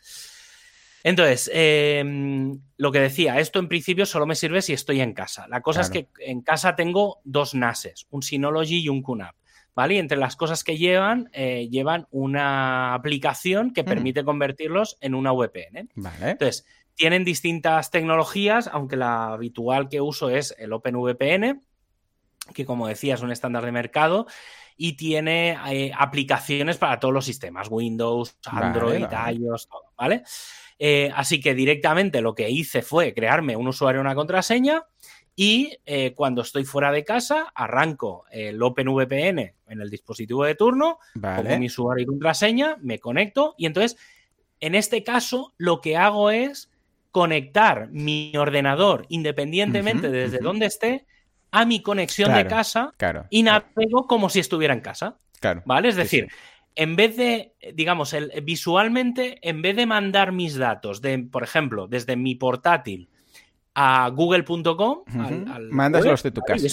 Entonces, 1.03 1.51
em, 1.53 2.61
lo 2.77 2.91
que 2.91 2.99
decía, 2.99 3.39
esto 3.39 3.59
en 3.59 3.67
principio 3.67 4.05
solo 4.05 4.25
me 4.25 4.35
sirve 4.35 4.61
si 4.61 4.71
estoy 4.71 5.01
en 5.01 5.13
casa. 5.13 5.47
La 5.49 5.61
cosa 5.61 5.81
es 5.81 5.89
que 5.89 6.07
en 6.19 6.41
casa 6.41 6.77
tengo 6.77 7.19
dos 7.25 7.53
NASes, 7.53 8.07
un 8.09 8.23
Synology 8.23 8.79
y 8.79 8.89
un 8.89 9.01
QNAP. 9.01 9.35
¿Vale? 9.75 9.95
Y 9.95 9.97
entre 9.97 10.17
las 10.17 10.35
cosas 10.35 10.63
que 10.63 10.77
llevan, 10.77 11.29
eh, 11.33 11.67
llevan 11.69 12.07
una 12.11 12.93
aplicación 12.93 13.73
que 13.73 13.83
permite 13.83 14.23
convertirlos 14.23 14.97
en 15.01 15.15
una 15.15 15.31
VPN. 15.31 15.89
Entonces, 16.21 16.65
tienen 16.95 17.23
distintas 17.23 17.91
tecnologías, 17.91 18.69
aunque 18.71 18.95
la 18.95 19.33
habitual 19.33 19.89
que 19.89 20.01
uso 20.01 20.29
es 20.29 20.55
el 20.57 20.73
OpenVPN. 20.73 21.61
que 22.53 22.65
como 22.65 22.87
decía 22.87 23.13
es 23.13 23.21
un 23.21 23.31
estándar 23.31 23.63
de 23.63 23.71
mercado 23.71 24.27
y 24.75 24.93
tiene 24.93 25.57
eh, 25.67 25.93
aplicaciones 25.97 26.77
para 26.77 26.99
todos 26.99 27.13
los 27.13 27.23
sistemas, 27.23 27.69
Windows, 27.69 28.37
Android, 28.45 29.05
iOS, 29.31 29.67
todo, 29.69 29.93
¿vale? 29.97 30.23
Eh, 30.77 31.09
así 31.15 31.39
que 31.39 31.53
directamente 31.53 32.21
lo 32.21 32.35
que 32.35 32.49
hice 32.49 32.81
fue 32.81 33.13
crearme 33.13 33.55
un 33.55 33.67
usuario 33.67 33.99
y 33.99 34.01
una 34.01 34.15
contraseña 34.15 34.83
y 35.35 35.77
eh, 35.85 36.13
cuando 36.15 36.41
estoy 36.41 36.63
fuera 36.63 36.91
de 36.91 37.03
casa 37.03 37.51
arranco 37.55 38.25
el 38.31 38.61
OpenVPN 38.61 39.39
en 39.67 39.81
el 39.81 39.89
dispositivo 39.89 40.45
de 40.45 40.55
turno, 40.55 40.99
pongo 41.19 41.57
mi 41.57 41.67
usuario 41.67 42.03
y 42.03 42.05
contraseña, 42.05 42.77
me 42.81 42.99
conecto 42.99 43.55
y 43.57 43.65
entonces 43.65 43.97
en 44.59 44.75
este 44.75 45.03
caso 45.03 45.53
lo 45.57 45.81
que 45.81 45.97
hago 45.97 46.29
es 46.29 46.69
conectar 47.11 47.89
mi 47.89 48.33
ordenador 48.37 49.05
independientemente 49.09 50.09
desde 50.09 50.37
donde 50.39 50.67
esté 50.67 51.05
a 51.51 51.65
mi 51.65 51.81
conexión 51.81 52.33
de 52.33 52.47
casa 52.47 52.93
y 53.29 53.43
navego 53.43 54.07
como 54.07 54.29
si 54.29 54.39
estuviera 54.39 54.73
en 54.73 54.81
casa. 54.81 55.17
¿Vale? 55.65 55.89
Es 55.89 55.95
decir, 55.95 56.29
en 56.75 56.95
vez 56.95 57.15
de, 57.17 57.53
digamos, 57.73 58.13
el, 58.13 58.31
visualmente, 58.43 59.37
en 59.47 59.61
vez 59.61 59.75
de 59.75 59.85
mandar 59.85 60.31
mis 60.31 60.55
datos, 60.55 61.01
de, 61.01 61.19
por 61.19 61.43
ejemplo, 61.43 61.87
desde 61.87 62.15
mi 62.15 62.35
portátil 62.35 63.09
a 63.75 64.09
google.com, 64.09 65.03
mandas 65.71 66.05
los 66.05 66.23
de 66.23 66.31
tu 66.31 66.41
casa. 66.41 66.67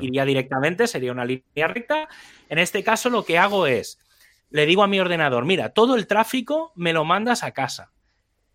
Iría, 0.00 0.24
directamente, 0.24 0.86
sería 0.86 1.12
una 1.12 1.24
línea 1.24 1.68
recta. 1.68 2.08
En 2.48 2.58
este 2.58 2.82
caso, 2.84 3.10
lo 3.10 3.24
que 3.24 3.38
hago 3.38 3.66
es, 3.66 3.98
le 4.50 4.66
digo 4.66 4.82
a 4.82 4.86
mi 4.86 5.00
ordenador, 5.00 5.44
mira, 5.44 5.70
todo 5.70 5.94
el 5.94 6.06
tráfico 6.06 6.72
me 6.74 6.92
lo 6.92 7.04
mandas 7.04 7.42
a 7.42 7.52
casa. 7.52 7.92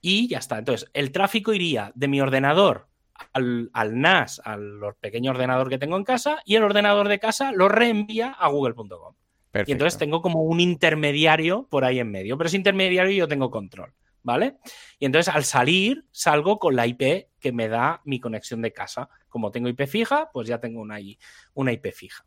Y 0.01 0.27
ya 0.27 0.37
está. 0.37 0.59
Entonces, 0.59 0.89
el 0.93 1.11
tráfico 1.11 1.53
iría 1.53 1.91
de 1.95 2.07
mi 2.07 2.21
ordenador 2.21 2.87
al, 3.33 3.99
NAS, 3.99 4.41
al 4.45 4.79
pequeño 4.99 5.31
ordenador 5.31 5.69
que 5.69 5.77
tengo 5.77 5.97
en 5.97 6.03
casa, 6.03 6.39
y 6.45 6.55
el 6.55 6.63
ordenador 6.63 7.07
de 7.07 7.19
casa 7.19 7.51
lo 7.51 7.67
reenvía 7.69 8.31
a 8.31 8.47
google.com. 8.49 9.15
Y 9.65 9.71
entonces 9.71 9.97
tengo 9.97 10.21
como 10.21 10.43
un 10.43 10.59
intermediario 10.59 11.67
por 11.69 11.83
ahí 11.83 11.99
en 11.99 12.11
medio, 12.11 12.37
pero 12.37 12.47
ese 12.47 12.57
intermediario 12.57 13.11
yo 13.11 13.27
tengo 13.27 13.49
control, 13.49 13.91
¿vale? 14.23 14.57
Y 14.99 15.05
entonces 15.05 15.33
al 15.33 15.43
salir 15.43 16.05
salgo 16.11 16.59
con 16.59 16.75
la 16.75 16.87
IP 16.87 17.27
que 17.39 17.51
me 17.51 17.67
da 17.67 18.01
mi 18.05 18.19
conexión 18.19 18.61
de 18.61 18.73
casa. 18.73 19.09
Como 19.29 19.51
tengo 19.51 19.69
IP 19.69 19.87
fija, 19.87 20.29
pues 20.31 20.47
ya 20.47 20.59
tengo 20.59 20.81
una, 20.81 20.99
IP 20.99 21.91
fija. 21.93 22.25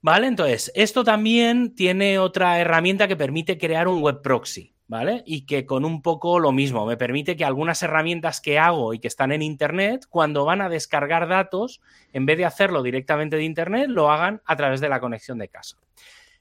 ¿Vale? 0.00 0.26
Entonces, 0.26 0.72
esto 0.74 1.04
también 1.04 1.74
tiene 1.74 2.18
otra 2.18 2.58
herramienta 2.58 3.06
que 3.06 3.16
permite 3.16 3.58
crear 3.58 3.88
un 3.88 4.02
web 4.02 4.20
proxy. 4.22 4.72
¿vale? 4.88 5.22
Y 5.24 5.46
que 5.46 5.64
con 5.64 5.86
un 5.86 6.02
poco 6.02 6.38
lo 6.38 6.52
mismo, 6.52 6.84
me 6.84 6.98
permite 6.98 7.34
que 7.34 7.46
algunas 7.46 7.82
herramientas 7.82 8.42
que 8.42 8.58
hago 8.58 8.92
y 8.92 8.98
que 8.98 9.08
están 9.08 9.32
en 9.32 9.40
Internet, 9.40 10.04
cuando 10.10 10.44
van 10.44 10.60
a 10.60 10.68
descargar 10.68 11.28
datos, 11.28 11.80
en 12.12 12.26
vez 12.26 12.36
de 12.36 12.44
hacerlo 12.44 12.82
directamente 12.82 13.36
de 13.36 13.44
Internet, 13.44 13.88
lo 13.88 14.10
hagan 14.10 14.42
a 14.44 14.54
través 14.54 14.82
de 14.82 14.90
la 14.90 15.00
conexión 15.00 15.38
de 15.38 15.48
casa. 15.48 15.78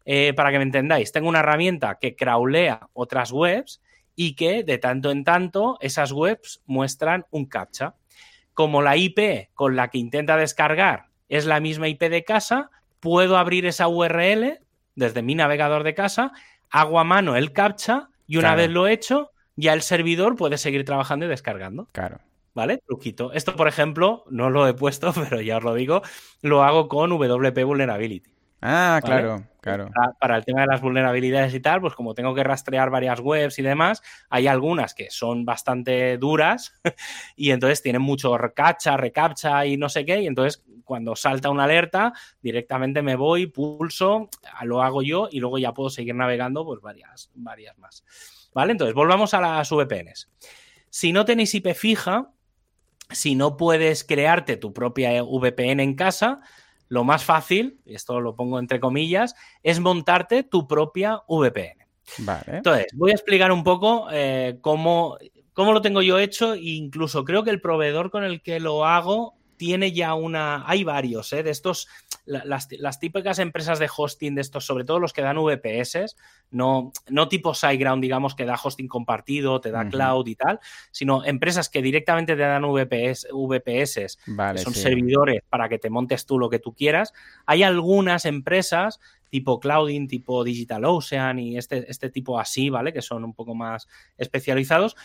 Eh, 0.03 0.33
para 0.35 0.51
que 0.51 0.57
me 0.57 0.63
entendáis, 0.63 1.13
tengo 1.13 1.29
una 1.29 1.39
herramienta 1.39 1.97
que 1.97 2.15
crawlea 2.15 2.89
otras 2.91 3.31
webs 3.31 3.81
y 4.21 4.35
que 4.35 4.63
de 4.63 4.77
tanto 4.77 5.09
en 5.09 5.23
tanto 5.23 5.79
esas 5.81 6.11
webs 6.11 6.61
muestran 6.67 7.25
un 7.31 7.47
captcha. 7.47 7.95
Como 8.53 8.83
la 8.83 8.95
IP 8.95 9.49
con 9.55 9.75
la 9.75 9.87
que 9.87 9.97
intenta 9.97 10.37
descargar 10.37 11.07
es 11.27 11.47
la 11.47 11.59
misma 11.59 11.87
IP 11.87 12.03
de 12.03 12.23
casa, 12.23 12.69
puedo 12.99 13.35
abrir 13.35 13.65
esa 13.65 13.87
URL 13.87 14.59
desde 14.93 15.23
mi 15.23 15.33
navegador 15.33 15.83
de 15.83 15.95
casa, 15.95 16.33
hago 16.69 16.99
a 16.99 17.03
mano 17.03 17.35
el 17.35 17.51
captcha 17.51 18.09
y 18.27 18.37
una 18.37 18.53
vez 18.53 18.69
lo 18.69 18.85
he 18.85 18.93
hecho, 18.93 19.31
ya 19.55 19.73
el 19.73 19.81
servidor 19.81 20.35
puede 20.35 20.59
seguir 20.59 20.85
trabajando 20.85 21.25
y 21.25 21.29
descargando. 21.29 21.87
Claro. 21.91 22.19
¿Vale? 22.53 22.77
Truquito. 22.85 23.33
Esto, 23.33 23.55
por 23.55 23.67
ejemplo, 23.67 24.23
no 24.29 24.51
lo 24.51 24.67
he 24.67 24.75
puesto, 24.75 25.13
pero 25.29 25.41
ya 25.41 25.57
os 25.57 25.63
lo 25.63 25.73
digo, 25.73 26.03
lo 26.43 26.63
hago 26.63 26.87
con 26.87 27.09
WP 27.09 27.63
Vulnerability. 27.63 28.29
Ah, 28.61 29.01
claro, 29.03 29.43
claro. 29.59 29.89
Para, 30.19 30.37
el 30.37 30.45
tema 30.45 30.61
de 30.61 30.67
las 30.67 30.81
vulnerabilidades 30.81 31.53
y 31.55 31.59
tal, 31.59 31.81
pues 31.81 31.95
como 31.95 32.13
tengo 32.13 32.35
que 32.35 32.43
rastrear 32.43 32.91
varias 32.91 33.19
webs 33.19 33.57
y 33.57 33.63
demás, 33.63 34.03
hay 34.29 34.45
algunas 34.45 34.93
que 34.93 35.09
son 35.09 35.45
bastante 35.45 36.17
duras 36.19 36.79
y 37.35 37.49
entonces 37.51 37.81
tienen 37.81 38.03
mucho 38.03 38.37
recacha, 38.37 38.97
recaptcha 38.97 39.65
y 39.65 39.77
no 39.77 39.89
sé 39.89 40.05
qué, 40.05 40.21
y 40.21 40.27
entonces 40.27 40.63
cuando 40.85 41.15
salta 41.15 41.49
una 41.49 41.63
alerta, 41.63 42.13
directamente 42.41 43.01
me 43.01 43.15
voy, 43.15 43.47
pulso, 43.47 44.29
lo 44.63 44.83
hago 44.83 45.01
yo 45.01 45.27
y 45.31 45.39
luego 45.39 45.57
ya 45.57 45.73
puedo 45.73 45.89
seguir 45.89 46.13
navegando 46.13 46.65
pues 46.65 46.81
varias, 46.81 47.31
varias 47.33 47.77
más. 47.79 48.03
¿Vale? 48.53 48.73
Entonces, 48.73 48.93
volvamos 48.93 49.33
a 49.33 49.39
las 49.39 49.71
VPNs. 49.71 50.29
Si 50.89 51.13
no 51.13 51.23
tenéis 51.23 51.55
IP 51.55 51.73
fija, 51.73 52.31
si 53.09 53.35
no 53.35 53.55
puedes 53.55 54.03
crearte 54.03 54.57
tu 54.57 54.73
propia 54.73 55.23
VPN 55.23 55.81
en 55.81 55.95
casa, 55.95 56.41
lo 56.91 57.05
más 57.05 57.23
fácil, 57.23 57.79
y 57.85 57.95
esto 57.95 58.19
lo 58.19 58.35
pongo 58.35 58.59
entre 58.59 58.81
comillas, 58.81 59.33
es 59.63 59.79
montarte 59.79 60.43
tu 60.43 60.67
propia 60.67 61.21
VPN. 61.25 61.87
Vale. 62.17 62.57
Entonces, 62.57 62.87
voy 62.93 63.11
a 63.11 63.13
explicar 63.13 63.53
un 63.53 63.63
poco 63.63 64.09
eh, 64.11 64.57
cómo, 64.59 65.17
cómo, 65.53 65.71
lo 65.71 65.81
tengo 65.81 66.01
yo 66.01 66.19
hecho 66.19 66.53
e 66.53 66.59
incluso 66.59 67.23
creo 67.23 67.45
que 67.45 67.49
el 67.49 67.61
proveedor 67.61 68.11
con 68.11 68.25
el 68.25 68.41
que 68.41 68.59
lo 68.59 68.85
hago 68.85 69.35
tiene 69.61 69.91
ya 69.91 70.15
una. 70.15 70.67
Hay 70.67 70.83
varios, 70.83 71.33
¿eh? 71.33 71.43
De 71.43 71.51
estos. 71.51 71.87
Las, 72.25 72.99
típicas 72.99 73.37
empresas 73.37 73.77
de 73.77 73.87
hosting, 73.95 74.33
de 74.33 74.41
estos, 74.41 74.65
sobre 74.65 74.85
todo 74.85 74.99
los 74.99 75.13
que 75.13 75.21
dan 75.21 75.37
VPS, 75.37 76.15
no, 76.49 76.91
no 77.09 77.27
tipo 77.27 77.53
SiteGround, 77.53 78.01
digamos, 78.01 78.33
que 78.33 78.45
da 78.45 78.59
hosting 78.61 78.87
compartido, 78.87 79.61
te 79.61 79.69
da 79.69 79.87
cloud 79.87 80.25
y 80.25 80.35
tal, 80.35 80.59
sino 80.89 81.23
empresas 81.23 81.69
que 81.69 81.83
directamente 81.83 82.35
te 82.35 82.41
dan 82.41 82.63
VPS, 82.63 83.27
VPS 83.31 84.17
que 84.25 84.57
son 84.57 84.73
servidores 84.73 85.43
para 85.47 85.69
que 85.69 85.77
te 85.77 85.91
montes 85.91 86.25
tú 86.25 86.39
lo 86.39 86.49
que 86.49 86.57
tú 86.57 86.73
quieras. 86.73 87.13
Hay 87.45 87.61
algunas 87.61 88.25
empresas 88.25 88.99
tipo 89.29 89.59
Clouding, 89.59 90.07
tipo 90.07 90.43
DigitalOcean 90.43 91.37
y 91.37 91.57
este, 91.57 91.89
este 91.89 92.09
tipo 92.09 92.39
así, 92.39 92.71
¿vale? 92.71 92.93
Que 92.93 93.03
son 93.03 93.23
un 93.23 93.35
poco 93.35 93.53
más 93.53 93.87
especializados, 94.17 94.95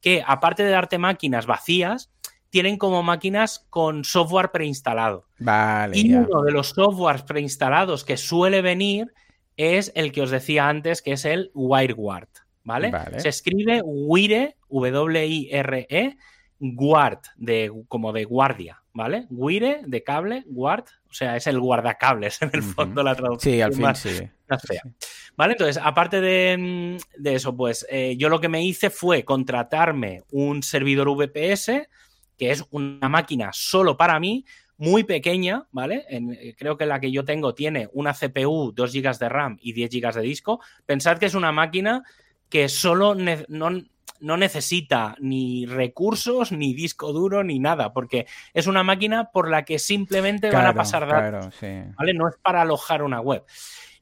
que 0.00 0.22
aparte 0.24 0.62
de 0.62 0.70
darte 0.70 0.98
máquinas 0.98 1.46
vacías, 1.46 2.10
tienen 2.54 2.76
como 2.76 3.02
máquinas 3.02 3.66
con 3.68 4.04
software 4.04 4.52
preinstalado. 4.52 5.26
Vale. 5.40 5.98
Y 5.98 6.14
uno 6.14 6.40
de 6.42 6.52
los 6.52 6.68
softwares 6.68 7.24
preinstalados 7.24 8.04
que 8.04 8.16
suele 8.16 8.62
venir 8.62 9.12
es 9.56 9.90
el 9.96 10.12
que 10.12 10.22
os 10.22 10.30
decía 10.30 10.68
antes, 10.68 11.02
que 11.02 11.14
es 11.14 11.24
el 11.24 11.50
WireGuard. 11.52 12.28
¿Vale? 12.62 12.92
Se 13.16 13.28
escribe 13.28 13.82
Wire, 13.84 14.56
W-I-R-E, 14.68 16.16
Guard, 16.60 17.22
de, 17.38 17.72
como 17.88 18.12
de 18.12 18.24
guardia, 18.24 18.84
¿vale? 18.92 19.26
Wire, 19.30 19.80
de 19.84 20.04
cable, 20.04 20.44
Guard, 20.46 20.84
o 21.10 21.12
sea, 21.12 21.36
es 21.36 21.48
el 21.48 21.58
guardacables 21.58 22.40
en 22.42 22.50
el 22.54 22.62
fondo 22.62 23.02
la 23.02 23.16
traducción. 23.16 23.52
Sí, 23.52 23.60
al 23.60 23.74
fin 23.74 23.94
sí. 23.96 24.78
¿Vale? 25.36 25.54
Entonces, 25.54 25.82
aparte 25.82 26.20
de, 26.20 27.00
eso, 27.24 27.56
pues 27.56 27.84
eh, 27.90 28.14
yo 28.16 28.28
lo 28.28 28.40
que 28.40 28.48
me 28.48 28.62
hice 28.62 28.90
fue 28.90 29.24
contratarme 29.24 30.22
un 30.30 30.62
servidor 30.62 31.08
VPS 31.08 31.88
que 32.36 32.50
es 32.50 32.64
una 32.70 33.08
máquina 33.08 33.50
solo 33.52 33.96
para 33.96 34.18
mí, 34.20 34.44
muy 34.76 35.04
pequeña, 35.04 35.66
¿vale? 35.70 36.04
Eh, 36.08 36.54
creo 36.58 36.76
que 36.76 36.86
la 36.86 37.00
que 37.00 37.10
yo 37.10 37.24
tengo 37.24 37.54
tiene 37.54 37.88
una 37.92 38.12
CPU, 38.12 38.72
2 38.72 38.92
GB 38.92 39.18
de 39.18 39.28
RAM 39.28 39.58
y 39.60 39.72
10 39.72 39.90
GB 39.90 40.14
de 40.14 40.22
disco. 40.22 40.60
Pensad 40.84 41.18
que 41.18 41.26
es 41.26 41.34
una 41.34 41.52
máquina 41.52 42.02
que 42.48 42.68
solo 42.68 43.14
no, 43.14 44.36
necesita 44.36 45.16
ni 45.20 45.66
recursos, 45.66 46.52
ni 46.52 46.74
disco 46.74 47.12
duro, 47.12 47.44
ni 47.44 47.58
nada, 47.58 47.92
porque 47.92 48.26
es 48.52 48.66
una 48.66 48.82
máquina 48.82 49.30
por 49.30 49.48
la 49.48 49.64
que 49.64 49.78
simplemente 49.78 50.50
van 50.50 50.66
a 50.66 50.74
pasar 50.74 51.06
datos. 51.06 51.54
¿vale? 51.96 52.14
No 52.14 52.28
es 52.28 52.36
para 52.42 52.62
alojar 52.62 53.02
una 53.02 53.20
web. 53.20 53.44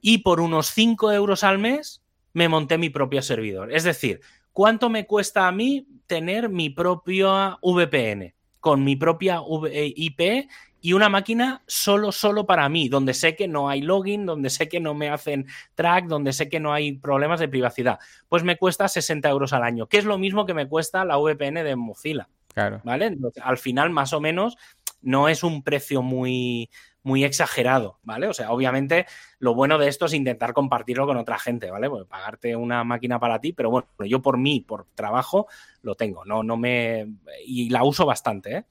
Y 0.01 0.19
por 0.19 0.41
unos 0.41 0.69
5 0.69 1.13
euros 1.13 1.45
al 1.45 1.59
mes 1.59 2.03
me 2.33 2.49
monté 2.49 2.79
mi 2.79 2.91
propio 2.91 3.23
servidor. 3.23 3.73
Es 3.73 3.85
decir, 3.85 4.21
¿cuánto 4.53 4.89
me 4.89 5.07
cuesta 5.07 5.49
a 5.49 5.53
mí 5.53 5.87
tener 6.07 6.49
mi 6.49 6.71
propia 6.71 7.59
VPN? 7.63 8.35
Con 8.61 8.85
mi 8.85 8.97
propia 8.97 9.41
eh, 9.71 9.93
IP 9.97 10.49
y 10.81 10.93
una 10.93 11.09
máquina 11.09 11.63
solo, 11.67 12.11
solo 12.11 12.45
para 12.45 12.69
mí, 12.69 12.89
donde 12.89 13.15
sé 13.15 13.37
que 13.37 13.47
no 13.47 13.69
hay 13.69 13.83
login, 13.83 14.27
donde 14.27 14.51
sé 14.51 14.69
que 14.69 14.81
no 14.81 14.95
me 14.95 15.09
hacen 15.11 15.47
track, 15.77 16.07
donde 16.07 16.33
sé 16.33 16.49
que 16.49 16.59
no 16.59 16.73
hay 16.73 16.93
problemas 16.93 17.39
de 17.39 17.49
privacidad. 17.49 18.01
Pues 18.29 18.43
me 18.43 18.57
cuesta 18.57 18.89
60 18.89 19.29
euros 19.29 19.53
al 19.53 19.63
año, 19.63 19.87
que 19.87 19.99
es 19.99 20.05
lo 20.05 20.19
mismo 20.19 20.45
que 20.45 20.55
me 20.55 20.69
cuesta 20.69 21.05
la 21.05 21.19
VPN 21.19 21.63
de 21.63 21.77
Mozilla. 21.77 22.29
Claro. 22.53 22.81
¿Vale? 22.85 23.17
al 23.43 23.59
final, 23.59 23.91
más 23.91 24.13
o 24.13 24.21
menos, 24.21 24.59
no 25.01 25.29
es 25.29 25.43
un 25.45 25.63
precio 25.63 26.03
muy, 26.03 26.69
muy 27.03 27.25
exagerado, 27.25 27.99
¿vale? 28.03 28.29
O 28.29 28.35
sea, 28.35 28.53
obviamente 28.53 29.07
lo 29.39 29.55
bueno 29.55 29.79
de 29.79 29.89
esto 29.89 30.07
es 30.07 30.15
intentar 30.15 30.53
compartirlo 30.53 31.07
con 31.07 31.17
otra 31.17 31.39
gente, 31.39 31.71
¿vale? 31.71 31.91
Pues 31.91 32.07
pagarte 32.07 32.55
una 32.55 32.85
máquina 32.85 33.19
para 33.19 33.41
ti, 33.41 33.53
pero 33.53 33.71
bueno, 33.71 33.89
yo 34.07 34.23
por 34.23 34.39
mí, 34.39 34.61
por 34.61 34.87
trabajo, 34.95 35.49
lo 35.83 35.95
tengo, 35.95 36.25
no, 36.25 36.43
no 36.43 36.57
me... 36.57 37.07
y 37.45 37.71
la 37.71 37.85
uso 37.85 38.07
bastante, 38.07 38.57
¿eh? 38.57 38.65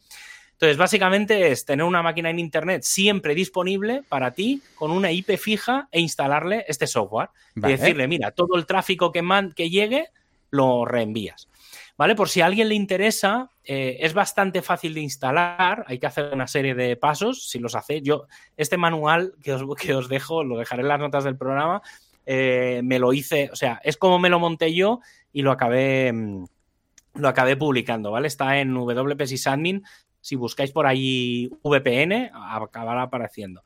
Entonces, 0.61 0.77
básicamente 0.77 1.51
es 1.51 1.65
tener 1.65 1.83
una 1.83 2.03
máquina 2.03 2.29
en 2.29 2.37
Internet 2.37 2.83
siempre 2.83 3.33
disponible 3.33 4.03
para 4.07 4.29
ti 4.35 4.61
con 4.75 4.91
una 4.91 5.11
IP 5.11 5.35
fija 5.39 5.89
e 5.91 5.99
instalarle 5.99 6.65
este 6.67 6.85
software. 6.85 7.29
Y 7.55 7.61
decirle, 7.61 8.07
mira, 8.07 8.29
todo 8.29 8.55
el 8.55 8.67
tráfico 8.67 9.11
que, 9.11 9.23
man 9.23 9.53
que 9.53 9.71
llegue 9.71 10.09
lo 10.51 10.85
reenvías. 10.85 11.49
¿Vale? 12.01 12.15
Por 12.15 12.29
si 12.29 12.41
a 12.41 12.47
alguien 12.47 12.67
le 12.67 12.73
interesa, 12.73 13.51
eh, 13.63 13.97
es 13.99 14.15
bastante 14.15 14.63
fácil 14.63 14.95
de 14.95 15.01
instalar, 15.01 15.85
hay 15.87 15.99
que 15.99 16.07
hacer 16.07 16.33
una 16.33 16.47
serie 16.47 16.73
de 16.73 16.95
pasos, 16.95 17.47
si 17.47 17.59
los 17.59 17.75
hacéis, 17.75 18.01
yo, 18.01 18.25
este 18.57 18.75
manual 18.75 19.35
que 19.43 19.53
os, 19.53 19.61
que 19.79 19.93
os 19.93 20.09
dejo, 20.09 20.43
lo 20.43 20.57
dejaré 20.57 20.81
en 20.81 20.87
las 20.87 20.99
notas 20.99 21.25
del 21.25 21.37
programa, 21.37 21.83
eh, 22.25 22.81
me 22.83 22.97
lo 22.97 23.13
hice, 23.13 23.51
o 23.53 23.55
sea, 23.55 23.79
es 23.83 23.97
como 23.97 24.17
me 24.17 24.29
lo 24.29 24.39
monté 24.39 24.73
yo 24.73 24.99
y 25.31 25.43
lo 25.43 25.51
acabé, 25.51 26.11
mm, 26.11 26.45
lo 27.17 27.27
acabé 27.27 27.55
publicando, 27.55 28.09
¿vale? 28.09 28.29
Está 28.29 28.57
en 28.57 28.73
WP 28.73 29.21
Admin, 29.45 29.83
si 30.19 30.35
buscáis 30.35 30.71
por 30.71 30.87
ahí 30.87 31.51
VPN, 31.61 32.31
acabará 32.33 33.03
apareciendo. 33.03 33.61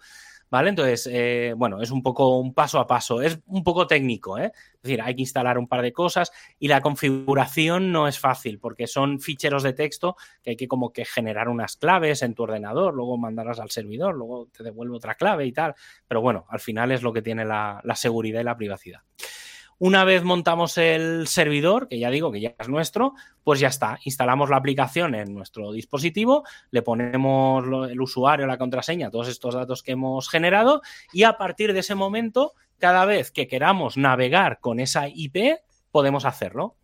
¿Vale? 0.50 0.70
Entonces, 0.70 1.10
eh, 1.12 1.54
bueno, 1.58 1.82
es 1.82 1.92
un 1.92 2.04
poco 2.04 2.38
un 2.38 2.54
paso 2.54 2.80
a 2.80 2.88
paso, 2.88 3.22
es 3.22 3.40
un 3.48 3.64
poco 3.64 3.88
técnico, 3.88 4.38
¿eh? 4.38 4.52
Es 4.76 4.82
decir, 4.84 5.02
hay 5.02 5.16
que 5.16 5.22
instalar 5.22 5.58
un 5.58 5.68
par 5.68 5.82
de 5.82 5.92
cosas 5.92 6.32
y 6.60 6.68
la 6.68 6.82
configuración 6.82 7.92
no 7.92 8.08
es 8.08 8.20
fácil 8.20 8.60
porque 8.60 8.88
son 8.88 9.20
ficheros 9.20 9.64
de 9.64 9.74
texto 9.74 10.16
que 10.44 10.52
hay 10.52 10.56
que 10.56 10.68
como 10.68 10.94
que 10.94 11.04
generar 11.04 11.50
unas 11.50 11.76
claves 11.76 12.22
en 12.22 12.36
tu 12.36 12.44
ordenador, 12.44 12.94
luego 12.94 13.18
mandarlas 13.18 13.60
al 13.60 13.72
servidor, 13.72 14.16
luego 14.16 14.48
te 14.56 14.64
devuelve 14.64 14.96
otra 14.96 15.16
clave 15.16 15.46
y 15.46 15.52
tal. 15.52 15.74
Pero 16.08 16.22
bueno, 16.22 16.46
al 16.50 16.60
final 16.60 16.92
es 16.92 17.02
lo 17.02 17.12
que 17.12 17.22
tiene 17.24 17.44
la 17.46 17.82
seguridad 17.96 18.42
y 18.42 18.44
la 18.44 18.56
privacidad. 18.56 19.02
Una 19.78 20.06
vez 20.06 20.24
montamos 20.24 20.78
el 20.78 21.28
servidor, 21.28 21.90
que 21.90 22.00
ya 22.00 22.10
digo 22.10 22.32
que 22.32 22.40
ya 22.40 22.56
es 22.58 22.70
nuestro, 22.70 23.14
pues 23.44 23.60
ya 23.60 23.68
está. 23.68 24.00
Instalamos 24.06 24.50
la 24.50 24.56
aplicación 24.58 25.16
en 25.16 25.34
nuestro 25.34 25.74
dispositivo, 25.74 26.44
le 26.72 26.82
ponemos 26.82 27.90
el 27.90 28.00
usuario, 28.00 28.48
la 28.48 28.58
contraseña, 28.58 29.12
todos 29.12 29.28
estos 29.28 29.54
datos 29.54 29.84
que 29.84 29.92
hemos 29.92 30.30
generado 30.30 30.82
y 31.12 31.24
a 31.24 31.38
partir 31.38 31.74
de 31.74 31.80
ese 31.80 31.96
momento, 31.96 32.54
cada 32.78 33.06
vez 33.06 33.32
que 33.32 33.48
queramos 33.48 33.98
navegar 33.98 34.60
con 34.62 34.80
esa 34.80 35.10
IP, 35.10 35.58
podemos 35.92 36.24
hacerlo. 36.24 36.78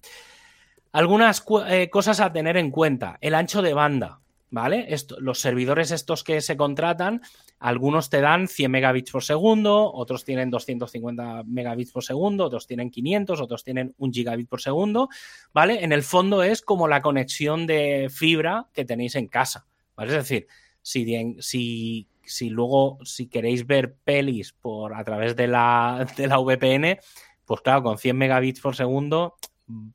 Algunas 0.92 1.46
eh, 1.68 1.90
cosas 1.90 2.20
a 2.20 2.34
tener 2.34 2.58
en 2.58 2.72
cuenta. 2.72 3.18
El 3.22 3.36
ancho 3.36 3.62
de 3.62 3.74
banda. 3.74 4.22
¿vale? 4.52 4.94
los 5.18 5.40
servidores 5.40 5.92
estos 5.92 6.24
que 6.24 6.42
se 6.42 6.58
contratan, 6.58 7.22
algunos 7.62 8.10
te 8.10 8.22
dan 8.22 8.48
100 8.48 8.72
megabits 8.72 9.12
por 9.12 9.24
segundo, 9.24 9.94
otros 9.94 10.26
tienen 10.26 10.50
250 10.50 11.44
megabits 11.46 11.92
por 11.92 12.04
segundo, 12.04 12.46
otros 12.46 12.66
tienen 12.66 12.90
500, 12.90 13.40
otros 13.40 13.64
tienen 13.64 13.94
1 14.00 14.12
gigabit 14.12 14.50
por 14.50 14.62
segundo, 14.62 15.10
¿vale? 15.54 15.84
En 15.84 15.92
el 15.92 16.02
fondo 16.02 16.42
es 16.42 16.64
como 16.64 16.88
la 16.88 17.04
conexión 17.04 17.68
de 17.68 18.10
fibra 18.12 18.68
que 18.74 18.84
tenéis 18.84 19.14
en 19.14 19.28
casa. 19.28 19.68
Es 20.00 20.12
decir, 20.12 20.48
si, 20.82 21.06
si, 21.40 22.08
si 22.24 22.50
luego, 22.50 22.98
si 23.06 23.28
queréis 23.28 23.68
ver 23.68 23.94
pelis 23.94 24.54
por, 24.54 24.96
a 24.96 25.04
través 25.04 25.36
de 25.36 25.48
la, 25.48 26.08
de 26.18 26.26
la 26.26 26.40
VPN, 26.40 27.00
pues 27.46 27.62
claro, 27.62 27.84
con 27.84 28.00
100 28.00 28.18
megabits 28.18 28.60
por 28.60 28.76
segundo 28.76 29.36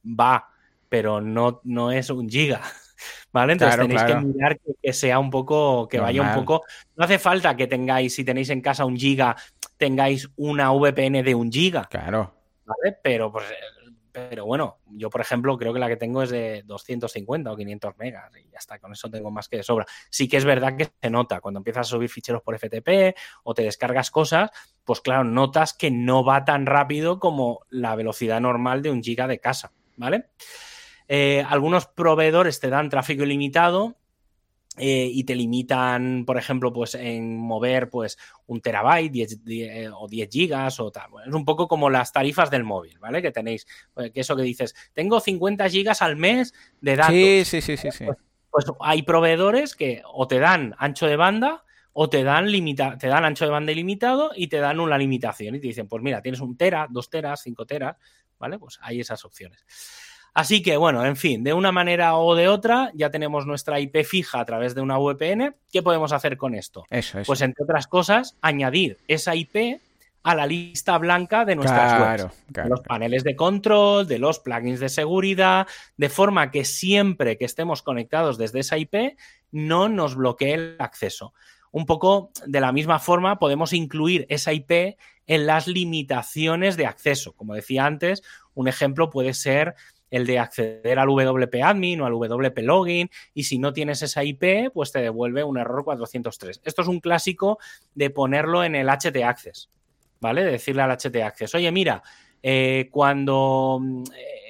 va, 0.05 0.51
pero 0.89 1.21
no, 1.21 1.61
no 1.65 1.91
es 1.91 2.11
un 2.11 2.29
giga, 2.29 2.63
¿Vale? 3.37 3.53
Entonces 3.53 3.79
tenéis 3.79 4.03
que 4.05 4.15
mirar 4.15 4.59
que, 4.83 4.93
sea 4.95 5.19
un 5.19 5.29
poco, 5.29 5.87
que 5.89 6.01
vaya 6.01 6.23
un 6.23 6.33
poco. 6.33 6.63
No 6.97 7.05
hace 7.05 7.19
falta 7.19 7.55
que 7.55 7.67
tengáis, 7.67 8.15
si 8.15 8.25
tenéis 8.25 8.49
en 8.49 8.63
casa 8.63 8.87
un 8.87 8.97
giga, 8.97 9.37
tengáis 9.77 10.31
una 10.37 10.73
VPN 10.73 11.23
de 11.23 11.35
un 11.35 11.53
giga. 11.53 11.85
Claro. 11.85 12.33
¿Vale? 12.65 12.97
Pero 13.03 13.31
pues 13.31 13.45
pero 14.11 14.47
bueno, 14.47 14.79
yo 14.87 15.11
por 15.11 15.21
ejemplo 15.21 15.59
creo 15.59 15.75
que 15.75 15.79
la 15.79 15.89
que 15.89 15.99
tengo 15.99 16.23
es 16.23 16.31
de 16.31 16.63
250 16.65 17.53
o 17.53 17.57
500 17.59 17.99
megas 17.99 18.33
y 18.35 18.51
ya 18.51 18.59
está, 18.59 18.79
con 18.79 18.91
eso 18.91 19.11
tengo 19.11 19.31
más 19.31 19.51
que 19.51 19.59
de 19.59 19.63
sobra. 19.63 19.85
Sí 20.09 20.27
que 20.27 20.39
es 20.39 20.47
verdad 20.47 20.75
que 20.79 20.89
se 21.03 21.11
nota 21.11 21.43
cuando 21.43 21.59
empiezas 21.61 21.87
a 21.87 21.91
subir 21.91 22.09
ficheros 22.09 22.41
por 22.41 22.59
FTP 22.59 23.15
o 23.43 23.53
te 23.53 23.65
descargas 23.65 24.11
cosas, 24.11 24.49
pues 24.83 25.03
claro, 25.03 25.25
notas 25.25 25.75
que 25.75 25.91
no 25.91 26.25
va 26.25 26.47
tan 26.47 26.65
rápido 26.65 27.21
como 27.21 27.61
la 27.69 27.95
velocidad 27.97 28.41
normal 28.41 28.81
de 28.81 28.89
un 28.89 29.03
giga 29.03 29.27
de 29.27 29.39
casa, 29.39 29.73
¿vale? 29.99 30.31
Eh, 31.09 31.45
algunos 31.49 31.87
proveedores 31.87 32.61
te 32.61 32.69
dan 32.69 32.89
tráfico 32.89 33.23
ilimitado 33.23 33.97
eh, 34.79 35.09
y 35.11 35.25
te 35.25 35.35
limitan, 35.35 36.25
por 36.27 36.37
ejemplo, 36.37 36.73
pues 36.73 36.95
en 36.97 37.39
mover 37.39 37.89
pues 37.89 38.19
un 38.47 38.61
terabyte 38.61 39.39
eh, 39.47 39.89
o 39.95 40.07
10 40.07 40.29
gigas 40.31 40.81
o 40.81 40.91
tal. 40.91 41.11
es 41.27 41.33
un 41.33 41.45
poco 41.45 41.67
como 41.67 41.89
las 41.89 42.13
tarifas 42.13 42.51
del 42.51 42.65
móvil, 42.65 42.99
¿vale? 42.99 43.23
Que 43.23 43.31
tenéis, 43.31 43.67
que 43.95 44.21
eso 44.21 44.37
que 44.37 44.43
dices, 44.43 44.75
tengo 44.93 45.21
50 45.21 45.69
gigas 45.71 46.03
al 46.03 46.17
mes 46.17 46.53
de 46.81 46.97
datos. 46.97 47.15
Sí, 47.15 47.45
sí, 47.45 47.61
sí, 47.63 47.77
sí. 47.77 48.05
Pues, 48.05 48.19
pues, 48.51 48.67
hay 48.81 49.03
proveedores 49.03 49.75
que 49.75 50.03
o 50.13 50.27
te 50.27 50.39
dan 50.39 50.75
ancho 50.79 51.07
de 51.07 51.17
banda 51.17 51.65
o 51.93 52.11
te 52.11 52.25
dan, 52.25 52.51
limita 52.51 52.99
te 52.99 53.07
dan 53.07 53.25
ancho 53.25 53.47
de 53.47 53.51
banda 53.51 53.73
ilimitado 53.73 54.33
y 54.37 54.49
te 54.49 54.59
dan 54.59 54.81
una 54.81 54.99
limitación 54.99 55.55
y 55.55 55.61
te 55.61 55.69
dicen, 55.69 55.89
pues 55.89 56.03
mira, 56.03 56.21
tienes 56.21 56.41
un 56.41 56.57
tera, 56.57 56.87
dos 56.91 57.09
teras, 57.09 57.41
cinco 57.43 57.65
teras, 57.65 57.97
¿vale? 58.39 58.59
Pues 58.59 58.79
hay 58.83 59.01
esas 59.01 59.25
opciones. 59.25 59.65
Así 60.37 60.63
que, 60.63 60.77
bueno, 60.77 61.03
en 61.07 61.17
fin, 61.17 61.43
de 61.43 61.55
una 61.55 61.73
manera 61.73 62.15
o 62.17 62.35
de 62.35 62.47
otra, 62.47 62.91
ya 62.93 63.11
tenemos 63.11 63.47
nuestra 63.47 63.81
IP 63.81 64.05
fija 64.05 64.39
a 64.39 64.45
través 64.45 64.75
de 64.75 64.83
una 64.83 64.99
VPN. 64.99 65.55
¿Qué 65.73 65.83
podemos 65.83 66.13
hacer 66.13 66.37
con 66.37 66.55
esto? 66.55 66.85
Eso, 66.91 67.21
Pues, 67.25 67.41
entre 67.41 67.65
otras 67.65 67.87
cosas, 67.87 68.37
añadir 68.43 68.99
esa 69.09 69.35
IP 69.35 69.81
a 70.25 70.35
la 70.35 70.45
lista 70.45 70.99
blanca 70.99 71.47
de 71.47 71.57
nuestras 71.57 72.21
webs. 72.21 72.35
de 72.49 72.69
los 72.69 72.81
paneles 72.83 73.25
de 73.25 73.35
control, 73.35 74.07
de 74.07 74.19
los 74.19 74.39
plugins 74.39 74.79
de 74.79 74.91
seguridad, 74.91 75.67
de 75.97 76.11
forma 76.11 76.51
que 76.51 76.67
siempre 76.67 77.39
que 77.39 77.47
estemos 77.47 77.81
conectados 77.81 78.37
desde 78.37 78.61
esa 78.61 78.77
IP 78.77 79.17
no 79.53 79.89
nos 79.89 80.17
bloquee 80.17 80.53
el 80.53 80.77
acceso. 80.79 81.33
Un 81.71 81.87
poco 81.87 82.31
de 82.47 82.61
la 82.61 82.73
misma 82.73 82.99
forma 82.99 83.39
podemos 83.39 83.73
incluir 83.73 84.27
esa 84.29 84.53
IP 84.53 84.99
en 85.27 85.47
las 85.47 85.67
limitaciones 85.67 86.77
de 86.77 86.85
acceso. 86.85 87.33
Como 87.33 87.55
decía 87.55 87.87
antes, 87.87 88.23
un 88.53 88.69
ejemplo 88.69 89.09
puede 89.09 89.33
ser 89.33 89.75
el 90.11 90.27
de 90.27 90.39
acceder 90.39 90.99
al 90.99 91.09
WP 91.09 91.63
admin 91.63 92.01
o 92.01 92.07
al 92.07 92.13
WP 92.13 92.59
login 92.63 93.11
y 93.35 93.45
si 93.45 93.59
no 93.59 93.73
tienes 93.73 94.03
esa 94.03 94.25
IP, 94.25 94.73
pues 94.73 94.93
te 94.93 95.01
devuelve 95.01 95.45
un 95.45 95.59
error 95.59 95.85
403. 95.85 96.61
Esto 96.65 96.83
es 96.83 96.89
un 96.89 97.01
clásico 97.01 97.59
de 97.95 98.11
ponerlo 98.11 98.65
en 98.65 98.75
el 98.75 98.89
HT 98.89 99.17
Access, 99.25 99.71
¿vale? 100.21 100.45
De 100.45 100.53
decirle 100.53 100.83
al 100.83 100.97
HT 100.97 101.17
Access, 101.23 101.55
oye, 101.55 101.71
mira, 101.73 102.03
eh, 102.43 102.89
cuando 102.93 103.79
mm, 103.81 104.05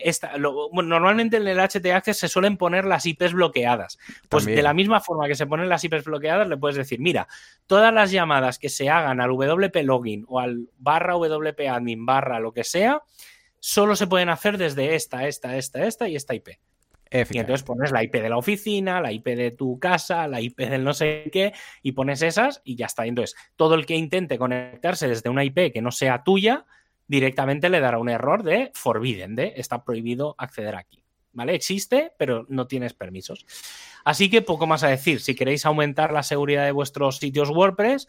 esta, 0.04 0.36
normalmente 0.36 1.38
en 1.38 1.48
el 1.48 1.58
HT 1.58 1.86
Access 1.86 2.18
se 2.18 2.28
suelen 2.28 2.56
poner 2.56 2.84
las 2.84 3.06
IPs 3.06 3.32
bloqueadas. 3.32 3.98
Pues 4.28 4.44
de 4.44 4.62
la 4.62 4.74
misma 4.74 5.00
forma 5.00 5.26
que 5.26 5.34
se 5.34 5.46
ponen 5.46 5.68
las 5.68 5.82
IPs 5.82 6.04
bloqueadas, 6.04 6.46
le 6.48 6.56
puedes 6.56 6.76
decir, 6.76 7.00
mira, 7.00 7.26
todas 7.66 7.92
las 7.94 8.10
llamadas 8.10 8.58
que 8.58 8.68
se 8.68 8.90
hagan 8.90 9.20
al 9.20 9.30
WP 9.30 9.76
login 9.82 10.24
o 10.28 10.40
al 10.40 10.68
barra 10.78 11.14
WP 11.14 11.68
admin 11.68 12.04
barra 12.04 12.38
lo 12.38 12.52
que 12.52 12.64
sea, 12.64 13.02
solo 13.60 13.96
se 13.96 14.06
pueden 14.06 14.28
hacer 14.28 14.58
desde 14.58 14.94
esta, 14.94 15.26
esta, 15.26 15.56
esta, 15.56 15.84
esta 15.84 16.08
y 16.08 16.16
esta 16.16 16.34
IP. 16.34 16.58
Y 17.10 17.38
entonces 17.38 17.62
pones 17.62 17.92
la 17.92 18.02
IP 18.02 18.14
de 18.14 18.28
la 18.28 18.36
oficina, 18.36 19.00
la 19.00 19.12
IP 19.12 19.26
de 19.28 19.52
tu 19.52 19.78
casa, 19.78 20.26
la 20.26 20.40
IP 20.40 20.58
del 20.58 20.84
no 20.84 20.92
sé 20.92 21.30
qué, 21.32 21.52
y 21.82 21.92
pones 21.92 22.22
esas 22.22 22.60
y 22.64 22.76
ya 22.76 22.86
está. 22.86 23.06
Entonces, 23.06 23.36
todo 23.54 23.74
el 23.74 23.86
que 23.86 23.94
intente 23.94 24.38
conectarse 24.38 25.08
desde 25.08 25.30
una 25.30 25.44
IP 25.44 25.72
que 25.72 25.82
no 25.82 25.92
sea 25.92 26.24
tuya, 26.24 26.66
directamente 27.06 27.68
le 27.68 27.80
dará 27.80 27.98
un 27.98 28.08
error 28.08 28.42
de 28.42 28.72
forbidden, 28.74 29.36
de 29.36 29.54
está 29.56 29.84
prohibido 29.84 30.34
acceder 30.38 30.74
aquí. 30.74 31.02
¿Vale? 31.32 31.54
Existe, 31.54 32.12
pero 32.16 32.46
no 32.48 32.66
tienes 32.66 32.94
permisos. 32.94 33.44
Así 34.06 34.30
que 34.30 34.40
poco 34.40 34.66
más 34.66 34.82
a 34.82 34.88
decir. 34.88 35.20
Si 35.20 35.34
queréis 35.34 35.66
aumentar 35.66 36.10
la 36.10 36.22
seguridad 36.22 36.64
de 36.64 36.72
vuestros 36.72 37.18
sitios 37.18 37.50
WordPress, 37.50 38.08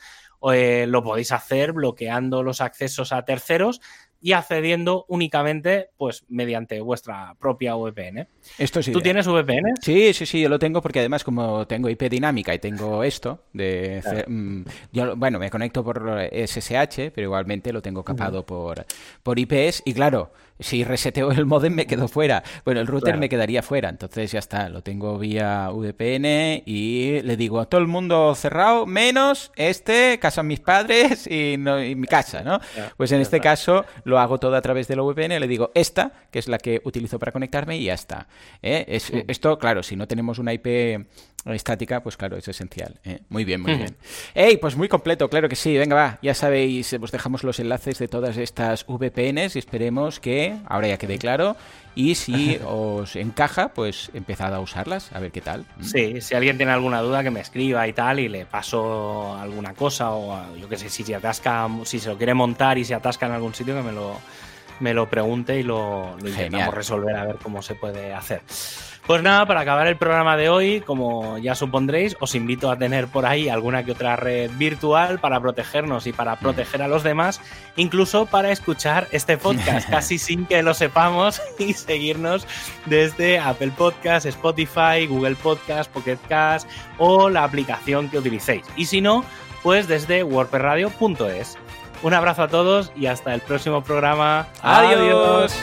eh, 0.53 0.85
lo 0.87 1.03
podéis 1.03 1.33
hacer 1.33 1.73
bloqueando 1.73 2.41
los 2.41 2.61
accesos 2.61 3.11
a 3.11 3.25
terceros 3.25 3.81
y 4.21 4.33
accediendo 4.33 5.05
únicamente 5.07 5.89
pues 5.97 6.25
mediante 6.29 6.79
vuestra 6.81 7.35
propia 7.39 7.75
VPN. 7.75 8.27
Esto 8.57 8.81
sí. 8.81 8.91
¿Tú 8.91 9.01
tienes 9.01 9.27
VPN? 9.27 9.75
Sí, 9.81 10.13
sí, 10.13 10.25
sí, 10.25 10.41
yo 10.41 10.49
lo 10.49 10.59
tengo 10.59 10.81
porque 10.81 10.99
además 10.99 11.23
como 11.23 11.67
tengo 11.67 11.89
IP 11.89 12.03
dinámica 12.09 12.53
y 12.53 12.59
tengo 12.59 13.03
esto 13.03 13.45
de 13.53 14.23
mm, 14.27 14.61
yo 14.91 15.15
bueno, 15.15 15.39
me 15.39 15.49
conecto 15.49 15.83
por 15.83 16.29
SSH, 16.31 17.11
pero 17.13 17.25
igualmente 17.25 17.71
lo 17.71 17.81
tengo 17.81 18.03
capado 18.03 18.45
por 18.45 18.85
por 19.23 19.39
IPs 19.39 19.83
y 19.85 19.93
claro, 19.93 20.31
si 20.59 20.83
reseteo 20.83 21.31
el 21.31 21.45
modem 21.45 21.73
me 21.73 21.85
quedo 21.85 22.07
fuera. 22.07 22.43
Bueno, 22.65 22.81
el 22.81 22.87
router 22.87 23.17
me 23.17 23.29
quedaría 23.29 23.61
fuera, 23.61 23.89
entonces 23.89 24.31
ya 24.31 24.39
está, 24.39 24.69
lo 24.69 24.81
tengo 24.81 25.17
vía 25.17 25.69
VPN 25.71 26.63
y 26.65 27.21
le 27.21 27.37
digo 27.37 27.59
a 27.59 27.65
todo 27.65 27.81
el 27.81 27.87
mundo 27.87 28.33
cerrado, 28.35 28.85
menos 28.85 29.51
este, 29.55 30.19
casa 30.19 30.43
mis 30.43 30.59
padres 30.59 31.27
y, 31.27 31.57
mi 31.57 32.07
casa, 32.07 32.41
¿no? 32.41 32.59
Pues 32.97 33.11
en 33.11 33.21
este 33.21 33.39
caso 33.39 33.85
lo 34.03 34.19
hago 34.19 34.39
todo 34.39 34.55
a 34.55 34.61
través 34.61 34.87
de 34.87 34.95
la 34.95 35.03
VPN, 35.03 35.39
le 35.39 35.47
digo 35.47 35.71
esta, 35.73 36.11
que 36.31 36.39
es 36.39 36.47
la 36.47 36.57
que 36.57 36.81
utilizo 36.83 37.19
para 37.19 37.31
conectarme 37.31 37.77
y 37.77 37.85
ya 37.85 37.93
está. 37.93 38.27
¿eh? 38.61 38.85
Es, 38.87 39.11
Esto, 39.27 39.57
claro, 39.59 39.83
si 39.83 39.95
no 39.95 40.07
tenemos 40.07 40.39
una 40.39 40.53
IP 40.53 40.67
estática, 41.45 42.01
pues 42.01 42.17
claro, 42.17 42.37
es 42.37 42.47
esencial. 42.47 42.99
¿eh? 43.03 43.19
Muy 43.29 43.45
bien, 43.45 43.61
muy 43.61 43.75
bien. 43.75 43.95
¡Ey! 44.33 44.57
Pues 44.57 44.75
muy 44.75 44.87
completo, 44.87 45.29
claro 45.29 45.47
que 45.47 45.55
sí. 45.55 45.77
Venga, 45.77 45.95
va. 45.95 46.19
Ya 46.21 46.33
sabéis, 46.33 46.93
os 46.93 47.11
dejamos 47.11 47.43
los 47.43 47.59
enlaces 47.59 47.99
de 47.99 48.07
todas 48.07 48.37
estas 48.37 48.85
VPNs 48.85 49.55
y 49.55 49.59
esperemos 49.59 50.19
que 50.19 50.46
ahora 50.65 50.87
ya 50.87 50.97
quede 50.97 51.17
claro. 51.17 51.55
Y 51.95 52.13
si 52.15 52.59
os 52.65 53.15
encaja, 53.15 53.69
pues 53.69 54.11
empezad 54.13 54.53
a 54.53 54.59
usarlas, 54.59 55.11
a 55.13 55.19
ver 55.19 55.31
qué 55.31 55.41
tal. 55.41 55.65
¿Mm? 55.77 55.83
Sí, 55.83 56.21
si 56.21 56.35
alguien 56.35 56.57
tiene 56.57 56.71
alguna 56.71 57.01
duda, 57.01 57.23
que 57.23 57.31
me 57.31 57.39
escriba 57.39 57.87
y 57.87 57.93
tal, 57.93 58.19
y 58.19 58.29
le 58.29 58.45
paso 58.45 59.35
alguna 59.35 59.73
cosa, 59.73 60.11
o 60.11 60.55
yo 60.55 60.69
qué 60.69 60.77
sé, 60.77 60.89
si 60.89 61.03
se 61.03 61.15
atasca, 61.15 61.67
si 61.85 61.99
se 61.99 62.09
lo 62.09 62.17
quiere 62.17 62.33
montar 62.33 62.77
y 62.77 62.85
se 62.85 62.93
atasca 62.93 63.25
en 63.25 63.31
algún 63.31 63.55
sitio, 63.55 63.75
que 63.75 63.81
me 63.81 63.91
lo, 63.91 64.19
me 64.79 64.93
lo 64.93 65.09
pregunte 65.09 65.59
y 65.59 65.63
lo, 65.63 66.15
lo 66.21 66.29
intentamos 66.29 66.73
resolver 66.73 67.15
a 67.15 67.25
ver 67.25 67.37
cómo 67.37 67.61
se 67.61 67.75
puede 67.75 68.13
hacer. 68.13 68.41
Pues 69.07 69.23
nada, 69.23 69.45
para 69.45 69.61
acabar 69.61 69.87
el 69.87 69.95
programa 69.95 70.35
de 70.35 70.49
hoy, 70.49 70.81
como 70.81 71.37
ya 71.37 71.55
supondréis, 71.55 72.17
os 72.19 72.35
invito 72.35 72.69
a 72.69 72.77
tener 72.77 73.07
por 73.07 73.25
ahí 73.25 73.47
alguna 73.47 73.85
que 73.85 73.93
otra 73.93 74.17
red 74.17 74.51
virtual 74.55 75.19
para 75.19 75.39
protegernos 75.39 76.07
y 76.07 76.11
para 76.11 76.35
proteger 76.35 76.81
a 76.81 76.89
los 76.89 77.03
demás, 77.03 77.39
incluso 77.77 78.25
para 78.25 78.51
escuchar 78.51 79.07
este 79.13 79.37
podcast 79.37 79.89
casi 79.89 80.17
sin 80.17 80.45
que 80.45 80.61
lo 80.61 80.73
sepamos 80.73 81.41
y 81.57 81.71
seguirnos 81.71 82.45
desde 82.85 83.39
Apple 83.39 83.71
Podcast, 83.77 84.25
Spotify, 84.25 85.07
Google 85.07 85.35
Podcast, 85.35 85.89
Pocket 85.89 86.19
Cast 86.27 86.69
o 86.97 87.29
la 87.29 87.45
aplicación 87.45 88.09
que 88.09 88.17
utilicéis. 88.17 88.65
Y 88.75 88.87
si 88.87 88.99
no, 88.99 89.23
pues 89.63 89.87
desde 89.87 90.23
wordpressradio.es. 90.23 91.57
Un 92.03 92.13
abrazo 92.13 92.43
a 92.43 92.47
todos 92.49 92.91
y 92.93 93.05
hasta 93.05 93.33
el 93.33 93.39
próximo 93.39 93.83
programa. 93.83 94.47
Adiós. 94.61 95.57